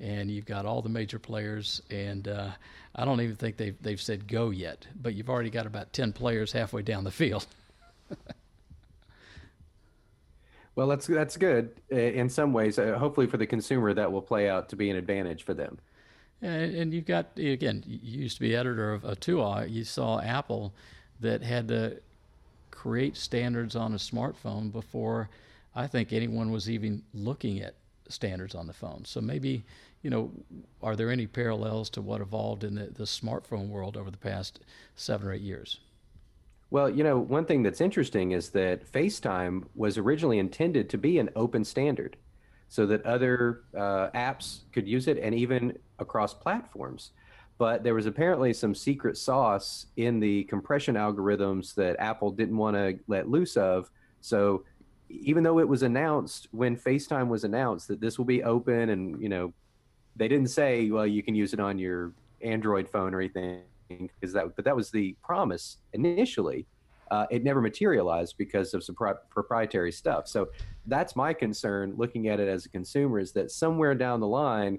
and 0.00 0.30
you've 0.30 0.46
got 0.46 0.66
all 0.66 0.82
the 0.82 0.88
major 0.88 1.18
players. 1.18 1.82
And 1.90 2.26
uh, 2.26 2.50
I 2.94 3.04
don't 3.04 3.20
even 3.20 3.36
think 3.36 3.56
they've 3.56 3.80
they've 3.82 4.00
said 4.00 4.26
go 4.28 4.50
yet, 4.50 4.86
but 5.00 5.14
you've 5.14 5.30
already 5.30 5.50
got 5.50 5.66
about 5.66 5.92
ten 5.92 6.12
players 6.12 6.52
halfway 6.52 6.82
down 6.82 7.04
the 7.04 7.10
field. 7.10 7.46
Well, 10.78 10.86
that's 10.86 11.08
that's 11.08 11.36
good 11.36 11.72
in 11.90 12.28
some 12.28 12.52
ways. 12.52 12.78
Uh, 12.78 12.96
hopefully, 12.96 13.26
for 13.26 13.36
the 13.36 13.48
consumer, 13.48 13.92
that 13.94 14.12
will 14.12 14.22
play 14.22 14.48
out 14.48 14.68
to 14.68 14.76
be 14.76 14.90
an 14.90 14.96
advantage 14.96 15.42
for 15.42 15.52
them. 15.52 15.76
And, 16.40 16.72
and 16.72 16.94
you've 16.94 17.04
got 17.04 17.36
again, 17.36 17.82
you 17.84 18.20
used 18.20 18.36
to 18.36 18.42
be 18.42 18.54
editor 18.54 18.92
of 18.92 19.02
TUAW. 19.02 19.68
You 19.68 19.82
saw 19.82 20.20
Apple 20.20 20.72
that 21.18 21.42
had 21.42 21.66
to 21.66 22.00
create 22.70 23.16
standards 23.16 23.74
on 23.74 23.92
a 23.92 23.96
smartphone 23.96 24.70
before 24.70 25.28
I 25.74 25.88
think 25.88 26.12
anyone 26.12 26.52
was 26.52 26.70
even 26.70 27.02
looking 27.12 27.60
at 27.60 27.74
standards 28.08 28.54
on 28.54 28.68
the 28.68 28.72
phone. 28.72 29.04
So 29.04 29.20
maybe, 29.20 29.64
you 30.02 30.10
know, 30.10 30.30
are 30.80 30.94
there 30.94 31.10
any 31.10 31.26
parallels 31.26 31.90
to 31.90 32.02
what 32.02 32.20
evolved 32.20 32.62
in 32.62 32.76
the, 32.76 32.84
the 32.84 33.02
smartphone 33.02 33.66
world 33.68 33.96
over 33.96 34.12
the 34.12 34.16
past 34.16 34.60
seven 34.94 35.26
or 35.26 35.32
eight 35.32 35.42
years? 35.42 35.80
Well, 36.70 36.90
you 36.90 37.02
know, 37.02 37.18
one 37.18 37.46
thing 37.46 37.62
that's 37.62 37.80
interesting 37.80 38.32
is 38.32 38.50
that 38.50 38.90
FaceTime 38.92 39.64
was 39.74 39.96
originally 39.96 40.38
intended 40.38 40.90
to 40.90 40.98
be 40.98 41.18
an 41.18 41.30
open 41.34 41.64
standard 41.64 42.16
so 42.68 42.84
that 42.86 43.04
other 43.06 43.62
uh, 43.74 44.10
apps 44.14 44.60
could 44.72 44.86
use 44.86 45.08
it 45.08 45.18
and 45.18 45.34
even 45.34 45.78
across 45.98 46.34
platforms. 46.34 47.12
But 47.56 47.82
there 47.82 47.94
was 47.94 48.04
apparently 48.04 48.52
some 48.52 48.74
secret 48.74 49.16
sauce 49.16 49.86
in 49.96 50.20
the 50.20 50.44
compression 50.44 50.94
algorithms 50.94 51.74
that 51.74 51.96
Apple 51.98 52.30
didn't 52.30 52.56
want 52.56 52.76
to 52.76 52.98
let 53.08 53.28
loose 53.28 53.56
of. 53.56 53.90
So 54.20 54.64
even 55.08 55.42
though 55.42 55.58
it 55.58 55.66
was 55.66 55.82
announced 55.82 56.48
when 56.50 56.76
FaceTime 56.76 57.28
was 57.28 57.44
announced 57.44 57.88
that 57.88 58.00
this 58.00 58.18
will 58.18 58.26
be 58.26 58.44
open 58.44 58.90
and, 58.90 59.20
you 59.22 59.30
know, 59.30 59.54
they 60.16 60.28
didn't 60.28 60.50
say, 60.50 60.90
well, 60.90 61.06
you 61.06 61.22
can 61.22 61.34
use 61.34 61.54
it 61.54 61.60
on 61.60 61.78
your 61.78 62.12
Android 62.42 62.88
phone 62.88 63.14
or 63.14 63.20
anything 63.20 63.62
because 63.88 64.32
that 64.32 64.54
but 64.56 64.64
that 64.64 64.76
was 64.76 64.90
the 64.90 65.16
promise 65.22 65.78
initially. 65.92 66.66
Uh, 67.10 67.26
it 67.30 67.42
never 67.42 67.62
materialized 67.62 68.34
because 68.36 68.74
of 68.74 68.84
some 68.84 68.94
pro- 68.94 69.14
proprietary 69.30 69.90
stuff. 69.90 70.28
So 70.28 70.48
that's 70.86 71.16
my 71.16 71.32
concern 71.32 71.94
looking 71.96 72.28
at 72.28 72.38
it 72.38 72.48
as 72.48 72.66
a 72.66 72.68
consumer 72.68 73.18
is 73.18 73.32
that 73.32 73.50
somewhere 73.50 73.94
down 73.94 74.20
the 74.20 74.26
line, 74.26 74.78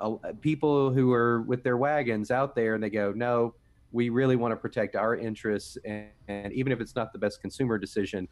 uh, 0.00 0.16
people 0.42 0.92
who 0.92 1.14
are 1.14 1.40
with 1.42 1.62
their 1.62 1.78
wagons 1.78 2.30
out 2.30 2.54
there 2.54 2.74
and 2.74 2.82
they 2.82 2.90
go, 2.90 3.10
no, 3.16 3.54
we 3.90 4.10
really 4.10 4.36
want 4.36 4.52
to 4.52 4.56
protect 4.56 4.96
our 4.96 5.16
interests. 5.16 5.78
And, 5.86 6.08
and 6.28 6.52
even 6.52 6.72
if 6.72 6.80
it's 6.82 6.94
not 6.94 7.12
the 7.14 7.18
best 7.18 7.40
consumer 7.40 7.78
decision, 7.78 8.28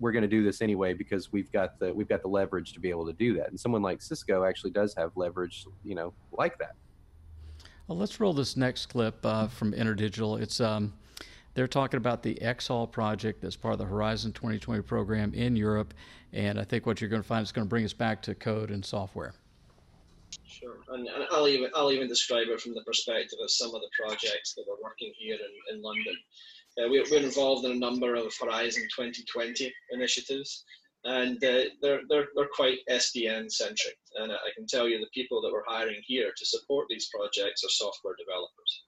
we're 0.00 0.12
going 0.12 0.22
to 0.22 0.28
do 0.28 0.44
this 0.44 0.62
anyway 0.62 0.94
because 0.94 1.32
we've 1.32 1.50
got 1.50 1.78
the 1.80 1.92
we've 1.92 2.08
got 2.08 2.22
the 2.22 2.28
leverage 2.28 2.72
to 2.74 2.80
be 2.80 2.90
able 2.90 3.06
to 3.06 3.12
do 3.12 3.34
that. 3.34 3.48
And 3.48 3.58
someone 3.58 3.82
like 3.82 4.00
Cisco 4.00 4.44
actually 4.44 4.70
does 4.70 4.94
have 4.96 5.10
leverage, 5.16 5.66
you 5.84 5.96
know, 5.96 6.12
like 6.30 6.58
that. 6.58 6.76
Well, 7.88 7.96
let's 7.96 8.20
roll 8.20 8.34
this 8.34 8.54
next 8.54 8.86
clip 8.86 9.24
uh, 9.24 9.48
from 9.48 9.72
InterDigital. 9.72 10.42
It's 10.42 10.60
um, 10.60 10.92
they're 11.54 11.66
talking 11.66 11.96
about 11.96 12.22
the 12.22 12.34
XHAUL 12.34 12.92
project 12.92 13.40
that's 13.40 13.56
part 13.56 13.72
of 13.72 13.78
the 13.78 13.86
Horizon 13.86 14.30
2020 14.32 14.82
program 14.82 15.32
in 15.32 15.56
Europe, 15.56 15.94
and 16.34 16.60
I 16.60 16.64
think 16.64 16.84
what 16.84 17.00
you're 17.00 17.08
going 17.08 17.22
to 17.22 17.26
find 17.26 17.42
is 17.42 17.50
going 17.50 17.66
to 17.66 17.68
bring 17.68 17.86
us 17.86 17.94
back 17.94 18.20
to 18.22 18.34
code 18.34 18.70
and 18.70 18.84
software. 18.84 19.32
Sure, 20.46 20.76
and, 20.90 21.08
and 21.08 21.24
I'll 21.30 21.48
even 21.48 21.70
I'll 21.74 21.90
even 21.90 22.08
describe 22.08 22.48
it 22.48 22.60
from 22.60 22.74
the 22.74 22.82
perspective 22.82 23.38
of 23.42 23.50
some 23.50 23.74
of 23.74 23.80
the 23.80 23.88
projects 23.98 24.52
that 24.54 24.66
we're 24.68 24.82
working 24.82 25.10
here 25.16 25.36
in, 25.36 25.76
in 25.76 25.82
London. 25.82 26.14
Uh, 26.78 26.88
we, 26.90 27.02
we're 27.10 27.20
involved 27.20 27.64
in 27.64 27.72
a 27.72 27.74
number 27.74 28.14
of 28.16 28.34
Horizon 28.38 28.82
2020 28.94 29.72
initiatives, 29.92 30.64
and 31.04 31.36
uh, 31.36 31.70
they're, 31.80 32.00
they're, 32.08 32.28
they're 32.34 32.48
quite 32.54 32.78
SDN 32.90 33.50
centric. 33.50 33.96
And 34.16 34.32
I 34.32 34.50
can 34.56 34.66
tell 34.66 34.88
you 34.88 34.98
the 34.98 35.06
people 35.14 35.40
that 35.42 35.52
we're 35.52 35.62
hiring 35.66 36.00
here 36.06 36.32
to 36.36 36.46
support 36.46 36.86
these 36.88 37.08
projects 37.14 37.64
are 37.64 37.70
software 37.70 38.14
developers 38.18 38.82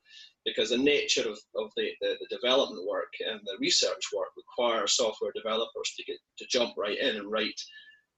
because 0.44 0.70
the 0.70 0.78
nature 0.78 1.28
of, 1.28 1.38
of 1.56 1.70
the, 1.76 1.90
the, 2.00 2.16
the, 2.18 2.36
development 2.36 2.86
work 2.88 3.12
and 3.28 3.40
the 3.44 3.56
research 3.60 4.04
work 4.14 4.28
requires 4.36 4.96
software 4.96 5.32
developers 5.34 5.92
to 5.96 6.04
get 6.04 6.16
to 6.38 6.46
jump 6.48 6.72
right 6.78 6.98
in 6.98 7.16
and 7.16 7.30
write 7.30 7.60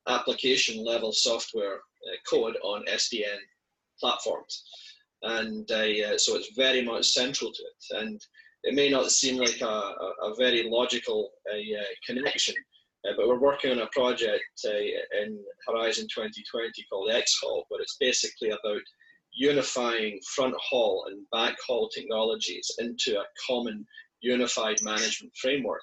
application 0.08 0.84
level 0.84 1.12
software 1.12 1.76
uh, 1.76 2.16
code 2.28 2.56
on 2.62 2.84
SDN 2.86 3.38
platforms. 3.98 4.64
And 5.22 5.70
uh, 5.70 6.18
so 6.18 6.36
it's 6.36 6.54
very 6.56 6.82
much 6.82 7.06
central 7.08 7.52
to 7.52 7.62
it. 7.62 8.02
And 8.02 8.20
it 8.64 8.74
may 8.74 8.88
not 8.88 9.10
seem 9.10 9.36
like 9.36 9.60
a, 9.60 9.64
a, 9.64 10.34
very 10.38 10.68
logical 10.68 11.30
uh, 11.52 11.56
connection, 12.06 12.54
uh, 13.04 13.12
but 13.16 13.26
we're 13.26 13.38
working 13.40 13.72
on 13.72 13.80
a 13.80 13.88
project 13.88 14.44
uh, 14.64 15.22
in 15.22 15.38
Horizon 15.66 16.06
2020 16.14 16.84
called 16.90 17.10
XHaul, 17.10 17.64
where 17.68 17.80
it's 17.80 17.96
basically 17.98 18.50
about 18.50 18.82
unifying 19.32 20.20
fronthaul 20.38 21.06
and 21.08 21.28
back 21.32 21.56
hall 21.66 21.88
technologies 21.88 22.70
into 22.78 23.18
a 23.18 23.24
common 23.46 23.84
unified 24.20 24.76
management 24.82 25.32
framework. 25.40 25.82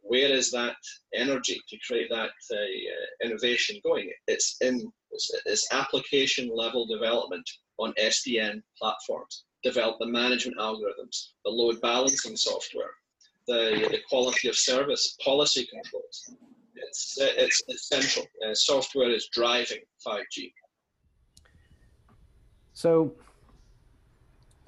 Where 0.00 0.32
is 0.32 0.50
that 0.50 0.76
energy 1.14 1.60
to 1.68 1.78
create 1.86 2.10
that 2.10 2.30
uh, 2.50 3.24
innovation 3.24 3.80
going? 3.84 4.10
It's 4.26 4.56
in 4.60 4.90
it's, 5.12 5.30
it's 5.46 5.72
application 5.72 6.50
level 6.52 6.86
development 6.86 7.48
on 7.78 7.92
SDN 8.00 8.62
platforms. 8.76 9.44
Develop 9.62 9.98
the 10.00 10.06
management 10.06 10.58
algorithms, 10.58 11.28
the 11.44 11.52
load 11.52 11.80
balancing 11.82 12.36
software, 12.36 12.90
the, 13.46 13.88
the 13.90 13.98
quality 14.08 14.48
of 14.48 14.56
service 14.56 15.16
policy 15.24 15.66
controls. 15.66 16.34
It's, 16.74 17.16
it's 17.18 17.62
essential. 17.68 18.24
Uh, 18.46 18.54
software 18.54 19.10
is 19.10 19.28
driving 19.32 19.80
5G. 20.06 20.52
So, 22.72 23.14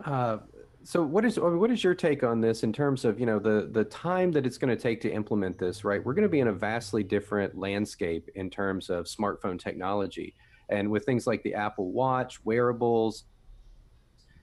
uh, 0.04 0.38
so 0.84 1.02
what 1.02 1.24
is 1.24 1.40
what 1.40 1.70
is 1.70 1.82
your 1.82 1.94
take 1.94 2.22
on 2.22 2.42
this 2.42 2.62
in 2.62 2.72
terms 2.72 3.06
of 3.06 3.18
you 3.18 3.24
know 3.24 3.38
the 3.38 3.70
the 3.72 3.84
time 3.84 4.30
that 4.32 4.44
it's 4.44 4.58
going 4.58 4.74
to 4.74 4.80
take 4.80 5.00
to 5.00 5.10
implement 5.10 5.58
this? 5.58 5.82
Right, 5.82 6.04
we're 6.04 6.12
going 6.12 6.24
to 6.24 6.28
be 6.28 6.40
in 6.40 6.48
a 6.48 6.52
vastly 6.52 7.02
different 7.02 7.56
landscape 7.56 8.28
in 8.34 8.50
terms 8.50 8.90
of 8.90 9.06
smartphone 9.06 9.58
technology, 9.58 10.34
and 10.68 10.90
with 10.90 11.06
things 11.06 11.26
like 11.26 11.42
the 11.42 11.54
Apple 11.54 11.90
Watch, 11.90 12.44
wearables, 12.44 13.24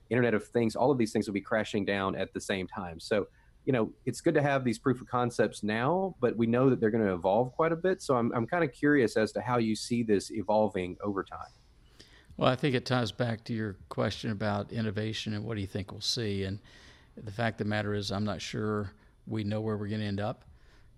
Internet 0.10 0.34
of 0.34 0.48
Things, 0.48 0.76
all 0.76 0.90
of 0.90 0.98
these 0.98 1.12
things 1.12 1.28
will 1.28 1.34
be 1.36 1.42
crashing 1.42 1.86
down 1.86 2.16
at 2.16 2.34
the 2.34 2.42
same 2.42 2.68
time. 2.68 3.00
So 3.00 3.28
you 3.66 3.74
know, 3.74 3.92
it's 4.06 4.22
good 4.22 4.34
to 4.34 4.42
have 4.42 4.64
these 4.64 4.80
proof 4.80 5.02
of 5.02 5.08
concepts 5.08 5.64
now, 5.64 6.16
but 6.20 6.36
we 6.36 6.48
know 6.48 6.70
that 6.70 6.80
they're 6.80 6.90
going 6.90 7.06
to 7.06 7.14
evolve 7.14 7.54
quite 7.54 7.72
a 7.72 7.76
bit. 7.76 8.02
So 8.02 8.16
I'm, 8.16 8.32
I'm 8.34 8.48
kind 8.48 8.64
of 8.64 8.72
curious 8.72 9.18
as 9.18 9.32
to 9.34 9.42
how 9.42 9.58
you 9.58 9.76
see 9.76 10.04
this 10.04 10.32
evolving 10.32 10.98
over 11.04 11.24
time. 11.24 11.52
Well, 12.38 12.50
I 12.50 12.56
think 12.56 12.76
it 12.76 12.86
ties 12.86 13.12
back 13.12 13.44
to 13.46 13.54
your 13.54 13.78
question 13.90 14.32
about 14.32 14.72
innovation 14.72 15.34
and 15.34 15.44
what 15.44 15.56
do 15.56 15.62
you 15.62 15.68
think 15.68 15.92
we'll 15.92 16.02
see. 16.02 16.44
And 16.44 16.60
the 17.16 17.32
fact 17.32 17.62
of 17.62 17.66
the 17.66 17.70
matter 17.70 17.94
is, 17.94 18.12
I'm 18.12 18.24
not 18.24 18.42
sure 18.42 18.92
we 19.28 19.44
know 19.44 19.62
where 19.62 19.78
we're 19.78 19.90
going 19.90 20.02
to 20.02 20.08
end 20.08 20.20
up, 20.20 20.44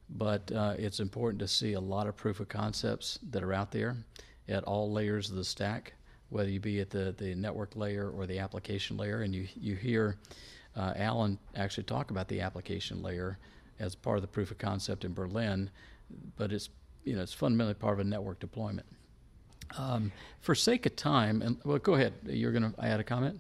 but 0.10 0.49
uh, 0.52 0.76
it's 0.78 1.02
important 1.02 1.39
to 1.39 1.47
see 1.47 1.73
a 1.73 1.80
lot 1.80 2.08
of 2.08 2.15
proof 2.15 2.39
of 2.39 2.47
concepts 2.47 3.19
that 3.32 3.43
are 3.43 3.54
out 3.54 3.71
there 3.71 3.97
at 4.47 4.63
all 4.63 4.91
layers 4.91 5.30
of 5.30 5.36
the 5.36 5.43
stack, 5.43 5.93
whether 6.30 6.49
you 6.49 6.60
be 6.60 6.80
at 6.80 6.89
the, 6.89 7.13
the 7.17 7.36
network 7.36 7.76
layer 7.76 8.10
or 8.10 8.26
the 8.26 8.39
application 8.39 8.95
layer. 8.95 9.21
And 9.21 9.36
you, 9.36 9.47
you 9.56 9.76
hear 9.76 10.17
uh, 10.75 10.93
Alan 10.95 11.38
actually 11.55 11.83
talk 11.83 12.12
about 12.12 12.27
the 12.27 12.41
application 12.41 13.01
layer 13.01 13.38
as 13.79 13.95
part 13.95 14.17
of 14.17 14.21
the 14.21 14.27
proof 14.27 14.51
of 14.51 14.57
concept 14.57 15.05
in 15.05 15.13
Berlin, 15.13 15.69
but 16.38 16.51
it's 16.51 16.69
you 17.03 17.15
know 17.15 17.21
it's 17.21 17.33
fundamentally 17.33 17.73
part 17.73 17.93
of 17.93 18.05
a 18.05 18.09
network 18.09 18.39
deployment. 18.39 18.88
Um, 19.77 20.12
for 20.41 20.53
sake 20.55 20.86
of 20.86 20.95
time, 20.95 21.41
and 21.41 21.57
well, 21.63 21.79
go 21.79 21.95
ahead. 21.95 22.13
You're 22.25 22.51
going 22.51 22.71
to 22.71 22.86
add 22.86 22.99
a 22.99 23.03
comment. 23.03 23.39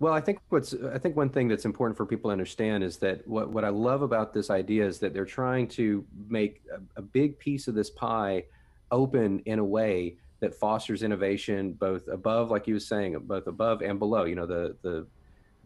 Well, 0.00 0.12
I 0.12 0.20
think 0.20 0.38
what's 0.48 0.74
I 0.74 0.98
think 0.98 1.16
one 1.16 1.28
thing 1.28 1.48
that's 1.48 1.64
important 1.64 1.96
for 1.96 2.06
people 2.06 2.30
to 2.30 2.32
understand 2.32 2.84
is 2.84 2.98
that 2.98 3.26
what 3.26 3.50
what 3.50 3.64
I 3.64 3.68
love 3.68 4.02
about 4.02 4.32
this 4.32 4.48
idea 4.50 4.86
is 4.86 4.98
that 5.00 5.12
they're 5.12 5.24
trying 5.24 5.66
to 5.68 6.04
make 6.28 6.62
a, 6.72 7.00
a 7.00 7.02
big 7.02 7.38
piece 7.38 7.66
of 7.66 7.74
this 7.74 7.90
pie 7.90 8.44
open 8.90 9.40
in 9.40 9.58
a 9.58 9.64
way 9.64 10.16
that 10.40 10.54
fosters 10.54 11.02
innovation 11.02 11.72
both 11.72 12.06
above, 12.06 12.50
like 12.50 12.68
you 12.68 12.74
were 12.74 12.80
saying, 12.80 13.18
both 13.20 13.48
above 13.48 13.82
and 13.82 13.98
below. 13.98 14.24
You 14.24 14.36
know, 14.36 14.46
the 14.46 14.76
the 14.82 15.06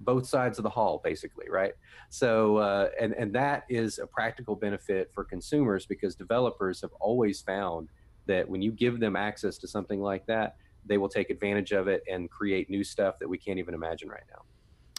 both 0.02 0.26
sides 0.26 0.58
of 0.58 0.62
the 0.62 0.70
hall 0.70 1.00
basically 1.02 1.46
right 1.48 1.74
so 2.10 2.56
uh, 2.58 2.88
and 3.00 3.12
and 3.14 3.32
that 3.32 3.64
is 3.68 3.98
a 3.98 4.06
practical 4.06 4.54
benefit 4.54 5.10
for 5.14 5.24
consumers 5.24 5.86
because 5.86 6.14
developers 6.14 6.80
have 6.80 6.92
always 7.00 7.40
found 7.40 7.88
that 8.26 8.48
when 8.48 8.62
you 8.62 8.70
give 8.70 9.00
them 9.00 9.16
access 9.16 9.58
to 9.58 9.66
something 9.66 10.00
like 10.00 10.24
that 10.26 10.56
they 10.84 10.98
will 10.98 11.08
take 11.08 11.30
advantage 11.30 11.72
of 11.72 11.88
it 11.88 12.02
and 12.10 12.30
create 12.30 12.68
new 12.68 12.84
stuff 12.84 13.18
that 13.18 13.28
we 13.28 13.38
can't 13.38 13.58
even 13.58 13.74
imagine 13.74 14.08
right 14.08 14.24
now 14.30 14.42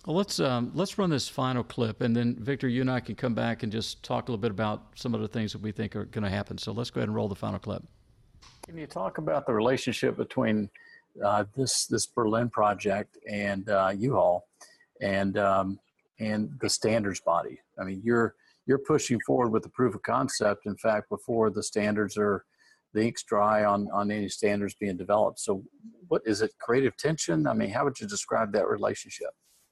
Well, 0.06 0.16
let's 0.16 0.40
um, 0.40 0.72
let's 0.74 0.98
run 0.98 1.10
this 1.10 1.30
final 1.30 1.64
clip, 1.64 2.02
and 2.02 2.16
then 2.16 2.36
Victor, 2.40 2.68
you 2.68 2.82
and 2.82 2.92
I 2.92 3.00
can 3.00 3.16
come 3.16 3.34
back 3.34 3.64
and 3.64 3.72
just 3.72 4.04
talk 4.04 4.28
a 4.28 4.32
little 4.32 4.42
bit 4.42 4.52
about 4.52 4.84
some 4.96 5.14
of 5.16 5.22
the 5.22 5.28
things 5.30 5.54
that 5.54 5.62
we 5.62 5.72
think 5.72 5.96
are 5.96 6.06
going 6.06 6.24
to 6.24 6.30
happen. 6.30 6.58
So 6.58 6.74
let's 6.74 6.90
go 6.90 7.00
ahead 7.00 7.08
and 7.08 7.16
roll 7.16 7.30
the 7.30 7.36
final 7.36 7.60
clip. 7.60 7.84
Can 8.66 8.78
you 8.78 8.88
talk 8.88 9.18
about 9.18 9.46
the 9.46 9.54
relationship 9.54 10.18
between 10.18 10.70
uh, 11.24 11.46
this 11.56 11.86
this 11.86 12.06
Berlin 12.06 12.50
project 12.50 13.18
and 13.30 13.70
uh, 13.70 13.94
U-Haul, 13.96 14.48
and 15.04 15.38
um, 15.38 15.80
and 16.20 16.50
the 16.62 16.70
standards 16.70 17.22
body? 17.22 17.60
I 17.80 17.84
mean, 17.84 18.02
you're 18.04 18.36
you're 18.66 18.80
pushing 18.80 19.20
forward 19.26 19.50
with 19.50 19.64
the 19.64 19.70
proof 19.70 19.94
of 19.96 20.02
concept. 20.04 20.66
In 20.66 20.78
fact, 20.78 21.10
before 21.10 21.50
the 21.50 21.64
standards 21.64 22.18
are 22.18 22.46
the 22.94 23.06
ink's 23.06 23.24
dry 23.24 23.66
on 23.66 23.90
on 23.92 24.12
any 24.12 24.30
standards 24.30 24.76
being 24.80 24.98
developed. 24.98 25.40
So, 25.40 25.64
what 26.08 26.22
is 26.26 26.42
it? 26.42 26.52
Creative 26.60 26.96
tension? 26.98 27.48
I 27.48 27.54
mean, 27.54 27.70
how 27.70 27.84
would 27.84 28.00
you 28.00 28.08
describe 28.08 28.54
that 28.54 28.68
relationship? 28.68 29.30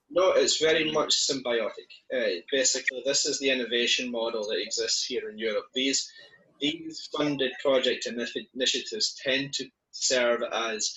No, 0.10 0.34
it's 0.34 0.60
very 0.60 0.92
much 0.92 1.16
symbiotic. 1.26 1.90
Uh, 2.14 2.42
basically, 2.52 3.02
this 3.06 3.26
is 3.26 3.40
the 3.40 3.50
innovation 3.50 4.12
model 4.12 4.44
that 4.50 4.62
exists 4.62 5.06
here 5.06 5.30
in 5.30 5.38
Europe. 5.38 5.66
These 5.74 6.12
these 6.60 7.10
funded 7.16 7.52
project 7.64 8.08
initiatives 8.54 9.16
tend 9.24 9.54
to 9.54 9.66
serve 9.92 10.42
as 10.54 10.94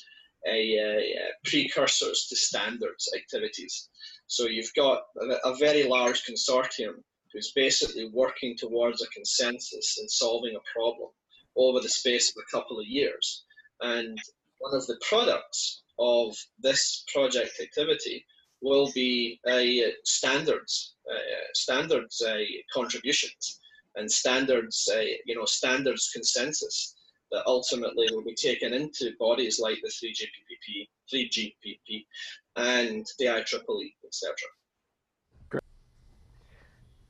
a, 0.47 0.77
a, 0.77 1.15
precursors 1.45 2.27
to 2.29 2.37
standards 2.37 3.11
activities. 3.17 3.89
So 4.35 4.47
you've 4.47 4.75
got 4.75 5.03
a, 5.45 5.55
very 5.55 5.85
large 5.85 6.25
consortium 6.25 6.95
who's 7.33 7.53
basically 7.55 8.11
working 8.13 8.57
towards 8.59 9.01
a 9.01 9.07
consensus 9.09 9.97
and 9.99 10.11
solving 10.11 10.57
a 10.57 10.73
problem 10.77 11.11
over 11.57 11.79
the 11.79 11.89
space 11.89 12.31
of 12.31 12.43
a 12.43 12.51
couple 12.51 12.81
of 12.81 12.87
years. 12.87 13.45
And 13.81 14.19
one 14.59 14.75
of 14.75 14.89
the 14.89 14.99
products 15.09 15.83
of 16.01 16.37
this 16.59 17.05
project 17.15 17.61
activity 17.63 18.27
will 18.61 18.91
be 18.93 19.39
standards, 20.03 20.95
uh, 21.09 21.47
standards 21.53 22.21
uh, 22.21 22.39
contributions, 22.73 23.61
and 23.95 24.11
standards, 24.11 24.89
you 25.27 25.37
know, 25.37 25.45
standards 25.45 26.11
consensus 26.13 26.97
that 27.31 27.47
ultimately 27.47 28.09
will 28.11 28.25
be 28.25 28.35
taken 28.35 28.73
into 28.73 29.13
bodies 29.21 29.61
like 29.61 29.79
the 29.81 29.89
3GPP, 29.89 30.89
3GPP, 31.13 32.05
and 32.57 33.07
the 33.19 33.27
IEEE, 33.27 33.93
etc. 34.05 34.35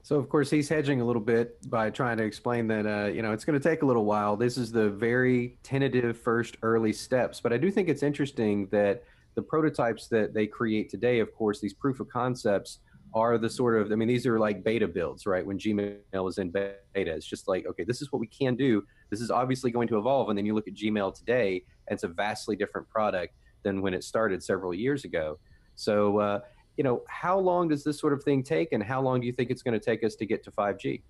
So 0.03 0.17
of 0.17 0.29
course 0.29 0.51
he's 0.51 0.69
hedging 0.69 1.01
a 1.01 1.05
little 1.05 1.23
bit 1.23 1.59
by 1.71 1.89
trying 1.89 2.19
to 2.19 2.25
explain 2.25 2.67
that 2.69 2.87
uh, 2.87 3.07
you 3.07 3.23
know 3.23 3.33
it's 3.33 3.45
going 3.45 3.59
to 3.59 3.69
take 3.69 3.83
a 3.83 3.87
little 3.87 4.05
while. 4.05 4.37
This 4.37 4.59
is 4.59 4.71
the 4.71 4.91
very 4.91 5.59
tentative 5.63 6.19
first 6.19 6.59
early 6.63 6.93
steps, 6.93 7.41
but 7.41 7.53
I 7.53 7.59
do 7.59 7.71
think 7.71 7.89
it's 7.89 8.03
interesting 8.03 8.67
that 8.71 9.05
the 9.35 9.43
prototypes 9.43 10.09
that 10.09 10.35
they 10.35 10.47
create 10.47 10.89
today, 10.91 11.21
of 11.21 11.33
course, 11.35 11.61
these 11.61 11.75
proof 11.75 12.01
of 12.01 12.09
concepts 12.09 12.81
are 13.15 13.39
the 13.39 13.49
sort 13.49 13.81
of, 13.81 13.93
I 13.93 13.95
mean, 13.95 14.09
these 14.09 14.27
are 14.27 14.39
like 14.39 14.65
beta 14.65 14.89
builds, 14.89 15.25
right? 15.27 15.45
When 15.47 15.59
Gmail 15.59 15.99
was 16.13 16.39
in 16.39 16.51
beta, 16.51 16.79
it's 16.95 17.27
just 17.27 17.47
like, 17.47 17.65
okay, 17.67 17.85
this 17.85 18.03
is 18.03 18.11
what 18.11 18.19
we 18.19 18.27
can 18.27 18.57
do. 18.57 18.85
This 19.11 19.21
is 19.21 19.31
obviously 19.31 19.71
going 19.71 19.87
to 19.89 19.99
evolve. 19.99 20.29
And 20.29 20.39
then 20.39 20.45
you 20.45 20.55
look 20.55 20.67
at 20.67 20.75
Gmail 20.75 21.17
today, 21.17 21.65
and 21.87 21.95
it's 21.95 22.03
a 22.03 22.09
vastly 22.09 22.57
different 22.57 22.89
product 22.89 23.35
than 23.65 23.83
when 23.83 23.95
it 23.95 24.05
started 24.05 24.43
several 24.43 24.73
years 24.73 25.05
ago. 25.05 25.39
So, 25.75 26.19
uh, 26.19 26.41
you 26.77 26.85
know, 26.85 27.03
how 27.09 27.39
long 27.39 27.69
does 27.69 27.83
this 27.83 27.99
sort 27.99 28.13
of 28.13 28.23
thing 28.23 28.43
take, 28.43 28.73
and 28.73 28.83
how 28.83 29.01
long 29.01 29.21
do 29.21 29.27
you 29.27 29.33
think 29.33 29.51
it's 29.51 29.63
going 29.63 29.79
to 29.79 29.85
take 29.85 30.05
us 30.05 30.15
to 30.17 30.27
get 30.27 30.45
to 30.45 30.51
5G? 30.53 31.03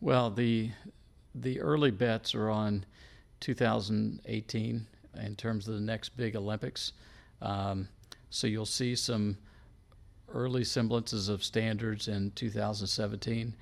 Well, 0.00 0.30
the 0.30 0.70
the 1.34 1.60
early 1.60 1.90
bets 1.90 2.34
are 2.34 2.50
on 2.50 2.84
2018 3.40 4.86
in 5.22 5.36
terms 5.36 5.66
of 5.66 5.74
the 5.74 5.80
next 5.80 6.10
big 6.10 6.36
Olympics. 6.36 6.92
Um, 7.40 7.88
so 8.28 8.46
you'll 8.46 8.66
see 8.66 8.94
some 8.94 9.38
early 10.32 10.64
semblances 10.64 11.28
of 11.28 11.42
standards 11.42 12.08
in 12.08 12.30
2017. 12.32 13.54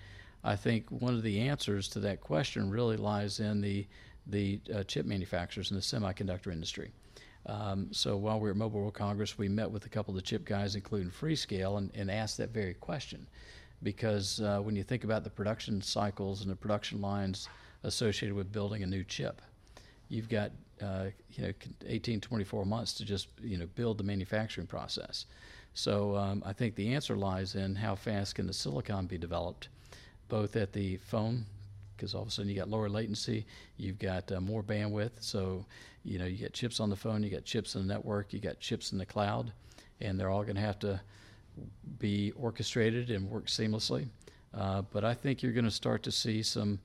I 0.43 0.57
think 0.57 0.91
one 0.91 1.15
of 1.15 1.23
the 1.23 1.41
answers 1.41 1.89
to 1.89 2.01
that 2.01 2.21
question 2.21 2.71
really 2.71 2.97
lies 2.97 3.41
in 3.41 3.61
the 3.61 3.87
the 4.27 4.61
uh, 4.73 4.83
chip 4.85 5.07
manufacturers 5.07 5.71
and 5.71 5.81
the 5.81 5.83
semiconductor 5.83 6.53
industry. 6.53 6.93
Um, 7.47 7.89
so 7.91 8.17
while 8.17 8.39
we 8.39 8.45
were 8.45 8.51
at 8.51 8.57
Mobile 8.57 8.81
World 8.81 8.95
Congress, 8.95 9.39
we 9.39 9.49
met 9.49 9.71
with 9.71 9.87
a 9.87 9.89
couple 9.89 10.13
of 10.13 10.17
the 10.17 10.23
chip 10.23 10.45
guys, 10.45 10.75
including 10.75 11.11
Freescale, 11.11 11.79
and, 11.79 11.91
and 11.95 12.11
asked 12.11 12.37
that 12.39 12.51
very 12.51 12.75
question. 12.75 13.27
Because 13.83 14.41
uh, 14.41 14.61
when 14.61 14.77
you 14.77 14.83
think 14.83 15.05
about 15.05 15.25
the 15.25 15.31
production 15.31 15.81
cycles 15.81 16.43
and 16.43 16.51
the 16.51 16.57
production 16.57 17.01
lines 17.01 17.49
associated 17.83 18.35
with 18.35 18.53
building 18.53 18.83
a 18.83 18.87
new 18.87 19.03
chip, 19.05 19.41
you've 20.11 20.29
got 20.29 20.51
uh, 20.83 21.07
you 21.33 21.45
know 21.45 21.53
18 21.87 22.21
24 22.21 22.67
months 22.67 22.93
to 22.95 23.05
just 23.05 23.29
you 23.41 23.57
know 23.57 23.67
build 23.75 23.97
the 23.97 24.05
manufacturing 24.05 24.67
process 24.67 25.27
so 25.73 26.17
um, 26.17 26.43
i 26.45 26.53
think 26.53 26.75
the 26.75 26.93
answer 26.95 27.17
lies 27.17 27.55
in 27.55 27.75
how 27.75 27.95
fast 27.95 28.35
can 28.35 28.47
the 28.47 28.53
silicon 28.53 29.07
be 29.07 29.17
developed 29.17 29.69
both 30.29 30.57
at 30.57 30.73
the 30.73 30.97
phone 30.99 31.45
because 32.01 32.15
all 32.15 32.23
of 32.23 32.29
a 32.29 32.31
sudden 32.31 32.51
you 32.51 32.57
got 32.57 32.71
lower 32.71 32.89
latency 32.89 33.45
you've 33.77 33.99
got 33.99 34.33
uh, 34.33 34.41
more 34.41 34.63
bandwidth 34.63 35.11
so 35.21 35.67
you 36.03 36.19
know 36.19 36.25
you 36.25 36.39
get 36.39 36.55
chips 36.55 36.81
on 36.81 36.89
the 36.89 36.97
phone 36.97 37.23
you 37.23 37.29
got 37.29 37.45
chips 37.45 37.75
in 37.75 37.87
the 37.87 37.93
network 37.93 38.33
you 38.33 38.41
got 38.41 38.59
chips 38.59 38.93
in 38.93 38.99
the 38.99 39.05
cloud 39.05 39.53
and 40.01 40.19
they're 40.19 40.31
all 40.31 40.43
going 40.43 40.55
to 40.55 40.63
have 40.63 40.79
to 40.79 40.99
be 41.99 42.33
orchestrated 42.33 43.11
and 43.11 43.29
work 43.29 43.47
seamlessly 43.47 44.09
uh, 44.55 44.81
but 44.91 45.05
i 45.05 45.13
think 45.13 45.43
you're 45.43 45.53
going 45.53 45.65
to 45.65 45.71
start 45.71 46.03
to 46.03 46.11
see 46.11 46.43
some 46.43 46.79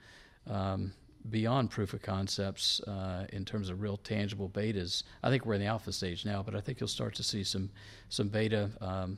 um, 0.50 0.92
beyond 1.30 1.72
proof 1.72 1.94
of 1.94 2.02
concepts 2.02 2.82
uh, 2.82 3.26
in 3.32 3.46
terms 3.46 3.70
of 3.70 3.82
real 3.82 3.98
tangible 3.98 4.48
betas. 4.48 5.02
I 5.24 5.32
think 5.32 5.44
we're 5.44 5.56
in 5.56 5.62
the 5.62 5.66
alpha 5.66 5.92
stage 5.92 6.24
now, 6.24 6.44
but 6.44 6.56
I 6.56 6.62
think 6.62 6.80
you'll 6.80 6.88
start 6.88 7.16
to 7.16 7.24
see 7.24 7.44
some 7.44 7.72
some 8.10 8.28
beta 8.28 8.70
um, 8.80 9.18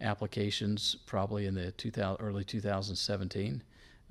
applications 0.00 0.96
probably 1.06 1.46
in 1.46 1.54
the 1.54 1.72
2000, 1.72 2.24
early 2.24 2.44
2017. 2.44 3.62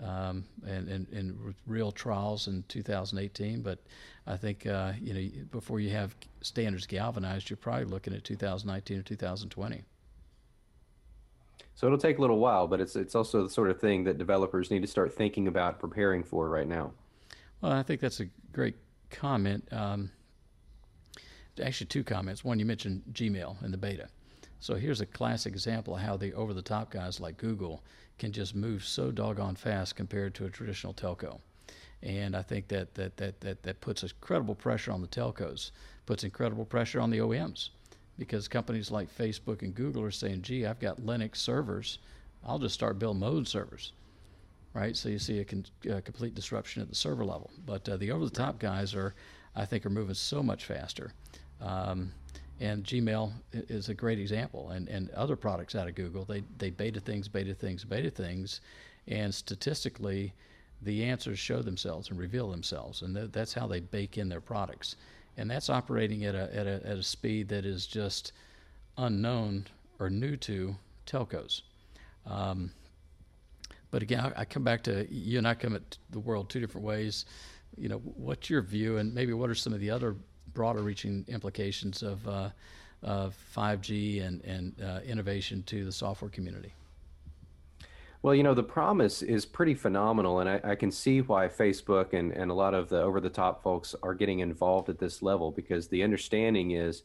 Um, 0.02 0.46
and, 0.66 0.90
and, 0.90 1.08
and, 1.10 1.54
real 1.68 1.92
trials 1.92 2.48
in 2.48 2.64
2018. 2.68 3.62
But 3.62 3.80
I 4.26 4.36
think 4.38 4.66
uh, 4.66 4.94
you 5.00 5.14
know 5.14 5.46
before 5.52 5.80
you 5.80 5.92
have 5.92 6.16
standards 6.42 6.88
galvanized, 6.88 7.50
you're 7.50 7.58
probably 7.58 7.86
looking 7.86 8.14
at 8.14 8.24
2019 8.24 9.00
or 9.00 9.04
2020. 9.04 9.84
So 11.76 11.88
it'll 11.88 12.00
take 12.00 12.18
a 12.18 12.22
little 12.22 12.40
while, 12.40 12.68
but 12.68 12.82
it's 12.82 12.96
it's 12.96 13.16
also 13.16 13.44
the 13.44 13.50
sort 13.50 13.70
of 13.70 13.80
thing 13.80 14.04
that 14.06 14.18
developers 14.18 14.72
need 14.72 14.82
to 14.82 14.88
start 14.88 15.14
thinking 15.14 15.48
about 15.48 15.80
preparing 15.80 16.24
for 16.24 16.50
right 16.50 16.68
now. 16.68 16.92
Well, 17.62 17.72
I 17.72 17.84
think 17.84 18.02
that's 18.02 18.20
a 18.20 18.26
great 18.52 18.76
comment. 19.10 19.68
Um, 19.72 20.12
actually, 21.64 21.88
two 21.88 22.04
comments. 22.04 22.44
One, 22.44 22.60
you 22.60 22.66
mentioned 22.66 23.04
Gmail 23.14 23.64
in 23.64 23.72
the 23.72 23.78
beta. 23.78 24.08
So 24.60 24.76
here's 24.76 25.02
a 25.02 25.06
classic 25.06 25.54
example 25.54 25.96
of 25.96 26.02
how 26.02 26.16
the 26.16 26.34
over 26.34 26.54
the 26.54 26.62
top 26.62 26.90
guys 26.90 27.20
like 27.20 27.38
Google 27.38 27.84
can 28.18 28.32
just 28.32 28.56
move 28.56 28.84
so 28.84 29.12
doggone 29.12 29.56
fast 29.56 29.96
compared 29.96 30.34
to 30.36 30.46
a 30.46 30.50
traditional 30.50 30.94
telco. 30.94 31.40
And 32.02 32.36
I 32.36 32.42
think 32.42 32.68
that 32.68 32.94
that, 32.96 33.18
that, 33.18 33.42
that, 33.42 33.64
that 33.64 33.82
puts 33.82 34.04
incredible 34.04 34.56
pressure 34.56 34.92
on 34.92 35.02
the 35.02 35.08
telcos, 35.08 35.72
puts 36.06 36.24
incredible 36.24 36.66
pressure 36.66 37.00
on 37.00 37.10
the 37.10 37.20
OEMs 37.20 37.70
because 38.18 38.48
companies 38.48 38.92
like 38.92 39.16
Facebook 39.16 39.62
and 39.62 39.74
Google 39.74 40.04
are 40.04 40.12
saying, 40.12 40.42
gee, 40.42 40.66
I've 40.66 40.80
got 40.80 41.02
Linux 41.02 41.38
servers. 41.38 42.00
I'll 42.46 42.60
just 42.60 42.76
start 42.76 43.00
building 43.00 43.22
mode 43.22 43.48
servers 43.48 43.94
right? 44.74 44.96
So 44.96 45.10
you 45.10 45.20
see 45.20 45.40
a, 45.40 45.46
con- 45.46 45.66
a 45.90 46.02
complete 46.02 46.36
disruption 46.36 46.82
at 46.82 46.90
the 46.90 46.96
server 46.96 47.24
level. 47.24 47.52
But 47.66 47.88
uh, 47.88 47.98
the 47.98 48.12
over-the-top 48.12 48.60
guys 48.60 48.94
are, 48.96 49.16
I 49.56 49.66
think, 49.66 49.86
are 49.86 49.90
moving 49.90 50.16
so 50.16 50.42
much 50.44 50.66
faster. 50.66 51.14
Um, 51.62 52.12
and 52.64 52.86
Gmail 52.86 53.34
is 53.52 53.90
a 53.90 53.94
great 53.94 54.20
example, 54.20 54.70
and, 54.70 54.88
and 54.88 55.10
other 55.12 55.36
products 55.36 55.76
out 55.76 55.90
of 55.90 55.96
Google, 55.96 56.24
they, 56.24 56.44
they 56.58 56.70
beta 56.70 57.02
things, 57.02 57.28
beta 57.28 57.54
things, 57.54 57.84
beta 57.84 58.10
things, 58.10 58.62
and 59.06 59.36
statistically, 59.36 60.34
the 60.82 61.04
answers 61.04 61.38
show 61.38 61.62
themselves 61.62 62.10
and 62.10 62.18
reveal 62.18 62.50
themselves, 62.50 63.02
and 63.02 63.14
th- 63.16 63.32
that's 63.34 63.54
how 63.54 63.68
they 63.68 63.82
bake 63.82 64.18
in 64.18 64.30
their 64.30 64.40
products. 64.40 64.96
And 65.36 65.52
that's 65.52 65.70
operating 65.70 66.24
at 66.24 66.36
a, 66.36 66.56
at, 66.56 66.66
a, 66.66 66.76
at 66.86 66.98
a 66.98 67.04
speed 67.04 67.50
that 67.50 67.66
is 67.66 67.86
just 67.86 68.32
unknown 68.98 69.66
or 70.00 70.10
new 70.10 70.38
to 70.38 70.76
telcos. 71.06 71.64
Um, 72.26 72.72
but 73.92 74.02
again, 74.02 74.22
I, 74.22 74.42
I 74.42 74.46
come 74.46 74.64
back 74.64 74.84
to 74.84 75.06
you 75.14 75.38
and 75.38 75.48
I 75.48 75.54
come 75.54 75.76
at 75.76 75.98
the 76.12 76.20
world 76.20 76.50
two 76.50 76.62
different 76.62 76.88
ways. 76.88 77.26
You 77.78 77.90
know, 77.90 77.98
what's 77.98 78.50
your 78.50 78.62
view, 78.62 79.00
and 79.00 79.14
maybe 79.14 79.34
what 79.34 79.50
are 79.50 79.56
some 79.56 79.74
of 79.74 79.82
the 79.82 79.90
other 79.90 80.16
broader 80.54 80.82
reaching 80.82 81.26
implications 81.28 82.04
of 82.04 82.28
uh, 82.28 82.50
of 83.02 83.36
5G 83.56 84.26
and 84.26 84.44
and 84.44 84.82
uh, 84.82 85.00
innovation 85.06 85.64
to 85.64 85.86
the 85.86 85.92
software 85.92 86.30
community? 86.30 86.74
Well, 88.22 88.34
you 88.34 88.44
know, 88.44 88.54
the 88.54 88.64
promise 88.64 89.22
is 89.22 89.46
pretty 89.46 89.74
phenomenal, 89.74 90.40
and 90.40 90.50
I, 90.50 90.62
I, 90.64 90.76
can 90.76 90.92
see 90.92 91.20
why 91.20 91.50
Facebook 91.50 92.14
and, 92.14 92.32
and 92.32 92.50
a 92.50 92.54
lot 92.54 92.74
of 92.74 92.88
the 92.88 93.02
over 93.02 93.20
the 93.20 93.30
top 93.30 93.62
folks 93.62 93.96
are 94.02 94.14
getting 94.14 94.40
involved 94.40 94.88
at 94.88 94.98
this 94.98 95.22
level 95.22 95.52
because 95.52 95.90
the 95.90 96.04
understanding 96.04 96.72
is, 96.72 97.04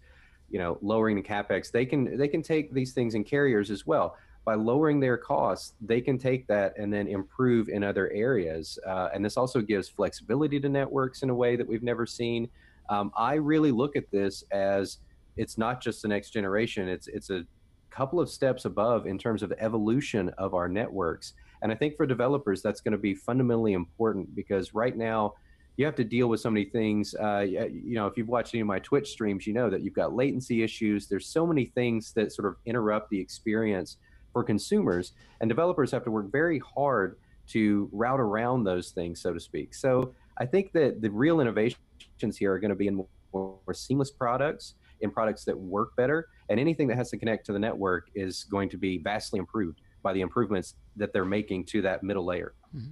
you 0.49 0.61
know, 0.61 0.79
lowering 0.81 1.17
the 1.17 1.23
capex. 1.23 1.73
They 1.73 1.87
can 1.87 2.17
they 2.17 2.29
can 2.29 2.43
take 2.43 2.73
these 2.73 2.93
things 2.93 3.17
in 3.17 3.25
carriers 3.25 3.73
as 3.73 3.85
well 3.85 4.17
by 4.49 4.55
lowering 4.55 4.99
their 4.99 5.19
costs, 5.19 5.75
they 5.79 6.01
can 6.01 6.17
take 6.17 6.47
that 6.47 6.73
and 6.79 6.91
then 6.91 7.07
improve 7.07 7.69
in 7.69 7.85
other 7.85 8.11
areas. 8.13 8.79
Uh, 8.87 9.11
and 9.13 9.23
this 9.23 9.37
also 9.37 9.61
gives 9.61 9.91
flexibility 9.91 10.59
to 10.59 10.71
networks 10.71 11.23
in 11.23 11.29
a 11.29 11.35
way 11.35 11.55
that 11.55 11.69
we've 11.69 11.83
never 11.83 12.07
seen. 12.07 12.49
Um, 12.89 13.13
I 13.17 13.35
really 13.35 13.71
look 13.71 13.97
at 13.97 14.11
this 14.11 14.45
as 14.51 14.99
it's 15.37 15.59
not 15.59 15.81
just 15.81 16.03
the 16.03 16.09
next 16.09 16.31
generation; 16.31 16.89
it's 16.89 17.09
it's 17.09 17.31
a 17.31 17.45
couple 17.91 18.21
of 18.21 18.29
steps 18.29 18.65
above 18.65 19.07
in 19.07 19.19
terms 19.19 19.43
of 19.43 19.53
evolution 19.59 20.31
of 20.39 20.55
our 20.55 20.69
networks. 20.69 21.35
And 21.63 21.73
I 21.73 21.75
think 21.75 21.97
for 21.97 22.07
developers, 22.07 22.63
that's 22.63 22.81
going 22.81 22.93
to 22.93 22.99
be 22.99 23.15
fundamentally 23.15 23.73
important 23.73 24.35
because 24.35 24.75
right 24.75 24.97
now, 24.97 25.35
you 25.77 25.85
have 25.85 25.97
to 25.97 26.05
deal 26.05 26.29
with 26.29 26.41
so 26.41 26.51
many 26.51 26.65
things. 26.67 27.15
Uh, 27.15 27.41
you 27.41 27.95
know, 27.95 28.07
if 28.07 28.17
you've 28.17 28.29
watched 28.29 28.55
any 28.55 28.61
of 28.61 28.67
my 28.67 28.81
Twitch 28.81 29.11
streams, 29.11 29.47
you 29.47 29.53
know 29.53 29.71
that 29.71 29.83
you've 29.83 29.95
got 29.95 30.13
latency 30.15 30.63
issues. 30.63 31.07
There's 31.07 31.27
so 31.27 31.47
many 31.47 31.67
things 31.67 32.13
that 32.15 32.33
sort 32.33 32.49
of 32.49 32.57
interrupt 32.67 33.11
the 33.11 33.21
experience 33.21 33.97
for 34.33 34.43
consumers, 34.43 35.13
and 35.41 35.49
developers 35.49 35.91
have 35.93 36.05
to 36.05 36.11
work 36.11 36.31
very 36.31 36.61
hard 36.75 37.17
to 37.49 37.89
route 37.93 38.21
around 38.21 38.65
those 38.65 38.91
things, 38.91 39.21
so 39.21 39.33
to 39.33 39.41
speak. 39.41 39.75
So 39.75 40.15
I 40.39 40.47
think 40.47 40.73
that 40.73 41.01
the 41.01 41.11
real 41.11 41.41
innovations 41.41 42.37
here 42.37 42.53
are 42.53 42.59
going 42.59 42.71
to 42.71 42.77
be 42.77 42.87
in 42.87 42.95
more, 42.97 43.09
more 43.33 43.75
seamless 43.75 44.11
products, 44.11 44.75
in 45.01 45.11
products 45.11 45.45
that 45.45 45.59
work 45.59 45.95
better, 45.97 46.29
and 46.49 46.59
anything 46.59 46.89
that 46.89 46.97
has 46.97 47.11
to 47.11 47.19
connect 47.19 47.47
to 47.47 47.53
the 47.53 47.59
network 47.59 48.09
is 48.15 48.45
going 48.45 48.69
to 48.71 48.77
be 48.77 48.99
vastly 48.99 49.39
improved 49.39 49.81
by 50.03 50.13
the 50.13 50.21
improvements 50.21 50.75
that 50.97 51.13
they're 51.13 51.25
making 51.25 51.65
to 51.65 51.83
that 51.83 52.03
middle 52.03 52.25
layer. 52.25 52.55
Mm-hmm. 52.75 52.91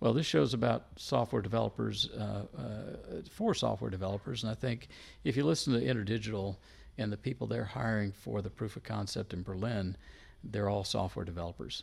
Well, 0.00 0.12
this 0.12 0.26
show's 0.26 0.52
about 0.52 0.86
software 0.96 1.40
developers 1.40 2.10
uh, 2.10 2.42
uh, 2.56 3.22
for 3.30 3.54
software 3.54 3.90
developers, 3.90 4.42
and 4.42 4.52
I 4.52 4.54
think 4.54 4.88
if 5.24 5.36
you 5.36 5.44
listen 5.44 5.72
to 5.72 5.80
InterDigital 5.80 6.56
and 6.98 7.10
the 7.10 7.16
people 7.16 7.46
they're 7.46 7.64
hiring 7.64 8.12
for 8.12 8.42
the 8.42 8.50
proof 8.50 8.76
of 8.76 8.82
concept 8.82 9.32
in 9.32 9.42
Berlin, 9.42 9.96
they're 10.44 10.68
all 10.68 10.84
software 10.84 11.24
developers. 11.24 11.82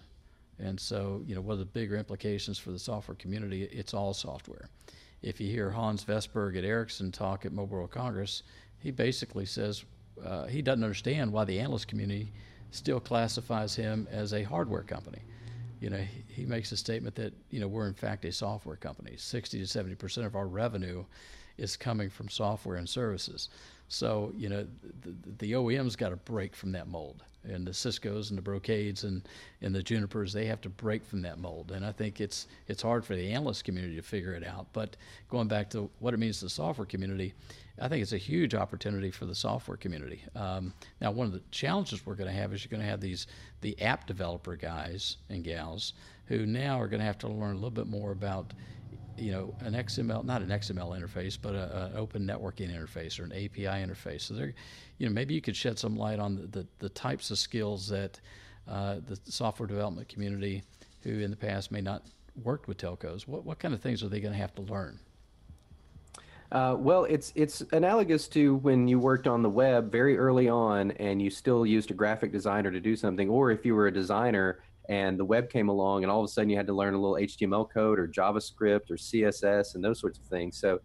And 0.59 0.79
so, 0.79 1.23
you 1.25 1.35
know, 1.35 1.41
what 1.41 1.53
are 1.53 1.57
the 1.57 1.65
bigger 1.65 1.97
implications 1.97 2.57
for 2.57 2.71
the 2.71 2.79
software 2.79 3.15
community? 3.15 3.63
It's 3.63 3.93
all 3.93 4.13
software. 4.13 4.69
If 5.21 5.39
you 5.39 5.49
hear 5.49 5.71
Hans 5.71 6.03
Vestberg 6.03 6.57
at 6.57 6.63
Ericsson 6.63 7.11
talk 7.11 7.45
at 7.45 7.53
Mobile 7.53 7.77
World 7.77 7.91
Congress, 7.91 8.43
he 8.79 8.91
basically 8.91 9.45
says 9.45 9.85
uh, 10.23 10.45
he 10.45 10.61
doesn't 10.61 10.83
understand 10.83 11.31
why 11.31 11.45
the 11.45 11.59
analyst 11.59 11.87
community 11.87 12.31
still 12.71 12.99
classifies 12.99 13.75
him 13.75 14.07
as 14.11 14.33
a 14.33 14.43
hardware 14.43 14.83
company 14.83 15.19
you 15.83 15.89
know, 15.89 15.97
he, 15.97 16.23
he 16.29 16.45
makes 16.45 16.71
a 16.71 16.77
statement 16.77 17.13
that, 17.15 17.33
you 17.49 17.59
know, 17.59 17.67
we're 17.67 17.87
in 17.87 17.93
fact 17.93 18.23
a 18.23 18.31
software 18.31 18.77
company. 18.77 19.15
60 19.17 19.59
to 19.59 19.65
70% 19.65 20.25
of 20.25 20.33
our 20.33 20.47
revenue 20.47 21.03
is 21.57 21.75
coming 21.75 22.09
from 22.09 22.29
software 22.29 22.77
and 22.77 22.87
services. 22.87 23.49
So, 23.89 24.31
you 24.33 24.47
know, 24.47 24.65
the, 25.01 25.13
the 25.39 25.51
OEMs 25.51 25.97
got 25.97 26.09
to 26.09 26.15
break 26.15 26.55
from 26.55 26.71
that 26.71 26.87
mold. 26.87 27.21
And 27.43 27.67
the 27.67 27.73
Cisco's 27.73 28.29
and 28.29 28.37
the 28.37 28.41
Brocades 28.41 29.03
and, 29.03 29.27
and 29.61 29.75
the 29.75 29.83
Junipers, 29.83 30.31
they 30.31 30.45
have 30.45 30.61
to 30.61 30.69
break 30.69 31.03
from 31.05 31.21
that 31.23 31.39
mold. 31.39 31.71
And 31.71 31.85
I 31.85 31.91
think 31.91 32.21
it's 32.21 32.47
it's 32.67 32.81
hard 32.81 33.05
for 33.05 33.15
the 33.15 33.31
analyst 33.31 33.65
community 33.65 33.95
to 33.95 34.01
figure 34.01 34.33
it 34.33 34.45
out. 34.45 34.67
But 34.73 34.95
going 35.29 35.47
back 35.47 35.69
to 35.71 35.89
what 35.99 36.13
it 36.13 36.17
means 36.17 36.39
to 36.39 36.45
the 36.45 36.49
software 36.49 36.85
community, 36.85 37.33
I 37.81 37.87
think 37.87 38.01
it's 38.01 38.13
a 38.13 38.17
huge 38.17 38.53
opportunity 38.53 39.11
for 39.11 39.25
the 39.25 39.35
software 39.35 39.77
community. 39.77 40.21
Um, 40.35 40.73
now, 41.01 41.11
one 41.11 41.27
of 41.27 41.33
the 41.33 41.41
challenges 41.51 42.05
we're 42.05 42.15
going 42.15 42.29
to 42.29 42.35
have 42.35 42.53
is 42.53 42.63
you're 42.63 42.69
going 42.69 42.83
to 42.83 42.89
have 42.89 43.01
these 43.01 43.27
the 43.61 43.79
app 43.81 44.05
developer 44.05 44.55
guys 44.55 45.17
and 45.29 45.43
gals 45.43 45.93
who 46.25 46.45
now 46.45 46.79
are 46.79 46.87
going 46.87 46.99
to 46.99 47.05
have 47.05 47.17
to 47.19 47.27
learn 47.27 47.51
a 47.51 47.55
little 47.55 47.71
bit 47.71 47.87
more 47.87 48.11
about 48.11 48.53
you 49.17 49.31
know 49.31 49.55
an 49.61 49.73
XML, 49.73 50.23
not 50.23 50.41
an 50.41 50.49
XML 50.49 50.99
interface, 50.99 51.37
but 51.39 51.55
an 51.55 51.93
open 51.95 52.25
networking 52.27 52.69
interface 52.69 53.19
or 53.19 53.23
an 53.23 53.31
API 53.31 53.65
interface. 53.65 54.21
So 54.21 54.33
there, 54.33 54.53
you 55.03 55.09
know, 55.09 55.13
maybe 55.13 55.33
you 55.33 55.41
could 55.41 55.55
shed 55.57 55.77
some 55.77 55.97
light 55.97 56.17
on 56.17 56.35
the, 56.35 56.47
the, 56.59 56.67
the 56.79 56.87
types 56.87 57.29
of 57.29 57.37
skills 57.37 57.89
that 57.89 58.21
uh, 58.69 58.95
the 59.05 59.19
software 59.25 59.67
development 59.67 60.07
community, 60.07 60.63
who 61.01 61.19
in 61.19 61.29
the 61.29 61.35
past 61.35 61.73
may 61.73 61.81
not 61.81 62.03
worked 62.41 62.69
with 62.69 62.77
telcos, 62.77 63.27
what 63.27 63.43
what 63.43 63.59
kind 63.59 63.73
of 63.73 63.81
things 63.81 64.01
are 64.01 64.07
they 64.07 64.21
going 64.21 64.31
to 64.31 64.39
have 64.39 64.55
to 64.55 64.61
learn? 64.61 64.97
Uh, 66.53 66.77
well, 66.79 67.03
it's 67.03 67.33
it's 67.35 67.59
analogous 67.73 68.29
to 68.29 68.55
when 68.55 68.87
you 68.87 68.97
worked 68.97 69.27
on 69.27 69.41
the 69.41 69.49
web 69.49 69.91
very 69.91 70.17
early 70.17 70.47
on, 70.47 70.91
and 70.91 71.21
you 71.21 71.29
still 71.29 71.65
used 71.65 71.91
a 71.91 71.93
graphic 71.93 72.31
designer 72.31 72.71
to 72.71 72.79
do 72.79 72.95
something, 72.95 73.27
or 73.27 73.51
if 73.51 73.65
you 73.65 73.75
were 73.75 73.87
a 73.87 73.93
designer 73.93 74.61
and 74.87 75.19
the 75.19 75.25
web 75.25 75.49
came 75.49 75.67
along, 75.67 76.03
and 76.03 76.11
all 76.11 76.21
of 76.21 76.25
a 76.25 76.29
sudden 76.29 76.49
you 76.49 76.55
had 76.55 76.67
to 76.67 76.73
learn 76.73 76.93
a 76.93 76.97
little 76.97 77.17
HTML 77.17 77.69
code 77.69 77.99
or 77.99 78.07
JavaScript 78.07 78.89
or 78.89 78.95
CSS 78.95 79.75
and 79.75 79.83
those 79.83 79.99
sorts 79.99 80.17
of 80.17 80.23
things. 80.27 80.57
So, 80.57 80.79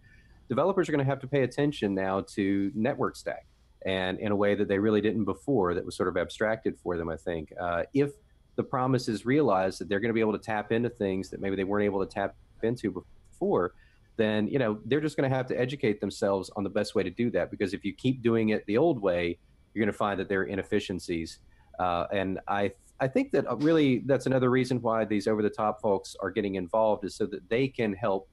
developers 0.49 0.89
are 0.89 0.93
going 0.93 1.05
to 1.05 1.09
have 1.09 1.21
to 1.21 1.29
pay 1.29 1.45
attention 1.45 1.95
now 1.95 2.23
to 2.35 2.73
network 2.75 3.15
stack, 3.15 3.47
and 3.89 4.21
in 4.21 4.33
a 4.33 4.37
way 4.37 4.55
that 4.55 4.69
they 4.69 4.79
really 4.79 5.01
didn't 5.01 5.25
before. 5.25 5.73
That 5.73 5.85
was 5.85 5.97
sort 5.97 6.11
of 6.11 6.17
abstracted 6.19 6.77
for 6.83 6.99
them. 6.99 7.09
I 7.09 7.17
think 7.17 7.53
uh, 7.59 7.85
if 7.95 8.11
the 8.57 8.63
promise 8.63 9.09
is 9.09 9.25
realized 9.25 9.81
that 9.81 9.89
they're 9.89 10.01
going 10.01 10.11
to 10.11 10.15
be 10.15 10.21
able 10.21 10.37
to 10.37 10.39
tap 10.39 10.73
into 10.73 10.91
things 10.91 11.31
that 11.31 11.41
maybe 11.41 11.57
they 11.57 11.65
weren't 11.65 11.87
able 11.87 12.05
to 12.05 12.13
tap 12.13 12.35
into 12.63 12.91
before 13.31 13.73
then 14.17 14.49
you 14.49 14.59
know 14.59 14.79
they're 14.87 15.01
just 15.01 15.17
going 15.17 15.31
to 15.31 15.35
have 15.35 15.47
to 15.47 15.59
educate 15.59 16.01
themselves 16.01 16.51
on 16.57 16.65
the 16.65 16.71
best 16.71 16.95
way 16.97 17.03
to 17.05 17.11
do 17.11 17.31
that 17.31 17.51
because 17.51 17.73
if 17.73 17.85
you 17.85 17.95
keep 17.95 18.21
doing 18.21 18.51
it 18.51 18.67
the 18.67 18.77
old 18.77 19.01
way 19.01 19.39
you're 19.73 19.85
going 19.85 19.93
to 19.93 19.97
find 19.97 20.19
that 20.19 20.29
there 20.29 20.41
are 20.41 20.47
inefficiencies 20.47 21.39
uh, 21.79 22.07
and 22.13 22.41
i 22.49 22.71
i 22.99 23.07
think 23.07 23.31
that 23.31 23.47
uh, 23.49 23.57
really 23.59 24.03
that's 24.07 24.27
another 24.27 24.51
reason 24.51 24.83
why 24.83 25.05
these 25.05 25.29
over 25.29 25.41
the 25.41 25.49
top 25.49 25.81
folks 25.81 26.17
are 26.21 26.31
getting 26.31 26.57
involved 26.57 27.05
is 27.05 27.15
so 27.15 27.27
that 27.27 27.49
they 27.49 27.69
can 27.69 27.93
help 27.93 28.29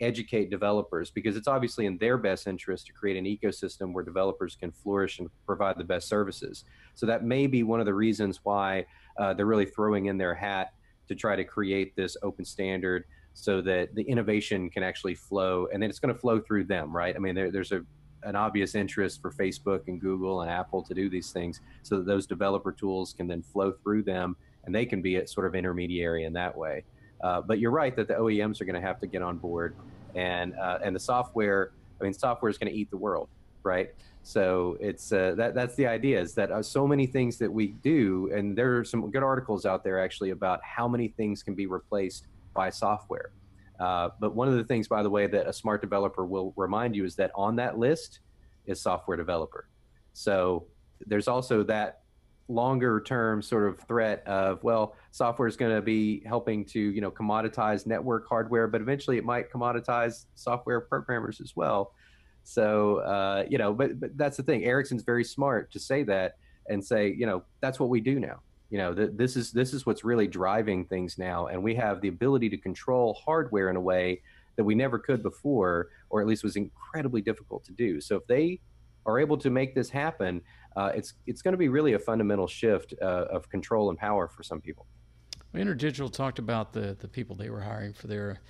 educate 0.00 0.50
developers 0.50 1.10
because 1.10 1.36
it's 1.36 1.48
obviously 1.48 1.86
in 1.86 1.98
their 1.98 2.16
best 2.16 2.46
interest 2.46 2.86
to 2.86 2.92
create 2.92 3.16
an 3.16 3.24
ecosystem 3.24 3.92
where 3.92 4.04
developers 4.04 4.54
can 4.54 4.70
flourish 4.70 5.18
and 5.18 5.28
provide 5.46 5.76
the 5.78 5.84
best 5.84 6.08
services. 6.08 6.64
So 6.94 7.06
that 7.06 7.24
may 7.24 7.46
be 7.46 7.62
one 7.62 7.80
of 7.80 7.86
the 7.86 7.94
reasons 7.94 8.40
why 8.42 8.86
uh, 9.18 9.34
they're 9.34 9.46
really 9.46 9.66
throwing 9.66 10.06
in 10.06 10.18
their 10.18 10.34
hat 10.34 10.72
to 11.08 11.14
try 11.14 11.36
to 11.36 11.44
create 11.44 11.96
this 11.96 12.16
open 12.22 12.44
standard 12.44 13.04
so 13.34 13.60
that 13.62 13.94
the 13.94 14.02
innovation 14.02 14.68
can 14.68 14.82
actually 14.82 15.14
flow 15.14 15.68
and 15.72 15.82
then 15.82 15.90
it's 15.90 15.98
going 15.98 16.12
to 16.12 16.20
flow 16.20 16.40
through 16.40 16.64
them 16.64 16.94
right? 16.94 17.14
I 17.14 17.18
mean 17.18 17.34
there, 17.34 17.50
there's 17.50 17.72
a 17.72 17.82
an 18.24 18.34
obvious 18.34 18.74
interest 18.74 19.22
for 19.22 19.30
facebook 19.30 19.82
and 19.86 20.00
google 20.00 20.42
and 20.42 20.50
apple 20.50 20.82
to 20.82 20.92
do 20.92 21.08
these 21.08 21.30
things 21.30 21.60
so 21.84 21.96
that 21.96 22.04
those 22.04 22.26
developer 22.26 22.72
tools 22.72 23.12
can 23.12 23.28
then 23.28 23.42
flow 23.42 23.72
through 23.72 24.02
them 24.02 24.36
and 24.64 24.74
they 24.74 24.84
can 24.84 25.00
be 25.00 25.16
a 25.16 25.26
sort 25.26 25.46
of 25.46 25.54
intermediary 25.54 26.24
in 26.24 26.32
that 26.32 26.56
way 26.56 26.84
uh, 27.22 27.40
but 27.40 27.58
you're 27.58 27.70
right 27.70 27.96
that 27.96 28.08
the 28.08 28.14
oems 28.14 28.60
are 28.60 28.64
going 28.64 28.80
to 28.80 28.86
have 28.86 29.00
to 29.00 29.06
get 29.06 29.22
on 29.22 29.38
board 29.38 29.74
and 30.14 30.54
uh, 30.56 30.78
and 30.82 30.94
the 30.94 31.00
software 31.00 31.72
i 32.00 32.04
mean 32.04 32.12
software 32.12 32.50
is 32.50 32.58
going 32.58 32.70
to 32.72 32.78
eat 32.78 32.90
the 32.90 32.96
world 32.96 33.28
right 33.62 33.94
so 34.22 34.76
it's 34.80 35.10
uh, 35.12 35.34
that 35.36 35.54
that's 35.54 35.74
the 35.76 35.86
idea 35.86 36.20
is 36.20 36.34
that 36.34 36.50
uh, 36.50 36.62
so 36.62 36.86
many 36.86 37.06
things 37.06 37.38
that 37.38 37.50
we 37.50 37.68
do 37.68 38.30
and 38.34 38.56
there 38.56 38.78
are 38.78 38.84
some 38.84 39.10
good 39.10 39.22
articles 39.22 39.64
out 39.64 39.82
there 39.84 39.98
actually 39.98 40.30
about 40.30 40.60
how 40.62 40.86
many 40.86 41.08
things 41.08 41.42
can 41.42 41.54
be 41.54 41.66
replaced 41.66 42.26
by 42.58 42.70
software. 42.70 43.30
Uh, 43.78 44.08
but 44.18 44.34
one 44.34 44.48
of 44.48 44.54
the 44.54 44.64
things, 44.64 44.88
by 44.88 45.02
the 45.02 45.10
way, 45.10 45.28
that 45.28 45.46
a 45.46 45.52
smart 45.52 45.80
developer 45.80 46.26
will 46.26 46.52
remind 46.56 46.96
you 46.96 47.04
is 47.04 47.14
that 47.14 47.30
on 47.36 47.54
that 47.54 47.78
list 47.78 48.18
is 48.66 48.80
software 48.80 49.16
developer. 49.16 49.68
So 50.12 50.66
there's 51.06 51.28
also 51.28 51.62
that 51.62 52.00
longer 52.48 53.00
term 53.00 53.42
sort 53.42 53.68
of 53.68 53.78
threat 53.80 54.26
of 54.26 54.62
well 54.64 54.96
software 55.10 55.46
is 55.46 55.56
going 55.56 55.74
to 55.74 55.82
be 55.82 56.22
helping 56.26 56.64
to 56.64 56.80
you 56.80 57.00
know 57.00 57.10
commoditize 57.10 57.86
network 57.86 58.26
hardware 58.26 58.66
but 58.66 58.80
eventually 58.80 59.18
it 59.18 59.24
might 59.24 59.50
commoditize 59.52 60.24
software 60.34 60.80
programmers 60.80 61.40
as 61.40 61.54
well. 61.54 61.92
So 62.44 62.98
uh, 62.98 63.44
you 63.48 63.58
know 63.58 63.74
but, 63.74 64.00
but 64.00 64.16
that's 64.16 64.36
the 64.38 64.42
thing. 64.42 64.64
Ericsson's 64.64 65.02
very 65.02 65.24
smart 65.24 65.70
to 65.72 65.78
say 65.78 66.02
that 66.04 66.36
and 66.68 66.84
say 66.84 67.14
you 67.16 67.26
know 67.26 67.44
that's 67.60 67.78
what 67.78 67.90
we 67.90 68.00
do 68.00 68.18
now. 68.18 68.40
You 68.70 68.78
know 68.78 68.94
th- 68.94 69.10
this 69.14 69.36
is 69.36 69.52
this 69.52 69.74
is 69.74 69.84
what's 69.84 70.02
really 70.02 70.26
driving 70.26 70.86
things 70.86 71.18
now 71.18 71.46
and 71.46 71.62
we 71.62 71.74
have 71.74 72.00
the 72.00 72.08
ability 72.08 72.48
to 72.50 72.56
control 72.56 73.18
hardware 73.24 73.68
in 73.68 73.76
a 73.76 73.80
way 73.80 74.22
that 74.56 74.64
we 74.64 74.74
never 74.74 74.98
could 74.98 75.22
before 75.22 75.88
or 76.10 76.20
at 76.20 76.26
least 76.26 76.42
was 76.42 76.56
incredibly 76.56 77.20
difficult 77.20 77.64
to 77.64 77.72
do. 77.72 78.00
So 78.00 78.16
if 78.16 78.26
they 78.26 78.60
are 79.06 79.18
able 79.18 79.38
to 79.38 79.50
make 79.50 79.74
this 79.74 79.88
happen 79.88 80.42
uh, 80.76 80.92
it's 80.94 81.14
it's 81.26 81.42
going 81.42 81.52
to 81.52 81.58
be 81.58 81.68
really 81.68 81.94
a 81.94 81.98
fundamental 81.98 82.46
shift 82.46 82.94
uh, 83.00 83.26
of 83.30 83.48
control 83.48 83.90
and 83.90 83.98
power 83.98 84.28
for 84.28 84.42
some 84.42 84.60
people. 84.60 84.86
Well, 85.52 85.64
interdigital 85.64 86.12
talked 86.12 86.38
about 86.38 86.72
the 86.72 86.96
the 87.00 87.08
people 87.08 87.36
they 87.36 87.50
were 87.50 87.60
hiring 87.60 87.92
for 87.92 88.06
their 88.06 88.40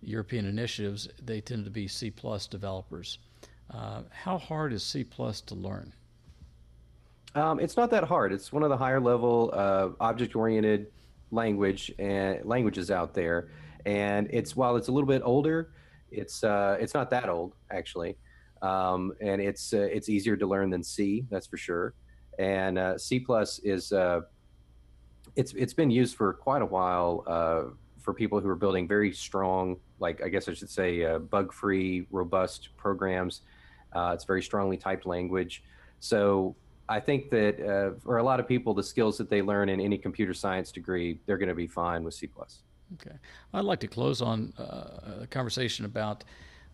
european 0.00 0.46
initiatives. 0.46 1.08
They 1.24 1.40
tend 1.40 1.64
to 1.64 1.70
be 1.70 1.88
c 1.88 2.10
plus 2.10 2.46
developers. 2.46 3.18
Uh, 3.72 4.02
how 4.10 4.38
hard 4.38 4.72
is 4.72 4.82
c 4.82 5.04
plus 5.04 5.40
to 5.42 5.54
learn? 5.54 5.92
Um, 7.34 7.58
it's 7.58 7.76
not 7.76 7.90
that 7.90 8.04
hard. 8.04 8.32
It's 8.32 8.52
one 8.52 8.62
of 8.62 8.68
the 8.68 8.76
higher 8.76 9.00
level 9.00 9.50
uh, 9.52 9.88
object-oriented 9.98 10.86
language 11.32 11.90
and 11.98 12.44
languages 12.44 12.90
out 12.90 13.12
there, 13.12 13.48
and 13.86 14.28
it's 14.30 14.54
while 14.54 14.76
it's 14.76 14.88
a 14.88 14.92
little 14.92 15.08
bit 15.08 15.22
older, 15.24 15.70
it's 16.12 16.44
uh, 16.44 16.76
it's 16.78 16.94
not 16.94 17.10
that 17.10 17.28
old 17.28 17.54
actually, 17.70 18.16
um, 18.64 19.12
and 19.20 19.40
it's 19.40 19.74
uh, 19.74 19.88
it's 19.96 20.08
easier 20.08 20.36
to 20.36 20.46
learn 20.46 20.70
than 20.70 20.82
C. 20.82 21.24
That's 21.30 21.46
for 21.46 21.56
sure. 21.56 21.94
And 22.38 22.78
uh, 22.78 22.98
C 22.98 23.20
plus 23.20 23.58
is 23.60 23.92
uh, 23.92 24.22
it's 25.36 25.52
it's 25.52 25.74
been 25.74 25.90
used 25.90 26.16
for 26.16 26.32
quite 26.32 26.62
a 26.62 26.66
while 26.66 27.24
uh, 27.26 27.64
for 28.00 28.14
people 28.14 28.40
who 28.40 28.48
are 28.48 28.56
building 28.56 28.88
very 28.88 29.12
strong, 29.12 29.76
like 29.98 30.22
I 30.22 30.28
guess 30.28 30.48
I 30.48 30.54
should 30.54 30.70
say, 30.70 31.16
bug-free, 31.18 32.06
robust 32.10 32.70
programs. 32.76 33.42
it's 33.94 34.24
very 34.24 34.42
strongly 34.42 34.76
typed 34.76 35.06
language. 35.06 35.62
So 36.00 36.56
I 36.88 37.00
think 37.00 37.30
that 37.30 37.60
uh, 37.60 37.98
for 38.00 38.18
a 38.18 38.22
lot 38.22 38.40
of 38.40 38.48
people, 38.48 38.74
the 38.74 38.82
skills 38.82 39.16
that 39.18 39.30
they 39.30 39.40
learn 39.40 39.68
in 39.68 39.80
any 39.80 39.96
computer 39.96 40.34
science 40.34 40.70
degree, 40.70 41.18
they're 41.26 41.38
going 41.38 41.48
to 41.48 41.54
be 41.54 41.66
fine 41.66 42.04
with 42.04 42.14
C++. 42.14 42.28
Okay. 42.94 43.16
I'd 43.54 43.64
like 43.64 43.80
to 43.80 43.88
close 43.88 44.20
on 44.20 44.52
uh, 44.58 45.22
a 45.22 45.26
conversation 45.30 45.86
about 45.86 46.24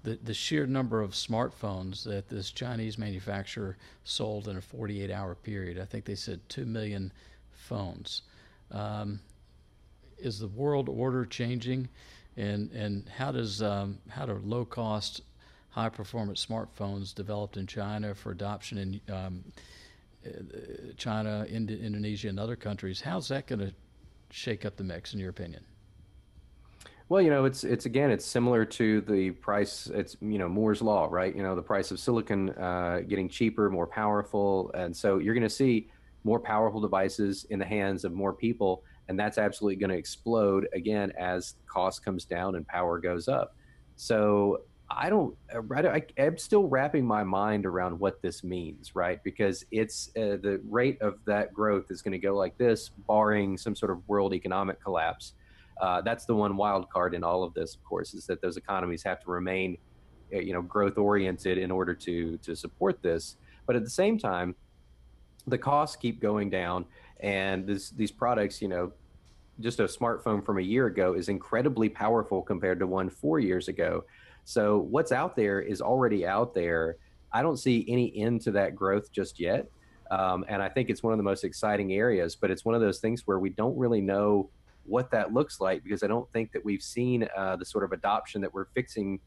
the, 0.03 0.19
the 0.23 0.35
sheer 0.35 0.67
number 0.67 1.01
of 1.01 1.13
smartphones 1.13 2.05
that 2.05 2.29
this 2.29 2.51
Chinese 2.51 2.97
manufacturer 2.97 3.77
sold 4.05 4.49
in 4.49 4.57
a 4.57 4.61
48 4.61 5.11
hour 5.11 5.35
period. 5.35 5.79
I 5.79 5.85
think 5.85 6.05
they 6.05 6.15
said 6.15 6.41
2 6.49 6.65
million 6.65 7.13
phones. 7.51 8.23
Um, 8.71 9.21
is 10.19 10.39
the 10.39 10.49
world 10.49 10.89
order 10.89 11.25
changing? 11.25 11.89
And, 12.37 12.71
and 12.73 13.09
how 13.09 13.33
does 13.33 13.61
um, 13.63 13.99
how 14.09 14.25
do 14.25 14.41
low 14.45 14.65
cost, 14.65 15.23
high 15.71 15.89
performance 15.89 16.45
smartphones 16.45 17.15
developed 17.15 17.57
in 17.57 17.67
China 17.67 18.15
for 18.15 18.31
adoption 18.31 18.79
in 18.79 19.15
um, 19.15 19.45
China, 20.97 21.47
Ind- 21.49 21.71
Indonesia, 21.71 22.29
and 22.29 22.39
other 22.39 22.57
countries, 22.57 23.01
how's 23.01 23.29
that 23.29 23.47
going 23.47 23.61
to 23.61 23.73
shake 24.31 24.65
up 24.65 24.77
the 24.77 24.85
mix, 24.85 25.15
in 25.15 25.21
your 25.21 25.31
opinion? 25.31 25.65
Well, 27.11 27.21
you 27.21 27.29
know, 27.29 27.45
it's 27.45 27.65
it's 27.65 27.87
again, 27.87 28.13
it's 28.13 28.25
similar 28.25 28.65
to 28.65 29.01
the 29.01 29.33
price. 29.33 29.89
It's 29.93 30.17
you 30.21 30.39
know 30.39 30.49
Moore's 30.49 30.81
law, 30.81 31.09
right? 31.11 31.35
You 31.35 31.43
know, 31.43 31.57
the 31.57 31.63
price 31.63 31.91
of 31.91 31.99
silicon 31.99 32.51
uh, 32.51 33.01
getting 33.09 33.29
cheaper, 33.29 33.69
more 33.69 33.89
powerful, 33.89 34.71
and 34.75 34.97
so 34.97 35.19
you're 35.19 35.35
going 35.35 35.43
to 35.43 35.51
see 35.51 35.89
more 36.23 36.39
powerful 36.39 36.81
devices 36.81 37.47
in 37.51 37.59
the 37.59 37.65
hands 37.65 38.05
of 38.05 38.13
more 38.13 38.33
people, 38.33 38.85
and 39.09 39.19
that's 39.19 39.39
absolutely 39.39 39.75
going 39.75 39.91
to 39.91 39.97
explode 39.97 40.69
again 40.73 41.13
as 41.19 41.57
cost 41.67 42.05
comes 42.05 42.25
down 42.25 42.55
and 42.55 42.65
power 42.69 43.01
goes 43.01 43.27
up. 43.27 43.57
So 43.97 44.61
I 44.89 45.11
don't, 45.11 45.37
I, 45.53 46.03
am 46.17 46.39
still 46.39 46.69
wrapping 46.69 47.05
my 47.05 47.25
mind 47.25 47.67
around 47.67 47.99
what 47.99 48.23
this 48.23 48.45
means, 48.45 48.95
right? 48.95 49.21
Because 49.25 49.65
it's 49.73 50.11
uh, 50.17 50.39
the 50.41 50.61
rate 50.69 51.03
of 51.03 51.19
that 51.25 51.53
growth 51.53 51.91
is 51.91 52.03
going 52.03 52.13
to 52.13 52.19
go 52.19 52.37
like 52.37 52.57
this, 52.57 52.91
barring 53.09 53.59
some 53.59 53.75
sort 53.75 53.91
of 53.91 54.09
world 54.09 54.33
economic 54.33 54.81
collapse. 54.81 55.33
Uh, 55.81 56.01
that's 56.03 56.27
the 56.27 56.35
one 56.35 56.57
wild 56.57 56.91
card 56.91 57.15
in 57.15 57.25
all 57.25 57.43
of 57.43 57.55
this, 57.55 57.75
of 57.75 57.85
course, 57.85 58.15
is 58.15 58.27
that 58.27 58.41
those 58.43 58.57
economies 58.57 59.03
have 59.03 59.21
to 59.21 59.31
remain, 59.31 59.79
uh, 60.35 60.39
you 60.39 60.53
know, 60.53 60.63
growth 60.63 60.99
oriented 60.99 61.59
in 61.59 61.71
order 61.71 61.95
to 61.95 62.37
to 62.39 62.55
support 62.55 63.03
this. 63.03 63.37
But 63.67 63.77
at 63.77 63.85
the 63.85 63.91
same 63.91 64.19
time, 64.19 64.55
the 65.47 65.59
costs 65.59 65.97
keep 65.97 66.21
going 66.21 66.51
down, 66.51 66.85
and 67.21 67.67
this, 67.67 67.91
these 67.91 68.11
products, 68.11 68.61
you 68.61 68.69
know, 68.69 68.93
just 69.61 69.81
a 69.81 69.85
smartphone 69.85 70.45
from 70.45 70.59
a 70.59 70.63
year 70.63 70.87
ago 70.87 71.15
is 71.15 71.29
incredibly 71.29 71.89
powerful 71.89 72.43
compared 72.43 72.79
to 72.81 72.87
one 72.87 73.09
four 73.11 73.39
years 73.39 73.69
ago 73.69 74.05
so 74.45 74.79
what's 74.79 75.13
out 75.13 75.37
there 75.37 75.61
is 75.61 75.81
already 75.81 76.27
out 76.27 76.55
there. 76.55 76.97
I 77.33 77.43
don't 77.43 77.57
see 77.57 77.85
any 77.89 78.13
end 78.17 78.41
to 78.43 78.51
that 78.53 78.75
growth 78.75 79.13
just 79.13 79.39
yet. 79.39 79.71
Um, 80.11 80.45
and 80.49 80.61
I 80.61 80.69
think 80.69 80.91
it's 80.91 81.05
one 81.05 81.13
of 81.13 81.19
the 81.19 81.23
most 81.23 81.45
exciting 81.45 81.93
areas, 81.93 82.35
but 82.35 82.51
it's 82.51 82.65
one 82.65 82.75
of 82.75 82.81
those 82.81 82.99
things 82.99 83.27
where 83.27 83.39
we 83.39 83.51
don't 83.51 83.79
really 83.79 84.01
know 84.01 84.51
what 84.91 85.11
that 85.13 85.33
looks 85.33 85.61
like 85.61 85.83
because 85.85 86.03
I 86.03 86.09
don't 86.09 86.31
think 86.33 86.53
that 86.53 86.65
we've 86.65 86.83
seen 86.83 87.27
uh, 87.37 87.57
the 87.57 87.65
sort 87.65 87.85
of 87.85 87.93
adoption 87.93 88.41
that 88.43 88.53
we're 88.53 88.67
fixing 88.75 89.21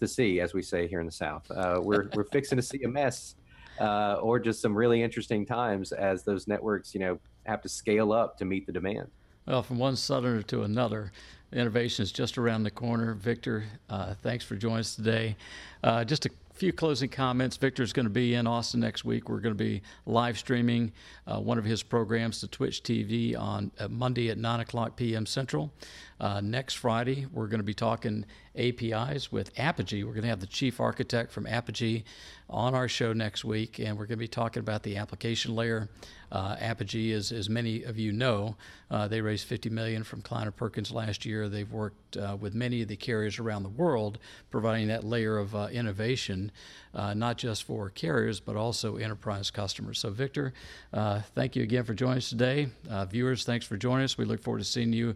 to 0.00 0.08
see, 0.08 0.40
as 0.40 0.52
we 0.52 0.60
say 0.60 0.88
here 0.88 1.00
in 1.00 1.06
the 1.06 1.12
South. 1.12 1.48
Uh, 1.50 1.80
we're, 1.82 2.10
we're 2.14 2.24
fixing 2.24 2.56
to 2.56 2.62
see 2.62 2.82
a 2.82 2.88
mess 2.88 3.36
uh, 3.80 4.14
or 4.14 4.38
just 4.38 4.60
some 4.60 4.76
really 4.76 5.02
interesting 5.02 5.46
times 5.46 5.92
as 5.92 6.24
those 6.24 6.46
networks, 6.46 6.94
you 6.94 7.00
know, 7.00 7.18
have 7.46 7.62
to 7.62 7.68
scale 7.68 8.12
up 8.12 8.36
to 8.38 8.44
meet 8.44 8.66
the 8.66 8.72
demand. 8.72 9.08
Well, 9.46 9.62
from 9.62 9.78
one 9.78 9.96
southerner 9.96 10.42
to 10.42 10.62
another, 10.62 11.12
innovation 11.52 12.02
is 12.02 12.12
just 12.12 12.38
around 12.38 12.62
the 12.62 12.70
corner. 12.70 13.14
Victor, 13.14 13.64
uh, 13.90 14.14
thanks 14.22 14.44
for 14.44 14.56
joining 14.56 14.80
us 14.80 14.96
today. 14.96 15.36
Uh, 15.82 16.04
just 16.04 16.26
a 16.26 16.30
few 16.54 16.72
closing 16.72 17.08
comments. 17.08 17.56
Victor's 17.56 17.92
going 17.92 18.06
to 18.06 18.10
be 18.10 18.34
in 18.34 18.46
Austin 18.46 18.80
next 18.80 19.04
week. 19.04 19.28
We're 19.28 19.40
going 19.40 19.56
to 19.56 19.64
be 19.64 19.82
live 20.06 20.38
streaming 20.38 20.92
uh, 21.26 21.40
one 21.40 21.58
of 21.58 21.64
his 21.64 21.82
programs 21.82 22.40
to 22.40 22.48
Twitch 22.48 22.82
TV 22.82 23.36
on 23.36 23.72
uh, 23.78 23.88
Monday 23.88 24.30
at 24.30 24.38
9 24.38 24.60
o'clock 24.60 24.96
p.m. 24.96 25.26
Central. 25.26 25.72
Uh, 26.20 26.40
next 26.40 26.74
Friday, 26.74 27.26
we're 27.32 27.48
going 27.48 27.58
to 27.58 27.64
be 27.64 27.74
talking 27.74 28.24
APIs 28.56 29.32
with 29.32 29.54
Apigee. 29.56 30.04
We're 30.04 30.12
going 30.12 30.22
to 30.22 30.28
have 30.28 30.40
the 30.40 30.46
chief 30.46 30.80
architect 30.80 31.32
from 31.32 31.44
Apigee 31.46 32.04
on 32.48 32.74
our 32.74 32.88
show 32.88 33.12
next 33.12 33.44
week, 33.44 33.78
and 33.78 33.98
we're 33.98 34.06
going 34.06 34.16
to 34.18 34.24
be 34.24 34.28
talking 34.28 34.60
about 34.60 34.82
the 34.82 34.96
application 34.96 35.54
layer. 35.54 35.88
Uh, 36.30 36.56
Apigee, 36.56 37.12
as, 37.12 37.30
as 37.32 37.48
many 37.48 37.82
of 37.84 37.98
you 37.98 38.12
know, 38.12 38.56
uh, 38.90 39.06
they 39.08 39.20
raised 39.20 39.46
50 39.46 39.70
million 39.70 40.02
from 40.02 40.20
Kleiner 40.20 40.50
Perkins 40.50 40.90
last 40.90 41.24
year. 41.24 41.48
They've 41.48 41.70
worked 41.70 42.16
uh, 42.16 42.36
with 42.38 42.54
many 42.54 42.82
of 42.82 42.88
the 42.88 42.96
carriers 42.96 43.38
around 43.38 43.62
the 43.62 43.68
world, 43.68 44.18
providing 44.50 44.88
that 44.88 45.04
layer 45.04 45.38
of 45.38 45.54
uh, 45.54 45.68
innovation, 45.70 46.50
uh, 46.94 47.14
not 47.14 47.36
just 47.36 47.64
for 47.64 47.90
carriers 47.90 48.40
but 48.40 48.56
also 48.56 48.96
enterprise 48.96 49.50
customers. 49.50 49.98
So, 49.98 50.10
Victor, 50.10 50.52
uh, 50.92 51.20
thank 51.34 51.56
you 51.56 51.62
again 51.62 51.84
for 51.84 51.94
joining 51.94 52.18
us 52.18 52.28
today. 52.28 52.68
viewers, 53.08 53.44
thanks 53.44 53.66
for 53.66 53.76
joining 53.76 54.04
us. 54.04 54.16
We 54.16 54.24
look 54.24 54.40
forward 54.40 54.60
to 54.60 54.64
seeing 54.64 54.92
you 54.92 55.14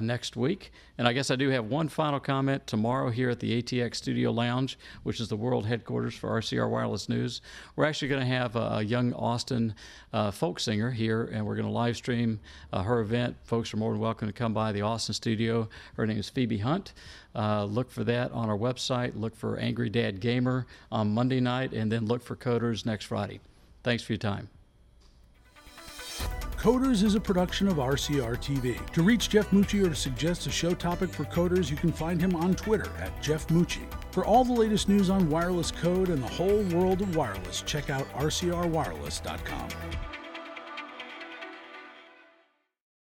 next 0.00 0.36
week. 0.36 0.72
And 1.00 1.08
I 1.08 1.14
guess 1.14 1.30
I 1.30 1.36
do 1.36 1.48
have 1.48 1.64
one 1.64 1.88
final 1.88 2.20
comment. 2.20 2.66
Tomorrow, 2.66 3.08
here 3.08 3.30
at 3.30 3.40
the 3.40 3.62
ATX 3.62 3.94
Studio 3.94 4.30
Lounge, 4.32 4.78
which 5.02 5.18
is 5.18 5.28
the 5.28 5.36
world 5.36 5.64
headquarters 5.64 6.14
for 6.14 6.28
RCR 6.28 6.68
Wireless 6.68 7.08
News, 7.08 7.40
we're 7.74 7.86
actually 7.86 8.08
going 8.08 8.20
to 8.20 8.26
have 8.26 8.54
a, 8.54 8.82
young 8.82 9.14
Austin 9.14 9.74
uh, 10.12 10.30
folk 10.30 10.60
singer 10.60 10.90
here, 10.90 11.30
and 11.32 11.46
we're 11.46 11.54
going 11.54 11.66
to 11.66 11.72
live 11.72 11.96
stream 11.96 12.40
uh, 12.72 12.82
her 12.82 13.00
event. 13.00 13.36
Folks 13.44 13.72
are 13.72 13.78
more 13.78 13.92
than 13.92 14.00
welcome 14.00 14.28
to 14.28 14.32
come 14.34 14.52
by 14.52 14.72
the 14.72 14.82
Austin 14.82 15.14
studio. 15.14 15.70
Her 15.94 16.06
name 16.06 16.18
is 16.18 16.28
Phoebe 16.28 16.58
Hunt. 16.58 16.92
Uh, 17.34 17.64
look 17.64 17.90
for 17.90 18.04
that 18.04 18.32
on 18.32 18.48
our 18.48 18.58
website. 18.58 19.12
Look 19.14 19.36
for 19.36 19.56
Angry 19.56 19.88
Dad 19.88 20.20
Gamer 20.20 20.66
on 20.90 21.14
Monday 21.14 21.40
night, 21.40 21.72
and 21.72 21.90
then 21.90 22.06
look 22.06 22.22
for 22.22 22.36
Coders 22.36 22.84
next 22.84 23.06
Friday. 23.06 23.40
Thanks 23.82 24.02
for 24.02 24.12
your 24.12 24.18
time. 24.18 24.48
Coders 26.60 27.02
is 27.02 27.14
a 27.14 27.20
production 27.20 27.68
of 27.68 27.76
RCR 27.76 28.36
TV. 28.36 28.78
To 28.92 29.02
reach 29.02 29.30
Jeff 29.30 29.50
Mucci 29.50 29.82
or 29.82 29.88
to 29.88 29.94
suggest 29.94 30.46
a 30.46 30.50
show 30.50 30.74
topic 30.74 31.08
for 31.08 31.24
Coders, 31.24 31.70
you 31.70 31.76
can 31.76 31.90
find 31.90 32.20
him 32.20 32.36
on 32.36 32.54
Twitter 32.54 32.90
at 32.98 33.22
Jeff 33.22 33.46
Mucci. 33.46 33.80
For 34.10 34.26
all 34.26 34.44
the 34.44 34.52
latest 34.52 34.86
news 34.86 35.08
on 35.08 35.30
wireless 35.30 35.70
code 35.70 36.10
and 36.10 36.22
the 36.22 36.28
whole 36.28 36.62
world 36.64 37.00
of 37.00 37.16
wireless, 37.16 37.62
check 37.62 37.88
out 37.88 38.06
rcrwireless.com. 38.12 39.68